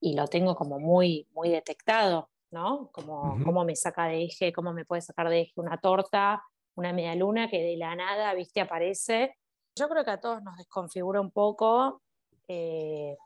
y 0.00 0.16
lo 0.16 0.26
tengo 0.26 0.56
como 0.56 0.80
muy, 0.80 1.28
muy 1.32 1.48
detectado. 1.48 2.28
¿no? 2.50 2.90
Como, 2.92 3.38
cómo 3.44 3.64
me 3.64 3.76
saca 3.76 4.06
de 4.06 4.24
eje, 4.24 4.52
cómo 4.52 4.72
me 4.72 4.84
puede 4.84 5.02
sacar 5.02 5.28
de 5.28 5.42
eje 5.42 5.52
una 5.56 5.78
torta, 5.78 6.42
una 6.76 6.92
media 6.92 7.14
luna 7.14 7.48
que 7.48 7.62
de 7.62 7.76
la 7.76 7.94
nada, 7.94 8.32
viste, 8.34 8.60
aparece. 8.60 9.36
Yo 9.76 9.88
creo 9.88 10.04
que 10.04 10.12
a 10.12 10.20
todos 10.20 10.42
nos 10.42 10.56
desconfigura 10.56 11.20
un 11.20 11.30
poco. 11.30 12.02
Eh, 12.48 13.16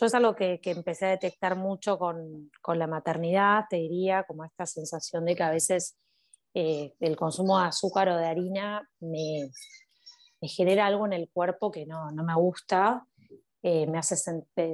yo 0.00 0.06
es 0.06 0.14
algo 0.14 0.34
que, 0.34 0.60
que, 0.60 0.70
empecé 0.70 1.06
a 1.06 1.10
detectar 1.10 1.56
mucho 1.56 1.98
con, 1.98 2.50
con, 2.62 2.78
la 2.78 2.86
maternidad, 2.86 3.64
te 3.68 3.76
diría, 3.76 4.24
como 4.24 4.46
esta 4.46 4.64
sensación 4.64 5.26
de 5.26 5.36
que 5.36 5.42
a 5.42 5.50
veces 5.50 5.98
eh, 6.54 6.94
el 7.00 7.16
consumo 7.16 7.60
de 7.60 7.66
azúcar 7.66 8.08
o 8.08 8.16
de 8.16 8.26
harina 8.26 8.88
me, 9.00 9.50
me, 10.40 10.48
genera 10.48 10.86
algo 10.86 11.04
en 11.04 11.12
el 11.12 11.28
cuerpo 11.30 11.70
que 11.70 11.84
no, 11.84 12.10
no 12.12 12.24
me 12.24 12.34
gusta 12.34 13.06
eh, 13.62 13.86
me 13.86 13.98
hace 13.98 14.16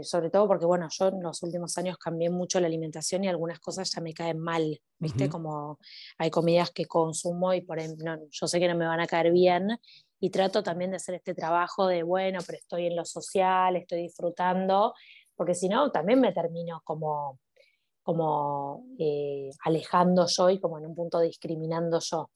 sobre 0.05 0.31
todo 0.31 0.47
porque 0.47 0.65
bueno, 0.65 0.87
yo 0.91 1.09
en 1.09 1.21
los 1.21 1.43
últimos 1.43 1.77
años 1.77 1.99
cambié 1.99 2.31
mucho 2.31 2.61
la 2.61 2.69
alimentación 2.69 3.25
y 3.25 3.29
algunas 3.29 3.59
cosas 3.59 3.91
ya 3.93 4.01
me 4.01 4.15
caen 4.15 4.39
mal, 4.39 4.81
¿viste? 5.01 5.29
Como 5.29 5.81
hay 6.19 6.31
comidas 6.31 6.71
que 6.71 6.87
consumo 6.87 7.53
y 7.53 7.63
por 7.63 7.81
ejemplo, 7.81 8.17
yo 8.31 8.47
sé 8.47 8.61
que 8.61 8.69
no 8.69 8.77
me 8.77 8.87
van 8.87 9.01
a 9.01 9.09
caer 9.09 9.33
bien 9.33 9.77
y 10.21 10.31
trato 10.31 10.63
también 10.63 10.91
de 10.91 10.99
hacer 10.99 11.17
este 11.17 11.35
trabajo 11.35 11.89
de, 11.89 12.05
bueno, 12.05 12.39
pero 12.47 12.59
estoy 12.59 12.87
en 12.87 12.95
lo 12.95 13.05
social, 13.05 13.75
estoy 13.75 14.03
disfrutando, 14.03 14.95
porque 15.37 15.55
si 15.55 15.69
no, 15.69 15.91
también 15.93 16.21
me 16.21 16.33
termino 16.33 16.81
como, 16.85 17.39
como 18.03 18.87
eh, 18.99 19.51
alejando 19.65 20.27
yo 20.27 20.51
y 20.51 20.59
como 20.61 20.79
en 20.79 20.87
un 20.87 20.95
punto 20.95 21.21
discriminando 21.21 22.01
yo. 22.01 22.31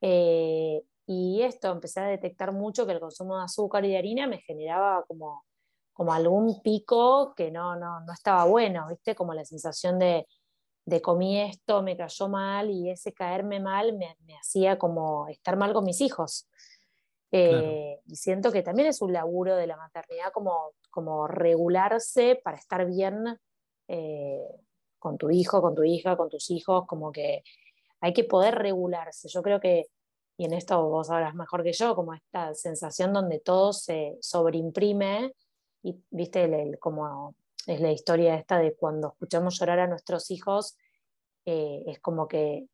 Eh, 0.00 0.82
y 1.06 1.42
esto, 1.42 1.70
empecé 1.70 2.00
a 2.00 2.06
detectar 2.06 2.52
mucho 2.52 2.86
que 2.86 2.92
el 2.92 3.00
consumo 3.00 3.36
de 3.36 3.44
azúcar 3.44 3.84
y 3.84 3.90
de 3.90 3.98
harina 3.98 4.26
me 4.26 4.38
generaba 4.38 5.04
como, 5.06 5.44
como 5.92 6.12
algún 6.12 6.62
pico 6.62 7.34
que 7.36 7.50
no, 7.50 7.76
no, 7.76 8.00
no 8.00 8.12
estaba 8.12 8.44
bueno, 8.46 8.88
¿viste? 8.88 9.14
Como 9.14 9.34
la 9.34 9.44
sensación 9.44 9.98
de, 9.98 10.26
de 10.86 11.02
comí 11.02 11.40
esto, 11.40 11.82
me 11.82 11.96
cayó 11.96 12.28
mal 12.28 12.70
y 12.70 12.90
ese 12.90 13.12
caerme 13.12 13.60
mal 13.60 13.96
me, 13.96 14.16
me 14.26 14.36
hacía 14.36 14.78
como 14.78 15.28
estar 15.28 15.56
mal 15.56 15.72
con 15.72 15.84
mis 15.84 16.00
hijos. 16.00 16.48
Eh, 17.32 17.98
y 18.06 18.14
siento 18.14 18.52
que 18.52 18.62
también 18.62 18.88
es 18.88 19.02
un 19.02 19.12
laburo 19.12 19.56
de 19.56 19.66
la 19.66 19.76
maternidad 19.76 20.30
como, 20.32 20.72
como 20.94 21.26
regularse 21.26 22.40
para 22.44 22.56
estar 22.56 22.86
bien 22.86 23.36
eh, 23.88 24.46
con 25.00 25.18
tu 25.18 25.28
hijo, 25.28 25.60
con 25.60 25.74
tu 25.74 25.82
hija, 25.82 26.16
con 26.16 26.28
tus 26.30 26.50
hijos, 26.50 26.86
como 26.86 27.10
que 27.10 27.42
hay 28.00 28.12
que 28.12 28.22
poder 28.22 28.54
regularse. 28.54 29.28
Yo 29.28 29.42
creo 29.42 29.58
que, 29.58 29.86
y 30.38 30.44
en 30.44 30.52
esto 30.52 30.80
vos 30.88 31.08
sabrás 31.08 31.34
mejor 31.34 31.64
que 31.64 31.72
yo, 31.72 31.96
como 31.96 32.14
esta 32.14 32.54
sensación 32.54 33.12
donde 33.12 33.40
todo 33.40 33.72
se 33.72 34.16
sobreimprime 34.20 35.34
y 35.82 36.00
viste 36.10 36.78
como 36.78 37.34
es 37.66 37.80
la 37.80 37.90
historia 37.90 38.36
esta 38.36 38.58
de 38.58 38.76
cuando 38.76 39.08
escuchamos 39.08 39.58
llorar 39.58 39.80
a 39.80 39.88
nuestros 39.88 40.30
hijos, 40.30 40.76
eh, 41.44 41.82
es 41.86 41.98
como 41.98 42.28
que 42.28 42.68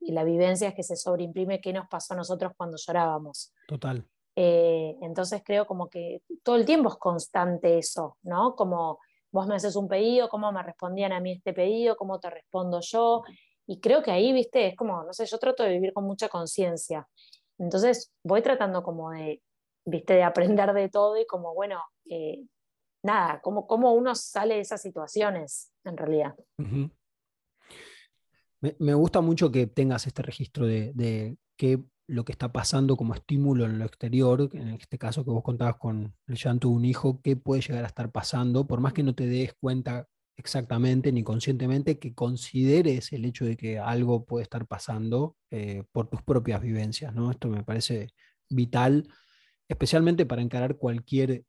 la 0.00 0.22
vivencia 0.22 0.68
es 0.68 0.74
que 0.74 0.84
se 0.84 0.96
sobreimprime 0.96 1.60
qué 1.60 1.72
nos 1.72 1.88
pasó 1.88 2.14
a 2.14 2.18
nosotros 2.18 2.52
cuando 2.56 2.76
llorábamos. 2.76 3.52
Total. 3.66 4.06
Eh, 4.36 4.96
entonces 5.02 5.42
creo 5.44 5.66
como 5.66 5.88
que 5.88 6.22
todo 6.42 6.56
el 6.56 6.64
tiempo 6.64 6.88
es 6.88 6.96
constante 6.96 7.78
eso, 7.78 8.18
¿no? 8.22 8.56
Como 8.56 8.98
vos 9.30 9.46
me 9.46 9.54
haces 9.54 9.76
un 9.76 9.88
pedido, 9.88 10.28
cómo 10.28 10.50
me 10.52 10.62
respondían 10.62 11.12
a 11.12 11.20
mí 11.20 11.32
este 11.32 11.52
pedido, 11.52 11.96
cómo 11.96 12.18
te 12.20 12.30
respondo 12.30 12.80
yo. 12.80 13.22
Y 13.66 13.80
creo 13.80 14.02
que 14.02 14.10
ahí, 14.10 14.32
viste, 14.32 14.66
es 14.68 14.76
como, 14.76 15.02
no 15.04 15.12
sé, 15.12 15.26
yo 15.26 15.38
trato 15.38 15.62
de 15.62 15.70
vivir 15.70 15.92
con 15.92 16.04
mucha 16.04 16.28
conciencia. 16.28 17.08
Entonces 17.58 18.12
voy 18.22 18.42
tratando 18.42 18.82
como 18.82 19.10
de, 19.10 19.42
viste, 19.84 20.14
de 20.14 20.22
aprender 20.22 20.72
de 20.72 20.88
todo 20.88 21.16
y 21.20 21.26
como, 21.26 21.54
bueno, 21.54 21.82
eh, 22.10 22.44
nada, 23.02 23.40
como, 23.40 23.66
cómo 23.66 23.92
uno 23.92 24.14
sale 24.14 24.54
de 24.54 24.60
esas 24.60 24.82
situaciones 24.82 25.72
en 25.84 25.96
realidad. 25.96 26.34
Me, 28.78 28.94
gusta 28.94 29.20
mucho 29.20 29.50
que 29.50 29.66
tengas 29.66 30.06
este 30.06 30.22
registro 30.22 30.66
de, 30.66 30.92
de 30.94 31.36
qué 31.56 31.84
lo 32.06 32.24
que 32.24 32.32
está 32.32 32.52
pasando 32.52 32.96
como 32.96 33.14
estímulo 33.14 33.64
en 33.64 33.78
lo 33.78 33.84
exterior, 33.84 34.50
en 34.52 34.68
este 34.68 34.98
caso 34.98 35.24
que 35.24 35.30
vos 35.30 35.42
contabas 35.42 35.76
con 35.76 36.14
el 36.26 36.36
llanto 36.36 36.68
de 36.68 36.74
un 36.74 36.84
hijo, 36.84 37.20
qué 37.22 37.36
puede 37.36 37.62
llegar 37.62 37.84
a 37.84 37.88
estar 37.88 38.10
pasando, 38.10 38.66
por 38.66 38.80
más 38.80 38.92
que 38.92 39.02
no 39.02 39.14
te 39.14 39.26
des 39.26 39.54
cuenta 39.54 40.06
exactamente 40.36 41.12
ni 41.12 41.22
conscientemente, 41.22 41.98
que 41.98 42.14
consideres 42.14 43.12
el 43.12 43.24
hecho 43.24 43.44
de 43.44 43.56
que 43.56 43.78
algo 43.78 44.24
puede 44.24 44.42
estar 44.42 44.66
pasando 44.66 45.36
eh, 45.50 45.84
por 45.92 46.08
tus 46.08 46.22
propias 46.22 46.60
vivencias. 46.60 47.14
¿no? 47.14 47.30
Esto 47.30 47.48
me 47.48 47.62
parece 47.62 48.12
vital, 48.50 49.08
especialmente 49.68 50.26
para 50.26 50.42
encarar 50.42 50.76
cualquier 50.76 51.44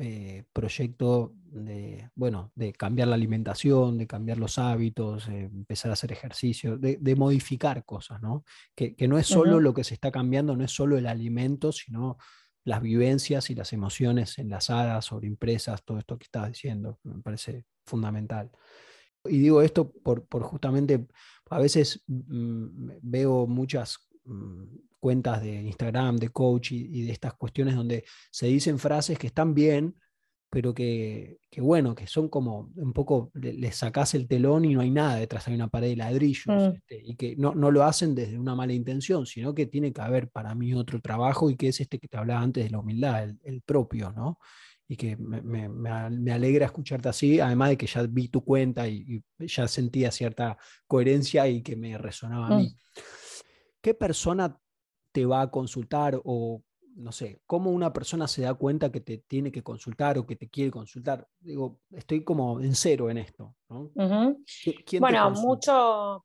eh, 0.00 0.44
proyecto 0.52 1.34
de, 1.50 2.08
bueno, 2.14 2.52
de 2.54 2.72
cambiar 2.72 3.08
la 3.08 3.16
alimentación, 3.16 3.98
de 3.98 4.06
cambiar 4.06 4.38
los 4.38 4.56
hábitos, 4.56 5.26
eh, 5.28 5.50
empezar 5.52 5.90
a 5.90 5.94
hacer 5.94 6.12
ejercicio, 6.12 6.78
de, 6.78 7.16
modificar 7.16 7.84
cosas, 7.84 8.22
¿no? 8.22 8.44
Que, 8.76 8.94
no 9.08 9.18
es 9.18 9.26
solo 9.26 9.58
lo 9.58 9.74
que 9.74 9.82
se 9.82 9.94
está 9.94 10.12
cambiando, 10.12 10.54
no 10.54 10.64
es 10.64 10.70
solo 10.70 10.96
el 10.98 11.08
alimento, 11.08 11.72
sino 11.72 12.16
las 12.62 12.80
vivencias 12.80 13.50
y 13.50 13.56
las 13.56 13.72
emociones 13.72 14.38
enlazadas 14.38 15.04
sobre 15.04 15.26
impresas, 15.26 15.84
todo 15.84 15.98
esto 15.98 16.16
que 16.16 16.26
estás 16.26 16.46
diciendo, 16.46 17.00
me 17.02 17.20
parece 17.20 17.64
fundamental. 17.84 18.52
Y 19.24 19.38
digo 19.38 19.62
esto 19.62 19.90
por, 19.90 20.28
justamente, 20.44 21.08
a 21.50 21.58
veces 21.58 22.04
mm, 22.06 22.90
veo 23.02 23.48
muchas 23.48 23.98
mm, 24.24 24.64
cuentas 24.98 25.42
de 25.42 25.62
Instagram, 25.62 26.16
de 26.16 26.28
coach 26.30 26.72
y, 26.72 27.02
de 27.02 27.12
estas 27.12 27.34
cuestiones 27.34 27.74
donde 27.74 28.04
se 28.30 28.46
dicen 28.46 28.78
frases 28.78 29.18
que 29.18 29.28
están 29.28 29.54
bien, 29.54 29.94
pero 30.50 30.72
que, 30.72 31.38
bueno, 31.58 31.94
que 31.94 32.06
son 32.06 32.28
como 32.28 32.70
un 32.76 32.92
poco, 32.94 33.30
le, 33.34 33.70
sacas 33.70 34.14
el 34.14 34.26
telón 34.26 34.64
y 34.64 34.74
no 34.74 34.80
hay 34.80 34.90
nada 34.90 35.16
detrás, 35.16 35.46
hay 35.46 35.54
una 35.54 35.68
pared 35.68 35.88
de 35.90 35.96
ladrillos, 35.96 36.46
mm. 36.46 36.74
este, 36.74 37.02
y 37.04 37.16
que 37.16 37.36
no, 37.36 37.52
lo 37.52 37.84
hacen 37.84 38.14
desde 38.14 38.38
una 38.38 38.54
mala 38.54 38.72
intención, 38.72 39.26
sino 39.26 39.54
que 39.54 39.66
tiene 39.66 39.92
que 39.92 40.00
haber 40.00 40.30
para 40.30 40.54
mí 40.54 40.72
otro 40.72 41.00
trabajo 41.00 41.50
y 41.50 41.56
que 41.56 41.68
es 41.68 41.80
este 41.80 41.98
que 41.98 42.08
te 42.08 42.16
hablaba 42.16 42.40
antes 42.40 42.64
de 42.64 42.70
la 42.70 42.78
humildad, 42.78 43.28
el, 43.44 43.62
propio, 43.62 44.10
¿no? 44.12 44.38
Y 44.90 44.96
que 44.96 45.18
me, 45.18 46.30
alegra 46.32 46.64
escucharte 46.64 47.10
así, 47.10 47.40
además 47.40 47.70
de 47.70 47.76
que 47.76 47.86
ya 47.86 48.02
vi 48.04 48.28
tu 48.28 48.42
cuenta 48.42 48.88
y, 48.88 49.22
ya 49.38 49.68
sentía 49.68 50.10
cierta 50.10 50.56
coherencia 50.86 51.46
y 51.46 51.62
que 51.62 51.76
me 51.76 51.98
resonaba 51.98 52.46
a 52.46 52.58
mí. 52.58 52.68
Mm. 52.68 53.00
¿Qué 53.82 53.92
persona 53.92 54.58
te 55.12 55.26
va 55.26 55.42
a 55.42 55.50
consultar 55.50 56.20
o, 56.24 56.62
no 56.96 57.12
sé, 57.12 57.40
cómo 57.46 57.70
una 57.70 57.92
persona 57.92 58.26
se 58.26 58.42
da 58.42 58.54
cuenta 58.54 58.90
que 58.90 59.00
te 59.00 59.18
tiene 59.18 59.52
que 59.52 59.62
consultar 59.62 60.18
o 60.18 60.26
que 60.26 60.36
te 60.36 60.48
quiere 60.48 60.70
consultar? 60.70 61.26
Digo, 61.38 61.80
estoy 61.92 62.24
como 62.24 62.60
en 62.60 62.74
cero 62.74 63.08
en 63.10 63.18
esto. 63.18 63.54
bueno, 65.00 65.30
mucho, 65.30 66.24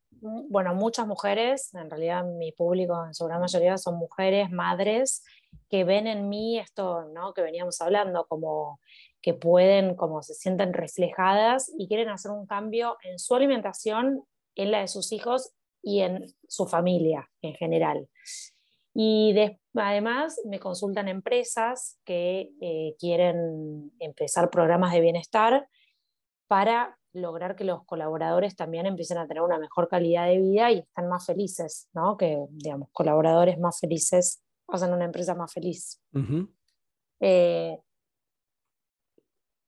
bueno, 0.49 0.73
muchas 0.73 1.05
mujeres, 1.05 1.73
en 1.73 1.89
realidad 1.89 2.25
mi 2.25 2.51
público 2.51 3.05
en 3.05 3.13
su 3.13 3.25
gran 3.25 3.41
mayoría 3.41 3.77
son 3.77 3.97
mujeres, 3.97 4.49
madres, 4.51 5.23
que 5.69 5.83
ven 5.83 6.07
en 6.07 6.29
mí 6.29 6.59
esto 6.59 7.05
¿no? 7.13 7.33
que 7.33 7.41
veníamos 7.41 7.79
hablando, 7.81 8.25
como 8.27 8.79
que 9.21 9.33
pueden, 9.33 9.95
como 9.95 10.21
se 10.21 10.33
sienten 10.33 10.73
reflejadas 10.73 11.71
y 11.77 11.87
quieren 11.87 12.09
hacer 12.09 12.31
un 12.31 12.45
cambio 12.45 12.97
en 13.03 13.19
su 13.19 13.35
alimentación, 13.35 14.23
en 14.55 14.71
la 14.71 14.81
de 14.81 14.87
sus 14.87 15.11
hijos 15.11 15.53
y 15.81 16.01
en 16.01 16.25
su 16.47 16.65
familia 16.65 17.29
en 17.41 17.53
general. 17.53 18.07
Y 18.93 19.35
además 19.75 20.39
me 20.45 20.59
consultan 20.59 21.07
empresas 21.07 21.99
que 22.05 22.51
eh, 22.61 22.95
quieren 22.99 23.91
empezar 23.99 24.49
programas 24.49 24.93
de 24.93 25.01
bienestar 25.01 25.67
para 26.47 26.97
lograr 27.13 27.55
que 27.55 27.63
los 27.63 27.85
colaboradores 27.85 28.55
también 28.55 28.85
empiecen 28.85 29.17
a 29.17 29.27
tener 29.27 29.41
una 29.41 29.59
mejor 29.59 29.87
calidad 29.87 30.27
de 30.27 30.39
vida 30.39 30.71
y 30.71 30.79
están 30.79 31.07
más 31.09 31.25
felices, 31.25 31.89
¿no? 31.93 32.17
Que, 32.17 32.37
digamos, 32.51 32.89
colaboradores 32.91 33.59
más 33.59 33.79
felices 33.79 34.43
hacen 34.67 34.93
una 34.93 35.05
empresa 35.05 35.35
más 35.35 35.51
feliz. 35.53 36.01
Eh, 37.19 37.77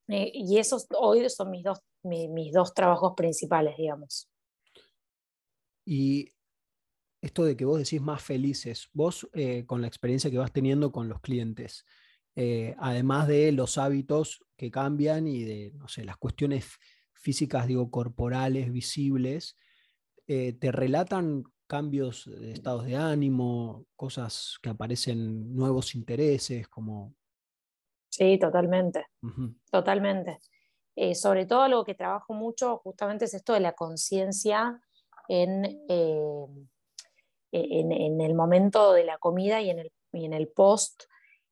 eh, 0.08 0.32
y 0.34 0.58
esos 0.58 0.88
hoy 0.98 1.28
son 1.30 1.52
mis 1.52 1.64
dos, 1.64 1.80
mis 2.04 2.52
dos 2.54 2.74
trabajos 2.74 3.14
principales, 3.16 3.78
digamos. 3.78 4.30
Y 5.86 6.32
esto 7.26 7.44
de 7.44 7.58
que 7.58 7.66
vos 7.66 7.80
decís 7.80 8.02
más 8.02 8.22
felices, 8.22 8.90
vos 8.94 9.28
eh, 9.34 9.66
con 9.66 9.82
la 9.82 9.88
experiencia 9.88 10.30
que 10.30 10.38
vas 10.38 10.52
teniendo 10.52 10.92
con 10.92 11.10
los 11.10 11.22
clientes, 11.22 11.84
eh, 12.36 12.76
además 12.78 13.28
de 13.28 13.52
los 13.52 13.80
hábitos 13.80 14.46
que 14.56 14.70
cambian 14.70 15.26
y 15.26 15.44
de, 15.44 15.72
no 15.74 15.88
sé, 15.88 16.06
las 16.06 16.18
cuestiones 16.18 16.78
físicas, 17.14 17.66
digo, 17.66 17.90
corporales, 17.90 18.72
visibles, 18.72 19.58
eh, 20.28 20.54
te 20.54 20.72
relatan 20.72 21.44
cambios 21.66 22.26
de 22.26 22.52
estados 22.52 22.86
de 22.86 22.96
ánimo, 22.96 23.88
cosas 23.96 24.60
que 24.62 24.70
aparecen, 24.70 25.56
nuevos 25.56 25.96
intereses, 25.96 26.68
como... 26.68 27.16
Sí, 28.08 28.38
totalmente, 28.38 29.08
totalmente. 29.72 30.40
sobre 31.16 31.48
todo 31.48 31.68
lo 31.68 31.84
que 31.84 31.96
trabajo 31.96 32.34
mucho 32.34 32.78
justamente 32.78 33.26
es 33.26 33.34
esto 33.34 33.54
de 33.54 33.62
la 33.62 33.74
conciencia 33.74 34.80
en 35.28 35.82
en, 37.56 38.22
el 38.22 38.34
momento 38.34 38.94
de 38.94 39.06
la 39.06 39.18
comida 39.18 39.62
y 39.62 39.70
en 39.70 39.80
el, 39.80 39.92
en 40.14 40.34
el 40.34 40.48
post 40.50 41.04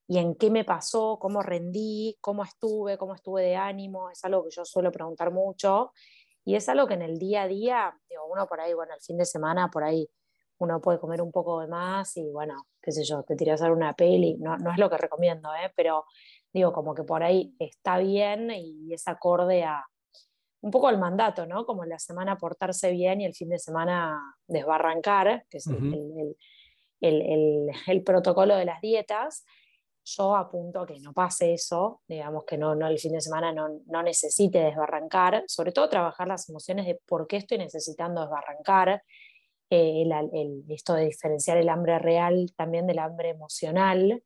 y 0.08 0.18
en 0.18 0.36
qué 0.36 0.50
me 0.50 0.66
pasó, 0.66 1.18
cómo 1.20 1.42
rendí, 1.42 2.18
cómo 2.20 2.44
estuve, 2.44 2.98
cómo 2.98 3.16
estuve 3.16 3.44
de 3.44 3.56
ánimo, 3.56 4.10
es 4.10 4.24
algo 4.26 4.44
que 4.44 4.52
yo 4.52 4.66
suelo 4.66 4.92
preguntar 4.92 5.32
mucho 5.32 5.94
y 6.44 6.56
es 6.56 6.68
algo 6.68 6.88
que 6.88 6.96
en 6.96 7.04
el 7.04 7.18
día 7.18 7.44
a 7.44 7.48
día, 7.48 7.98
digo, 8.10 8.26
uno 8.30 8.46
por 8.48 8.60
ahí, 8.60 8.74
bueno, 8.74 8.94
el 8.94 9.02
fin 9.02 9.18
de 9.18 9.26
semana 9.26 9.70
por 9.70 9.84
ahí 9.84 10.10
uno 10.58 10.82
puede 10.82 11.00
comer 11.00 11.22
un 11.22 11.32
poco 11.32 11.62
de 11.62 11.68
más 11.68 12.16
y 12.18 12.30
bueno, 12.30 12.68
qué 12.82 12.92
sé 12.92 13.04
yo, 13.04 13.24
te 13.24 13.36
tiras 13.36 13.62
a 13.62 13.72
una 13.72 13.94
peli, 13.94 14.36
no, 14.38 14.58
no 14.58 14.72
es 14.72 14.78
lo 14.78 14.90
que 14.90 14.98
recomiendo, 14.98 15.50
¿eh? 15.56 15.72
pero 15.76 16.06
digo, 16.52 16.72
como 16.74 16.94
que 16.94 17.04
por 17.04 17.24
ahí 17.24 17.56
está 17.60 17.98
bien 17.98 18.52
y 18.52 18.94
es 18.94 19.08
acorde 19.08 19.64
a, 19.64 19.86
un 20.64 20.72
poco 20.72 20.88
al 20.88 20.98
mandato, 20.98 21.46
¿no? 21.46 21.66
Como 21.66 21.84
la 21.84 22.00
semana 22.00 22.38
portarse 22.38 22.90
bien 22.92 23.20
y 23.20 23.26
el 23.26 23.36
fin 23.36 23.50
de 23.50 23.60
semana 23.60 24.18
desbarrancar, 24.48 25.46
que 25.50 25.58
es 25.58 25.68
el, 27.02 28.04
protocolo 28.06 28.56
de 28.56 28.64
las 28.64 28.80
dietas. 28.80 29.46
Yo 30.06 30.38
apunto 30.38 30.80
a 30.80 30.86
que 30.86 31.02
no 31.02 31.12
pase 31.14 31.54
eso, 31.54 32.02
digamos 32.08 32.46
que 32.46 32.58
no, 32.58 32.76
no 32.76 32.88
el 32.88 32.98
fin 32.98 33.12
de 33.12 33.20
semana 33.20 33.52
no, 33.52 34.04
necesite 34.04 34.60
desbarrancar, 34.60 35.44
sobre 35.48 35.74
todo 35.74 35.90
trabajar 35.90 36.30
las 36.30 36.48
emociones 36.48 36.86
de 36.86 36.98
por 37.06 37.28
qué 37.28 37.38
estoy 37.38 37.58
necesitando 37.58 38.22
desbarrancar, 38.22 39.04
eh, 39.70 40.06
esto 40.70 40.94
de 40.94 41.06
diferenciar 41.06 41.58
el 41.58 41.68
hambre 41.68 42.00
real 42.00 42.54
también 42.56 42.88
del 42.88 43.00
hambre 43.00 43.30
emocional, 43.30 44.24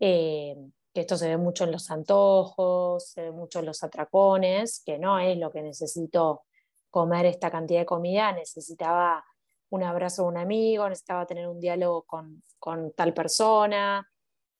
Eh, 0.00 0.56
esto 1.00 1.16
se 1.16 1.28
ve 1.28 1.36
mucho 1.36 1.64
en 1.64 1.72
los 1.72 1.90
antojos, 1.90 3.10
se 3.10 3.22
ve 3.22 3.30
mucho 3.32 3.60
en 3.60 3.66
los 3.66 3.82
atracones, 3.82 4.82
que 4.84 4.98
no 4.98 5.18
es 5.18 5.36
lo 5.38 5.50
que 5.50 5.62
necesito 5.62 6.42
comer 6.90 7.26
esta 7.26 7.50
cantidad 7.50 7.80
de 7.80 7.86
comida, 7.86 8.32
necesitaba 8.32 9.24
un 9.70 9.82
abrazo 9.82 10.22
de 10.22 10.28
un 10.28 10.36
amigo, 10.36 10.88
necesitaba 10.88 11.26
tener 11.26 11.48
un 11.48 11.60
diálogo 11.60 12.04
con, 12.04 12.92
tal 12.94 13.14
persona, 13.14 14.06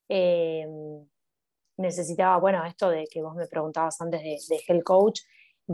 eh, 0.08 0.66
necesitaba, 1.76 2.38
bueno, 2.38 2.64
esto 2.64 2.90
de 2.90 3.06
que 3.06 3.22
vos 3.22 3.34
me 3.34 3.46
preguntabas 3.46 4.00
antes 4.00 4.22
de, 4.22 4.38
de 4.48 4.82
Coach, 4.82 5.20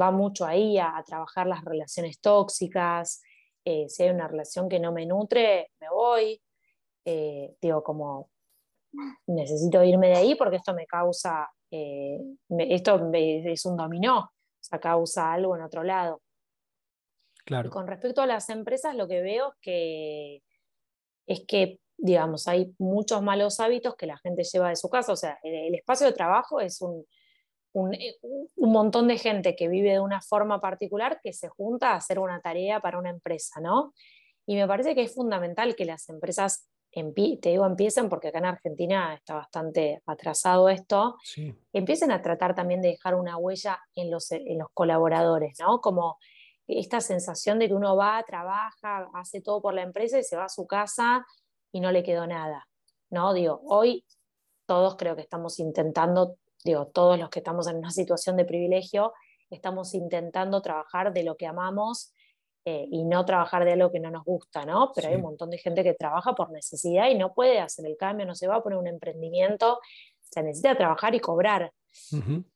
va 0.01 0.11
mucho 0.11 0.45
ahí 0.45 0.79
a, 0.79 1.03
trabajar 1.07 1.47
las 1.47 1.65
relaciones 1.65 2.21
tóxicas, 2.21 3.23
eh, 3.65 3.89
si 3.89 4.05
hay 4.05 4.11
una 4.11 4.29
relación 4.29 4.69
que 4.69 4.79
no 4.79 4.93
me 4.93 5.07
nutre, 5.07 5.71
me 5.81 5.89
voy, 5.91 6.41
eh, 7.05 7.57
digo, 7.61 7.83
como 7.83 8.31
necesito 9.27 9.83
irme 9.83 10.09
de 10.09 10.17
ahí 10.17 10.35
porque 10.35 10.57
esto 10.57 10.75
me 10.75 10.87
causa, 10.87 11.49
esto 11.71 13.11
es 13.13 13.65
un 13.67 13.77
dominó, 13.77 14.19
o 14.21 14.31
sea, 14.61 14.79
causa 14.79 15.33
algo 15.33 15.57
en 15.57 15.63
otro 15.63 15.83
lado 15.83 16.21
con 17.71 17.87
respecto 17.87 18.23
a 18.23 18.27
las 18.27 18.49
empresas, 18.51 18.95
lo 18.95 19.07
que 19.07 19.23
veo 19.23 19.49
es 19.49 19.55
que, 19.61 20.43
es 21.27 21.45
que, 21.47 21.81
digamos, 21.97 22.49
hay 22.49 22.75
muchos 22.79 23.23
malos 23.23 23.61
hábitos 23.61 23.95
que 23.95 24.07
la 24.07 24.19
gente 24.19 24.43
lleva 24.43 24.71
de 24.71 24.77
su 24.77 24.89
casa. 24.91 25.13
O 25.13 25.17
sea, 25.17 25.39
el, 25.43 25.75
espacio 25.75 26.07
de 26.07 26.13
trabajo 26.13 26.61
es 26.61 26.81
un, 26.83 27.05
eh, 27.95 28.17
un, 28.23 28.73
montón 28.73 29.07
de 29.07 29.19
gente 29.19 29.55
que 29.55 29.69
vive 29.69 29.93
de 29.93 30.01
una 30.01 30.21
forma 30.21 30.61
particular 30.61 31.21
que 31.23 31.33
se 31.33 31.49
junta 31.49 31.93
a 31.93 31.97
hacer 31.97 32.19
una 32.19 32.41
tarea 32.41 32.81
para 32.81 32.99
una 32.99 33.11
empresa, 33.11 33.61
¿no? 33.61 33.95
Y 34.45 34.57
me 34.57 34.67
parece 34.67 34.95
que 34.95 35.03
es 35.03 35.15
fundamental 35.15 35.77
que 35.77 35.85
las 35.85 36.09
empresas, 36.09 36.69
te 37.41 37.51
digo 37.51 37.67
empiecen 37.67 38.09
porque 38.09 38.29
acá 38.29 38.39
en 38.39 38.47
Argentina 38.47 39.15
está 39.15 39.35
bastante 39.35 40.03
atrasado 40.07 40.69
esto, 40.69 41.17
empiecen 41.73 42.11
a 42.11 42.23
tratar 42.23 42.55
también 42.55 42.81
de 42.81 42.89
dejar 42.89 43.15
una 43.15 43.37
huella 43.37 43.79
en 43.95 44.11
los, 44.11 44.33
en 44.33 44.59
los 44.59 44.69
colaboradores, 44.73 45.59
¿no? 45.61 45.81
Como 45.81 46.19
esta 46.67 47.01
sensación 47.01 47.59
de 47.59 47.69
que 47.69 47.75
uno 47.75 47.97
va, 47.97 48.23
trabaja, 48.27 49.09
hace 49.15 49.41
todo 49.41 49.61
por 49.61 49.75
la 49.75 49.83
empresa 49.83 50.19
y 50.19 50.25
se 50.25 50.37
va 50.37 50.45
a 50.45 50.49
su 50.49 50.67
casa 50.67 51.25
y 51.71 51.81
no 51.81 51.93
le 51.93 52.03
quedó 52.03 52.27
nada. 52.27 52.67
¿no? 53.11 53.33
Digo, 53.35 53.61
hoy 53.67 54.05
todos 54.67 54.97
creo 54.97 55.15
que 55.15 55.23
estamos 55.23 55.59
intentando, 55.61 56.37
digo, 56.65 56.87
todos 56.87 57.19
los 57.19 57.31
que 57.31 57.41
estamos 57.41 57.69
en 57.69 57.77
una 57.77 57.91
situación 57.91 58.37
de 58.37 58.45
privilegio, 58.45 59.13
estamos 59.51 59.95
intentando 59.95 60.61
trabajar 60.61 61.13
de 61.13 61.23
lo 61.23 61.37
que 61.37 61.47
amamos 61.47 62.13
eh, 62.69 62.89
y 62.91 63.05
no 63.05 63.25
trabajar 63.25 63.65
de 63.65 63.75
algo 63.75 63.93
que 63.93 64.01
no 64.01 64.11
nos 64.11 64.25
gusta, 64.25 64.67
¿no? 64.67 64.91
Pero 64.93 65.07
hay 65.07 65.15
un 65.15 65.23
montón 65.23 65.51
de 65.51 65.59
gente 65.59 65.85
que 65.85 65.95
trabaja 65.95 66.35
por 66.35 66.51
necesidad 66.51 67.09
y 67.09 67.15
no 67.15 67.33
puede 67.33 67.61
hacer 67.61 67.87
el 67.87 67.97
cambio, 67.97 68.27
no 68.27 68.35
se 68.35 68.49
va 68.49 68.57
a 68.57 68.63
poner 68.65 68.77
un 68.77 68.89
emprendimiento, 68.89 69.79
se 70.21 70.43
necesita 70.43 70.77
trabajar 70.77 71.15
y 71.15 71.21
cobrar. 71.21 71.73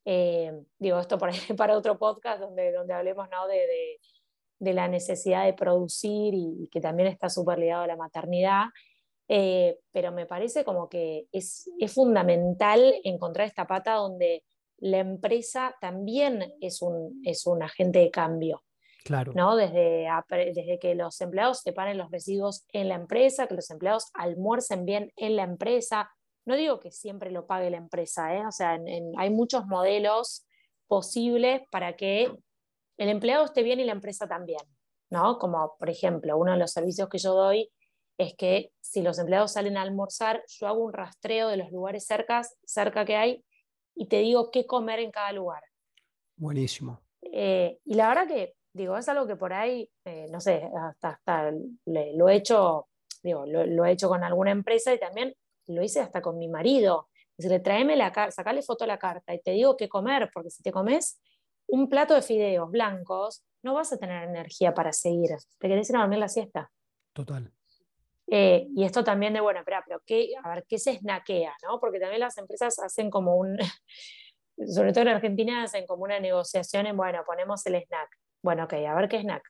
Eh, 0.05 0.53
digo, 0.81 0.99
esto 0.99 1.17
para, 1.17 1.33
para 1.57 1.79
otro 1.79 1.97
podcast 1.97 2.41
donde, 2.41 2.73
donde 2.73 2.93
hablemos 2.93 3.29
¿no? 3.31 3.47
de, 3.47 4.01
de, 4.59 4.75
la 4.75 4.89
necesidad 4.89 5.45
de 5.45 5.55
producir 5.55 6.35
y, 6.35 6.69
que 6.73 6.81
también 6.81 7.09
está 7.09 7.29
súper 7.29 7.61
ligado 7.61 7.85
a 7.85 7.87
la 7.87 7.97
maternidad. 7.97 8.65
Eh, 9.29 9.79
pero 9.93 10.11
me 10.11 10.27
parece 10.27 10.65
como 10.65 10.89
que 10.89 11.29
es, 11.31 11.71
es, 11.79 11.95
fundamental 11.95 12.95
encontrar 13.05 13.47
esta 13.47 13.69
pata 13.69 13.95
donde 13.95 14.43
la 14.79 14.99
empresa 14.99 15.77
también 15.81 16.53
es 16.61 16.83
un, 16.83 17.23
es 17.25 17.47
un 17.47 17.63
agente 17.63 18.01
de 18.01 18.11
cambio. 18.11 18.65
Claro. 19.05 19.33
¿no? 19.35 19.57
Desde, 19.57 20.07
desde 20.55 20.79
que 20.79 20.95
los 20.95 21.21
empleados 21.21 21.61
separen 21.61 21.99
los 21.99 22.11
residuos 22.11 22.67
en 22.73 22.89
la 22.89 22.97
empresa, 22.97 23.47
que 23.47 23.55
los 23.55 23.71
empleados 23.71 24.11
almuercen 24.15 24.85
bien 24.85 25.13
en 25.17 25.37
la 25.37 25.45
empresa, 25.45 26.11
no 26.45 26.57
digo 26.57 26.81
que 26.81 26.91
siempre 26.91 27.31
lo 27.31 27.47
pague 27.47 27.71
la 27.71 27.77
empresa, 27.77 28.35
¿eh? 28.35 28.47
o 28.47 28.53
sea, 28.53 28.79
hay 29.19 29.31
muchos 29.31 29.67
modelos 29.67 30.47
posibles 30.87 31.63
para 31.71 31.97
que 31.97 32.33
el 32.99 33.09
empleado 33.09 33.45
esté 33.45 33.63
bien 33.63 33.81
y 33.81 33.85
la 33.85 33.93
empresa 33.93 34.27
también, 34.27 34.61
¿no? 35.11 35.39
Como 35.39 35.77
por 35.79 35.89
ejemplo, 35.89 36.37
uno 36.37 36.53
de 36.53 36.59
los 36.59 36.73
servicios 36.73 37.09
que 37.09 37.19
yo 37.19 37.35
doy 37.35 37.71
es 38.19 38.35
que 38.35 38.73
si 38.81 39.01
los 39.01 39.19
empleados 39.19 39.53
salen 39.53 39.77
a 39.77 39.83
almorzar, 39.83 40.43
yo 40.49 40.67
hago 40.67 40.85
un 40.85 40.93
rastreo 40.93 41.49
de 41.49 41.57
los 41.57 41.71
lugares 41.71 42.05
cercas, 42.05 42.57
cerca 42.65 43.05
que 43.05 43.17
hay 43.17 43.45
y 43.95 44.09
te 44.09 44.19
digo 44.19 44.51
qué 44.51 44.67
comer 44.67 44.99
en 45.01 45.11
cada 45.11 45.33
lugar. 45.33 45.63
Buenísimo. 46.37 47.01
Eh, 47.23 47.79
y 47.85 47.95
la 47.95 48.09
verdad 48.09 48.27
que, 48.27 48.55
digo, 48.73 48.97
es 48.97 49.09
algo 49.09 49.27
que 49.27 49.37
por 49.37 49.53
ahí, 49.53 49.91
eh, 50.05 50.27
no 50.31 50.41
sé, 50.41 50.69
hasta, 50.89 51.11
hasta 51.11 51.53
lo 51.87 52.29
he 52.29 52.35
hecho, 52.35 52.89
digo, 53.23 53.47
lo, 53.47 53.85
he 53.85 53.93
hecho 53.93 54.09
con 54.09 54.25
alguna 54.25 54.51
empresa 54.51 54.93
y 54.93 54.99
también 54.99 55.35
lo 55.67 55.83
hice 55.83 56.01
hasta 56.01 56.21
con 56.21 56.39
mi 56.39 56.49
marido. 56.49 57.09
Decirle, 57.37 57.61
tráeme 57.61 57.97
la 57.97 58.13
carta, 58.13 58.33
sacale 58.33 58.63
foto 58.63 58.85
a 58.85 58.87
la 58.87 58.99
carta 58.99 59.35
y 59.35 59.41
te 59.41 59.53
digo 59.53 59.77
qué 59.77 59.89
comer, 59.89 60.31
porque 60.33 60.51
si 60.51 60.63
te 60.63 60.73
comes 60.73 61.21
un 61.69 61.89
plato 61.89 62.15
de 62.15 62.23
fideos 62.23 62.71
blancos, 62.71 63.45
no 63.63 63.75
vas 63.75 63.93
a 63.93 63.99
tener 63.99 64.25
energía 64.25 64.75
para 64.75 64.93
seguir. 64.93 65.31
Te 65.59 65.69
querés 65.69 65.89
ir 65.91 65.97
a 65.97 66.01
dormir 66.01 66.19
la 66.19 66.29
siesta. 66.29 66.71
Total. 67.13 67.53
Eh, 68.27 68.69
y 68.77 68.85
esto 68.85 69.03
también 69.03 69.33
de, 69.33 69.41
bueno, 69.41 69.61
espera, 69.61 69.83
pero 69.87 70.01
¿qué, 70.07 70.31
a 70.43 70.55
ver, 70.55 70.65
¿qué 70.69 70.79
se 70.79 70.97
snaquea? 70.97 71.53
¿no? 71.65 71.81
Porque 71.81 71.99
también 71.99 72.21
las 72.21 72.39
empresas 72.39 72.79
hacen 72.79 73.11
como 73.11 73.37
un, 73.37 73.59
sobre 74.67 74.93
todo 74.93 75.03
en 75.03 75.09
Argentina, 75.09 75.65
hacen 75.65 75.87
como 75.87 76.05
una 76.05 76.21
negociación 76.21 76.87
en, 76.87 76.97
bueno, 76.97 77.23
ponemos 77.27 77.65
el 77.67 77.75
snack. 77.75 78.11
Bueno, 78.43 78.65
ok, 78.65 78.73
a 78.75 78.95
ver 78.95 79.09
qué 79.09 79.21
snack. 79.21 79.43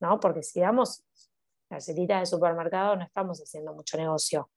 ¿No? 0.00 0.20
Porque 0.20 0.42
si 0.42 0.60
damos 0.60 1.04
galletitas 1.70 2.20
de 2.20 2.26
supermercado, 2.26 2.96
no 2.96 3.04
estamos 3.04 3.40
haciendo 3.40 3.72
mucho 3.74 3.96
negocio 3.96 4.50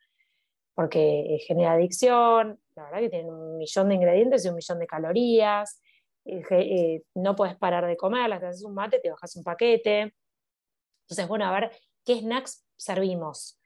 porque 0.78 1.40
genera 1.48 1.72
adicción, 1.72 2.60
la 2.76 2.84
verdad 2.84 3.00
que 3.00 3.10
tiene 3.10 3.32
un 3.32 3.58
millón 3.58 3.90
de 3.90 3.96
ingredientes 3.96 4.46
y 4.46 4.50
un 4.50 4.54
millón 4.54 4.78
de 4.78 4.86
calorías, 4.86 5.82
eh, 6.24 7.02
no 7.16 7.36
puedes 7.36 7.56
parar 7.56 7.88
de 7.88 7.98
comer, 7.98 8.40
te 8.40 8.46
haces 8.46 8.64
un 8.64 8.76
mate, 8.76 9.00
te 9.00 9.10
bajas 9.10 9.36
un 9.38 9.44
paquete. 9.44 10.14
Entonces, 11.02 11.28
bueno, 11.28 11.46
a 11.46 11.52
ver, 11.52 11.72
¿qué 12.06 12.20
snacks 12.20 12.64
servimos? 12.76 13.60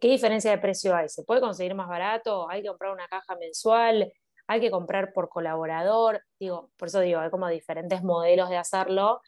¿Qué 0.00 0.06
diferencia 0.06 0.52
de 0.52 0.58
precio 0.58 0.94
hay? 0.94 1.08
¿Se 1.08 1.24
puede 1.24 1.40
conseguir 1.40 1.74
más 1.74 1.88
barato? 1.88 2.48
¿Hay 2.48 2.62
que 2.62 2.68
comprar 2.68 2.92
una 2.92 3.08
caja 3.08 3.34
mensual? 3.34 4.12
¿Hay 4.46 4.60
que 4.60 4.70
comprar 4.70 5.12
por 5.12 5.28
colaborador? 5.28 6.22
Digo, 6.38 6.70
por 6.76 6.88
eso 6.88 7.00
digo, 7.00 7.20
hay 7.20 7.30
como 7.30 7.48
diferentes 7.48 8.02
modelos 8.02 8.50
de 8.50 8.56
hacerlo, 8.56 9.20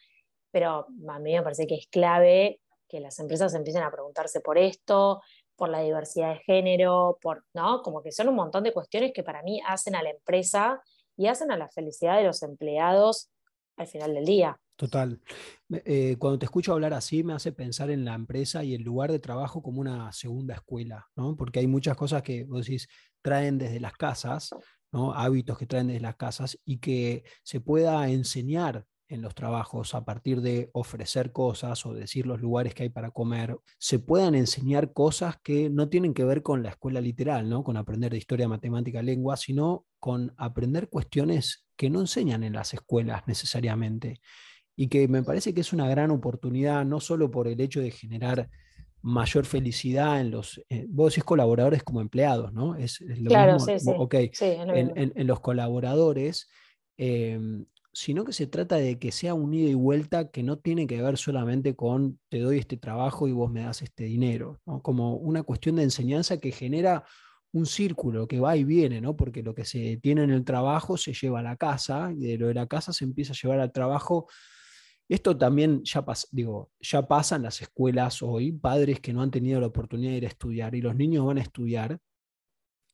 pero 0.51 0.87
a 1.09 1.19
mí 1.19 1.33
me 1.33 1.41
parece 1.41 1.67
que 1.67 1.75
es 1.75 1.87
clave 1.87 2.61
que 2.87 2.99
las 2.99 3.19
empresas 3.19 3.53
empiecen 3.53 3.83
a 3.83 3.91
preguntarse 3.91 4.39
por 4.41 4.57
esto, 4.57 5.21
por 5.55 5.69
la 5.69 5.81
diversidad 5.81 6.29
de 6.33 6.39
género, 6.39 7.17
por, 7.21 7.43
¿no? 7.53 7.81
Como 7.81 8.01
que 8.01 8.11
son 8.11 8.29
un 8.29 8.35
montón 8.35 8.63
de 8.63 8.73
cuestiones 8.73 9.11
que 9.13 9.23
para 9.23 9.43
mí 9.43 9.59
hacen 9.65 9.95
a 9.95 10.03
la 10.03 10.11
empresa 10.11 10.81
y 11.17 11.27
hacen 11.27 11.51
a 11.51 11.57
la 11.57 11.67
felicidad 11.67 12.17
de 12.17 12.23
los 12.23 12.43
empleados 12.43 13.29
al 13.75 13.87
final 13.87 14.13
del 14.13 14.25
día. 14.25 14.59
Total. 14.75 15.19
Eh, 15.71 16.15
cuando 16.19 16.37
te 16.37 16.45
escucho 16.45 16.71
hablar 16.71 16.93
así, 16.93 17.23
me 17.23 17.33
hace 17.33 17.51
pensar 17.51 17.89
en 17.89 18.05
la 18.05 18.13
empresa 18.13 18.63
y 18.63 18.75
el 18.75 18.83
lugar 18.83 19.11
de 19.11 19.17
trabajo 19.17 19.63
como 19.63 19.81
una 19.81 20.11
segunda 20.11 20.53
escuela, 20.53 21.07
¿no? 21.15 21.35
Porque 21.35 21.59
hay 21.59 21.67
muchas 21.67 21.97
cosas 21.97 22.21
que 22.21 22.43
vos 22.43 22.65
decís 22.65 22.87
traen 23.23 23.57
desde 23.57 23.79
las 23.79 23.93
casas, 23.93 24.51
Hábitos 25.15 25.57
que 25.57 25.65
traen 25.65 25.87
desde 25.87 26.01
las 26.01 26.15
casas 26.15 26.59
y 26.65 26.77
que 26.79 27.23
se 27.43 27.61
pueda 27.61 28.09
enseñar 28.09 28.85
en 29.09 29.21
los 29.21 29.35
trabajos 29.35 29.95
a 29.95 30.03
partir 30.03 30.41
de 30.41 30.69
ofrecer 30.73 31.31
cosas 31.31 31.85
o 31.85 31.93
decir 31.93 32.25
los 32.27 32.41
lugares 32.41 32.73
que 32.73 32.83
hay 32.83 32.89
para 32.89 33.11
comer, 33.11 33.57
se 33.77 33.99
puedan 33.99 34.35
enseñar 34.35 34.93
cosas 34.93 35.37
que 35.41 35.69
no 35.69 35.89
tienen 35.89 36.13
que 36.13 36.25
ver 36.25 36.43
con 36.43 36.61
la 36.63 36.69
escuela 36.69 36.99
literal, 36.99 37.49
¿no? 37.49 37.63
con 37.63 37.77
aprender 37.77 38.11
de 38.11 38.17
historia, 38.17 38.47
matemática, 38.47 39.01
lengua, 39.01 39.37
sino 39.37 39.85
con 39.99 40.33
aprender 40.37 40.89
cuestiones 40.89 41.65
que 41.75 41.89
no 41.89 42.01
enseñan 42.01 42.43
en 42.43 42.53
las 42.53 42.73
escuelas 42.73 43.23
necesariamente. 43.27 44.19
Y 44.75 44.89
que 44.89 45.07
me 45.07 45.23
parece 45.23 45.53
que 45.53 45.61
es 45.61 45.73
una 45.73 45.87
gran 45.87 46.11
oportunidad, 46.11 46.85
no 46.85 46.99
solo 46.99 47.31
por 47.31 47.47
el 47.47 47.59
hecho 47.61 47.81
de 47.81 47.91
generar 47.91 48.49
mayor 49.07 49.45
felicidad 49.45 50.19
en 50.19 50.31
los, 50.31 50.61
eh, 50.69 50.85
vos 50.89 51.13
decís 51.13 51.23
colaboradores 51.23 51.81
como 51.81 52.01
empleados, 52.01 52.51
¿no? 52.51 52.75
Es, 52.75 52.99
lo 52.99 53.29
claro, 53.29 53.53
mismo. 53.53 54.09
Sí, 54.11 54.29
sí. 54.33 54.45
En, 54.45 55.27
los 55.27 55.39
colaboradores, 55.39 56.49
em, 56.97 57.65
sino 57.93 58.25
que 58.25 58.33
se 58.33 58.47
trata 58.47 58.75
de 58.75 58.99
que 58.99 59.13
sea 59.13 59.33
un 59.33 59.53
ida 59.53 59.69
y 59.69 59.75
vuelta 59.75 60.29
que 60.29 60.43
no 60.43 60.59
tiene 60.59 60.87
que 60.87 61.01
ver 61.01 61.17
solamente 61.17 61.73
con 61.73 62.19
te 62.29 62.39
doy 62.39 62.59
este 62.59 62.75
trabajo 62.75 63.29
y 63.29 63.31
vos 63.31 63.49
me 63.49 63.61
das 63.61 63.81
este 63.81 64.03
dinero, 64.03 64.59
como 64.83 65.15
una 65.15 65.41
cuestión 65.43 65.77
de 65.77 65.83
enseñanza 65.83 66.39
que 66.39 66.51
genera 66.51 67.05
un 67.53 67.65
círculo 67.65 68.27
que 68.27 68.41
va 68.41 68.57
y 68.57 68.65
viene, 68.65 68.99
¿no? 68.99 69.15
porque 69.15 69.41
lo 69.41 69.55
que 69.55 69.63
se 69.63 69.97
tiene 69.97 70.23
en 70.23 70.31
el 70.31 70.43
trabajo 70.43 70.97
se 70.97 71.13
lleva 71.13 71.39
a 71.39 71.43
la 71.43 71.55
casa 71.55 72.11
y 72.11 72.27
de 72.27 72.37
lo 72.37 72.47
de 72.47 72.55
la 72.55 72.67
casa 72.67 72.91
se 72.91 73.05
empieza 73.05 73.31
a 73.31 73.37
llevar 73.41 73.61
al 73.61 73.71
trabajo. 73.71 74.27
Esto 75.09 75.37
también 75.37 75.83
ya, 75.83 76.03
digo, 76.31 76.71
ya 76.81 77.07
pasa 77.07 77.37
en 77.37 77.43
las 77.43 77.61
escuelas 77.61 78.21
hoy, 78.21 78.51
padres 78.51 78.99
que 78.99 79.13
no 79.13 79.21
han 79.21 79.31
tenido 79.31 79.61
la 79.61 79.67
oportunidad 79.67 80.11
de 80.11 80.17
ir 80.17 80.25
a 80.25 80.29
estudiar 80.29 80.75
y 80.75 80.81
los 80.81 80.95
niños 80.95 81.25
van 81.25 81.37
a 81.37 81.41
estudiar 81.41 81.99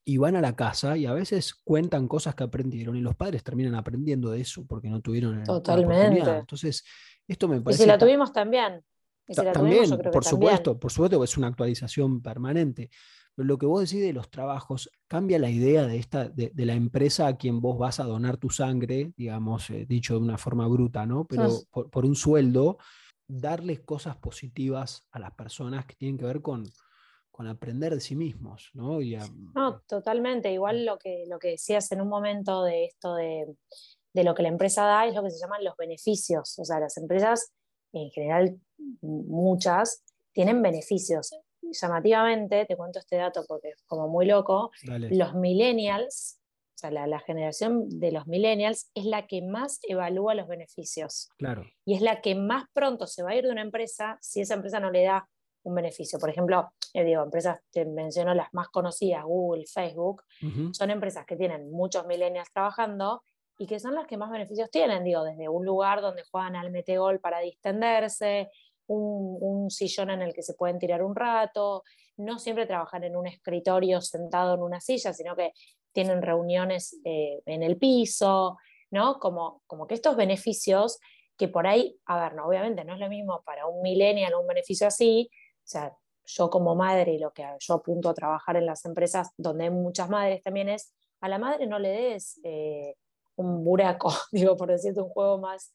y 0.06 0.18
van 0.18 0.36
a 0.36 0.42
la 0.42 0.56
casa 0.56 0.96
y 0.98 1.06
a 1.06 1.14
veces 1.14 1.56
cuentan 1.56 2.08
cosas 2.08 2.36
que 2.36 2.44
aprendieron 2.44 2.96
y 2.96 3.02
los 3.02 3.16
padres 3.16 3.44
terminan 3.44 3.74
aprendiendo 3.74 4.30
de 4.32 4.42
eso 4.42 4.66
porque 4.68 4.90
no 4.90 5.02
tuvieron 5.02 5.44
Totalmente. 5.44 5.94
la 5.94 5.98
oportunidad. 5.98 6.40
Entonces, 6.40 6.84
esto 7.28 7.48
me 7.48 7.62
parece... 7.62 7.82
Y 7.82 7.86
si 7.86 7.88
la 7.88 7.98
tuvimos 7.98 8.32
también. 8.32 8.84
También, 9.54 9.90
por 10.12 10.24
supuesto, 10.24 10.80
por 10.80 10.92
supuesto, 10.92 11.24
es 11.24 11.38
una 11.38 11.48
actualización 11.48 12.22
permanente. 12.22 12.90
Pero 13.36 13.48
lo 13.48 13.58
que 13.58 13.66
vos 13.66 13.82
decís 13.82 14.06
de 14.06 14.14
los 14.14 14.30
trabajos 14.30 14.92
cambia 15.08 15.40
la 15.40 15.50
idea 15.50 15.88
de, 15.88 15.98
esta, 15.98 16.30
de, 16.30 16.52
la 16.56 16.74
empresa 16.74 17.28
a 17.28 17.36
quien 17.36 17.62
vos 17.62 17.80
vas 17.80 18.00
a 18.00 18.04
donar 18.04 18.38
tu 18.38 18.50
sangre, 18.50 19.12
digamos, 19.18 19.70
eh, 19.72 19.86
dicho 19.88 20.14
de 20.14 20.20
una 20.20 20.38
forma 20.38 20.68
bruta, 20.68 21.06
¿no? 21.06 21.26
Pero 21.26 21.50
por, 21.72 22.06
un 22.06 22.16
sueldo, 22.16 22.78
darles 23.28 23.82
cosas 23.82 24.18
positivas 24.18 25.08
a 25.12 25.20
las 25.20 25.32
personas 25.32 25.86
que 25.86 25.96
tienen 25.96 26.18
que 26.18 26.26
ver 26.26 26.42
con, 26.42 26.64
con 27.32 27.48
aprender 27.48 27.96
de 27.96 28.02
sí 28.02 28.16
mismos, 28.16 28.70
¿no? 28.74 29.00
no, 29.56 29.82
totalmente. 29.88 30.52
Igual 30.52 30.86
lo 30.86 31.00
que, 31.00 31.24
lo 31.28 31.40
que 31.40 31.50
decías 31.50 31.92
en 31.92 32.02
un 32.02 32.10
momento 32.10 32.64
de 32.64 32.86
esto 32.86 33.16
de, 33.16 33.56
de 34.14 34.24
lo 34.24 34.36
que 34.36 34.44
la 34.44 34.50
empresa 34.50 34.86
da 34.86 35.08
es 35.08 35.16
lo 35.16 35.24
que 35.24 35.32
se 35.32 35.40
llaman 35.40 35.64
los 35.64 35.76
beneficios. 35.76 36.60
O 36.60 36.66
sea, 36.66 36.80
las 36.80 36.98
empresas, 36.98 37.52
en 37.94 38.12
general, 38.12 38.60
muchas, 39.02 40.04
tienen 40.32 40.62
beneficios 40.62 41.32
llamativamente, 41.62 42.66
te 42.66 42.76
cuento 42.76 43.00
este 43.00 43.18
dato 43.18 43.44
porque 43.48 43.70
es 43.70 43.84
como 43.86 44.08
muy 44.08 44.26
loco, 44.26 44.72
los 44.84 45.34
millennials, 45.34 46.40
o 46.76 46.78
sea, 46.78 46.92
la, 46.92 47.20
generación 47.20 47.88
de 47.88 48.12
los 48.12 48.28
millennials 48.28 48.92
es 48.94 49.06
la 49.06 49.28
que 49.28 49.42
más 49.42 49.80
evalúa 49.84 50.36
los 50.36 50.48
beneficios. 50.48 51.30
Claro. 51.38 51.64
Y 51.86 51.96
es 51.96 52.02
la 52.02 52.22
que 52.22 52.36
más 52.36 52.66
pronto 52.74 53.08
se 53.08 53.24
va 53.24 53.32
a 53.32 53.36
ir 53.36 53.46
de 53.46 53.52
una 53.52 53.62
empresa 53.62 54.18
si 54.22 54.42
esa 54.42 54.56
empresa 54.56 54.80
no 54.80 54.92
le 54.92 55.04
da 55.04 55.28
un 55.64 55.76
beneficio. 55.76 56.20
Por 56.20 56.30
ejemplo, 56.30 56.74
eh, 56.94 57.04
digo, 57.04 57.24
empresas, 57.24 57.60
te 57.72 57.86
menciono 57.86 58.34
las 58.34 58.54
más 58.54 58.68
conocidas, 58.70 59.24
Google, 59.24 59.66
Facebook, 59.66 60.24
son 60.74 60.92
empresas 60.92 61.26
que 61.26 61.38
tienen 61.38 61.72
muchos 61.72 62.06
millennials 62.06 62.52
trabajando 62.52 63.24
y 63.58 63.66
que 63.66 63.80
son 63.80 63.96
las 63.96 64.08
que 64.08 64.18
más 64.18 64.30
beneficios 64.30 64.70
tienen, 64.70 65.04
digo, 65.04 65.24
desde 65.24 65.48
un 65.48 65.66
lugar 65.66 66.02
donde 66.02 66.24
juegan 66.30 66.56
al 66.56 66.72
metegol 66.72 67.20
para 67.20 67.40
distenderse, 67.40 68.50
un, 68.88 69.70
sillón 69.70 70.10
en 70.10 70.22
el 70.22 70.34
que 70.34 70.44
se 70.44 70.54
pueden 70.54 70.78
tirar 70.78 71.04
un 71.04 71.16
rato, 71.16 71.84
no 72.18 72.38
siempre 72.38 72.66
trabajan 72.66 73.04
en 73.04 73.16
un 73.16 73.28
escritorio 73.28 74.02
sentado 74.02 74.56
en 74.56 74.62
una 74.62 74.82
silla, 74.82 75.14
sino 75.14 75.36
que 75.36 75.54
tienen 75.94 76.22
reuniones 76.22 77.00
eh, 77.06 77.42
en 77.46 77.64
el 77.64 77.78
piso, 77.78 78.58
¿no? 78.92 79.20
Como, 79.20 79.62
como 79.68 79.88
que 79.88 79.96
estos 79.96 80.16
beneficios 80.16 81.00
que 81.38 81.48
por 81.48 81.66
ahí, 81.66 81.98
a 82.06 82.20
ver, 82.20 82.36
no, 82.36 82.46
obviamente 82.46 82.84
no 82.86 82.94
es 82.94 83.00
lo 83.00 83.10
mismo 83.10 83.42
para 83.46 83.66
un 83.68 83.82
millennial 83.82 84.36
un 84.36 84.48
beneficio 84.48 84.88
así, 84.88 85.30
o 85.32 85.68
sea, 85.68 85.94
yo 86.26 86.50
como 86.50 86.76
madre 86.76 87.14
y 87.14 87.20
lo 87.20 87.34
que 87.34 87.46
yo 87.60 87.74
apunto 87.76 88.10
a 88.10 88.14
trabajar 88.14 88.56
en 88.56 88.66
las 88.66 88.86
empresas 88.86 89.32
donde 89.38 89.66
hay 89.66 89.70
muchas 89.70 90.10
madres 90.10 90.42
también 90.44 90.70
es, 90.70 90.94
a 91.22 91.28
la 91.28 91.40
madre 91.40 91.68
no 91.68 91.80
le 91.80 91.90
des 91.90 92.40
eh, 92.44 92.96
un 93.36 93.64
buraco, 93.64 94.14
digo, 94.32 94.56
por 94.56 94.70
decirte 94.70 95.02
un 95.02 95.10
juego 95.10 95.38
más 95.38 95.72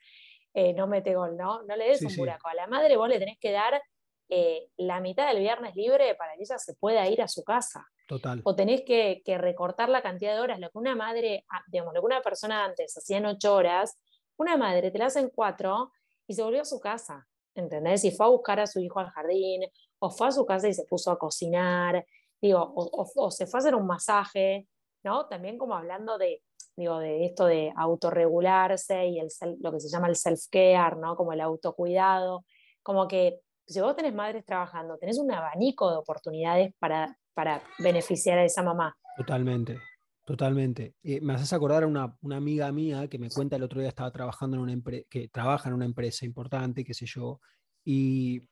eh, 0.59 0.73
no 0.75 0.89
mete 0.89 1.15
gol, 1.15 1.37
¿no? 1.37 1.63
No 1.63 1.77
le 1.77 1.87
des 1.87 2.03
un 2.03 2.17
buraco. 2.17 2.49
A 2.49 2.55
la 2.55 2.67
madre 2.67 2.97
vos 2.97 3.09
le 3.09 3.21
tenés 3.21 3.39
que 3.39 3.53
dar 3.53 3.81
eh, 4.29 4.67
la 4.77 4.99
mitad 4.99 5.29
del 5.29 5.39
viernes 5.39 5.77
libre 5.77 6.17
para 6.17 6.35
que 6.35 6.43
ella 6.43 6.59
se 6.59 6.75
pueda 6.75 7.07
ir 7.09 7.23
a 7.23 7.29
su 7.29 7.45
casa. 7.45 7.87
Total. 8.09 8.41
O 8.43 8.57
tenés 8.57 8.83
que, 8.83 9.23
recortar 9.39 9.89
la 9.89 10.03
cantidad 10.03 10.35
de 10.35 10.41
horas. 10.41 10.59
Lo 10.59 10.69
que 10.71 10.79
una 10.79 10.97
madre, 10.97 11.45
ah, 11.49 11.63
digamos, 11.69 11.95
lo 11.95 12.01
que 12.01 12.07
una 12.07 12.23
persona 12.23 12.65
antes 12.65 12.97
hacía 12.99 13.19
en 13.19 13.27
ocho 13.27 13.55
horas, 13.55 13.97
una 14.37 14.57
madre 14.57 14.91
te 14.91 14.99
la 14.99 15.07
hace 15.07 15.21
en 15.21 15.31
cuatro 15.31 15.93
y 16.27 16.35
se 16.35 16.43
volvió 16.43 16.63
a 16.63 16.65
su 16.65 16.81
casa. 16.81 17.29
¿Entendés? 17.55 18.05
Y 18.05 18.11
fue 18.11 18.27
a 18.27 18.31
buscar 18.31 18.59
a 18.59 18.67
su 18.67 18.81
hijo 18.81 18.99
al 18.99 19.11
jardín, 19.11 19.63
o 20.01 20.11
fue 20.11 20.27
a 20.27 20.33
su 20.33 20.45
casa 20.45 20.67
y 20.67 20.75
se 20.75 20.87
puso 20.87 21.13
a 21.13 21.19
cocinar, 21.19 22.05
digo, 22.41 22.73
o 22.75 23.31
se 23.31 23.47
fue 23.47 23.59
a 23.59 23.61
hacer 23.61 23.75
un 23.77 23.87
masaje, 23.87 24.67
¿no? 25.05 25.27
También 25.27 25.57
como 25.57 25.77
hablando 25.77 26.19
de, 26.19 26.43
digo, 26.79 27.01
de 27.01 27.27
esto 27.27 27.47
de 27.47 27.73
autorregularse 27.77 29.07
y 29.09 29.19
el, 29.19 29.29
lo 29.61 29.73
que 29.73 29.81
se 29.81 29.89
llama 29.89 30.09
el 30.09 30.15
self-care, 30.15 30.97
¿no? 30.97 31.17
Como 31.17 31.33
el 31.33 31.41
autocuidado, 31.41 32.45
como 32.83 33.09
que 33.09 33.41
si 33.67 33.81
vos 33.81 33.97
tenés 33.97 34.15
madres 34.15 34.45
trabajando, 34.45 34.97
tenés 34.97 35.19
un 35.19 35.31
abanico 35.33 35.91
de 35.91 35.97
oportunidades 35.97 36.73
para, 36.79 37.19
para 37.35 37.61
beneficiar 37.81 38.39
a 38.39 38.45
esa 38.45 38.63
mamá. 38.63 38.97
Totalmente, 39.17 39.81
totalmente. 40.25 40.95
Eh, 41.03 41.21
me 41.21 41.35
haces 41.35 41.53
acordar 41.53 41.83
a 41.83 41.87
una, 41.89 42.17
una, 42.23 42.37
amiga 42.37 42.71
mía 42.71 43.09
que 43.09 43.19
me 43.19 43.29
cuenta 43.29 43.57
el 43.57 43.65
otro 43.65 43.81
día 43.81 43.89
estaba 43.89 44.13
trabajando 44.13 44.57
en 44.57 44.63
una 44.63 44.73
empresa, 44.73 45.05
que 45.11 45.29
trabaja 45.29 45.69
en 45.69 45.75
una 45.75 45.85
empresa 45.85 46.25
importante, 46.25 46.85
qué 46.85 46.95
sé 46.95 47.07
yo, 47.07 47.41
y 47.85 48.49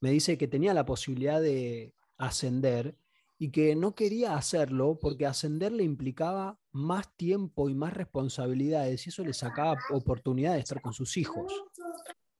me 0.00 0.10
dice 0.10 0.38
que 0.38 0.48
tenía 0.48 0.72
la 0.72 0.86
posibilidad 0.86 1.42
de 1.42 1.92
ascender 2.16 2.96
y 3.42 3.50
que 3.50 3.74
no 3.74 3.94
quería 3.94 4.36
hacerlo 4.36 4.98
porque 5.00 5.24
ascender 5.24 5.72
le 5.72 5.82
implicaba 5.82 6.58
más 6.72 7.08
tiempo 7.16 7.70
y 7.70 7.74
más 7.74 7.94
responsabilidades 7.94 9.06
y 9.06 9.08
eso 9.08 9.24
le 9.24 9.32
sacaba 9.32 9.78
oportunidad 9.92 10.52
de 10.52 10.58
estar 10.58 10.82
con 10.82 10.92
sus 10.92 11.16
hijos. 11.16 11.50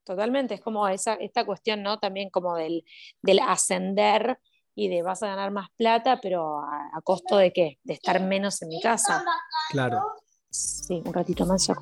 Totalmente, 0.04 0.52
es 0.54 0.60
como 0.60 0.86
esa, 0.86 1.14
esta 1.14 1.46
cuestión, 1.46 1.82
¿no? 1.82 1.98
También 1.98 2.28
como 2.28 2.54
del, 2.54 2.84
del 3.22 3.38
ascender 3.38 4.40
y 4.74 4.88
de 4.88 5.00
vas 5.00 5.22
a 5.22 5.28
ganar 5.28 5.50
más 5.52 5.68
plata, 5.74 6.20
pero 6.20 6.58
a, 6.60 7.00
costo 7.02 7.38
de 7.38 7.50
qué? 7.50 7.78
De 7.82 7.94
estar 7.94 8.22
menos 8.22 8.60
en 8.60 8.68
mi 8.68 8.80
casa. 8.82 9.24
Claro. 9.70 10.02
Sí, 10.50 11.02
un 11.02 11.14
ratito 11.14 11.46
más 11.46 11.66
ya 11.66 11.74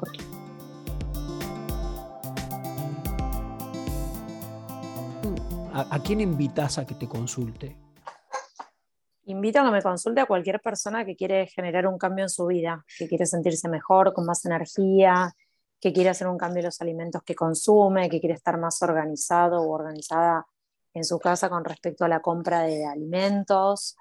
¿A, 5.72 5.96
¿A 5.96 6.02
quién 6.04 6.20
invitas 6.20 6.78
a 6.78 6.86
que 6.86 6.94
te 6.94 7.08
consulte? 7.08 7.87
Invito 9.28 9.60
a 9.60 9.64
que 9.64 9.70
me 9.70 9.82
consulte 9.82 10.22
a 10.22 10.26
cualquier 10.26 10.58
persona 10.58 11.04
que 11.04 11.14
quiere 11.14 11.46
generar 11.48 11.86
un 11.86 11.98
cambio 11.98 12.24
en 12.24 12.30
su 12.30 12.46
vida, 12.46 12.82
que 12.96 13.06
quiere 13.06 13.26
sentirse 13.26 13.68
mejor, 13.68 14.14
con 14.14 14.24
más 14.24 14.42
energía, 14.46 15.34
que 15.78 15.92
quiere 15.92 16.08
hacer 16.08 16.28
un 16.28 16.38
cambio 16.38 16.60
en 16.60 16.66
los 16.66 16.80
alimentos 16.80 17.22
que 17.22 17.34
consume, 17.34 18.08
que 18.08 18.20
quiere 18.20 18.34
estar 18.34 18.58
más 18.58 18.80
organizado 18.80 19.60
o 19.60 19.70
organizada 19.70 20.46
en 20.94 21.04
su 21.04 21.18
casa 21.18 21.50
con 21.50 21.62
respecto 21.62 22.06
a 22.06 22.08
la 22.08 22.20
compra 22.20 22.62
de 22.62 22.86
alimentos, 22.86 23.98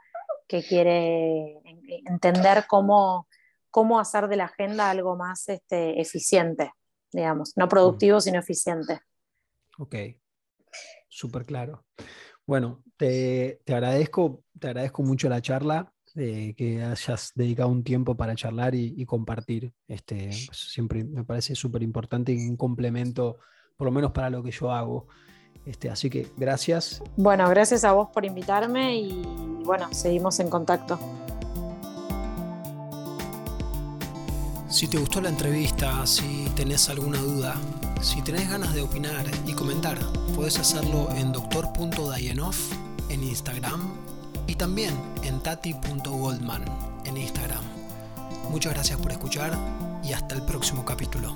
que 0.48 0.64
quiere 0.64 1.60
entender 2.06 2.64
cómo, 2.66 3.28
cómo 3.70 4.00
hacer 4.00 4.30
de 4.30 4.38
la 4.38 4.46
agenda 4.46 4.90
algo 4.90 5.18
más 5.18 5.50
este, 5.50 6.00
eficiente, 6.00 6.72
digamos, 7.12 7.52
no 7.58 7.68
productivo, 7.68 8.22
sino 8.22 8.40
eficiente. 8.40 9.02
Ok, 9.78 9.96
súper 11.10 11.46
claro. 11.46 11.84
Bueno, 12.48 12.82
te, 12.96 13.60
agradezco, 13.68 14.42
te 14.58 14.68
agradezco 14.68 15.04
mucho 15.04 15.28
la 15.28 15.42
charla, 15.42 15.92
eh, 16.16 16.56
que 16.58 16.82
hayas 16.82 17.34
dedicado 17.36 17.70
un 17.70 17.84
tiempo 17.84 18.16
para 18.16 18.36
charlar 18.36 18.74
y, 18.74 19.06
compartir. 19.06 19.74
Este, 19.86 20.32
siempre 20.32 21.04
me 21.04 21.26
parece 21.26 21.56
súper 21.56 21.84
importante 21.84 22.32
y 22.32 22.48
un 22.48 22.56
complemento, 22.56 23.38
por 23.76 23.86
lo 23.86 23.92
menos 23.92 24.14
para 24.14 24.30
lo 24.30 24.42
que 24.42 24.52
yo 24.52 24.72
hago. 24.72 25.08
Este, 25.66 25.90
así 25.90 26.10
que 26.10 26.28
gracias. 26.38 27.04
Bueno, 27.18 27.50
gracias 27.50 27.84
a 27.84 27.92
vos 27.92 28.08
por 28.14 28.24
invitarme 28.24 28.98
y 28.98 29.22
bueno, 29.66 29.94
seguimos 29.94 30.40
en 30.40 30.50
contacto. 30.50 30.98
Si 34.70 34.88
te 34.88 34.98
gustó 34.98 35.22
la 35.22 35.30
entrevista, 35.30 36.06
si 36.06 36.50
tenés 36.56 36.90
alguna 36.90 37.20
duda, 37.20 37.56
si 38.02 38.22
tenés 38.22 38.50
ganas 38.50 38.74
de 38.74 38.82
opinar 38.82 39.26
y 39.46 39.54
comentar, 39.54 39.98
puedes 40.36 40.60
hacerlo 40.60 41.10
en 41.16 41.32
doctor.dayenov 41.32 42.56
en 43.08 43.24
Instagram 43.24 43.94
y 44.46 44.56
también 44.56 44.94
en 45.24 45.40
tati.goldman 45.40 46.66
en 47.06 47.16
Instagram. 47.16 47.64
Muchas 48.50 48.74
gracias 48.74 49.00
por 49.00 49.12
escuchar 49.12 49.58
y 50.04 50.12
hasta 50.12 50.36
el 50.36 50.42
próximo 50.42 50.84
capítulo. 50.84 51.34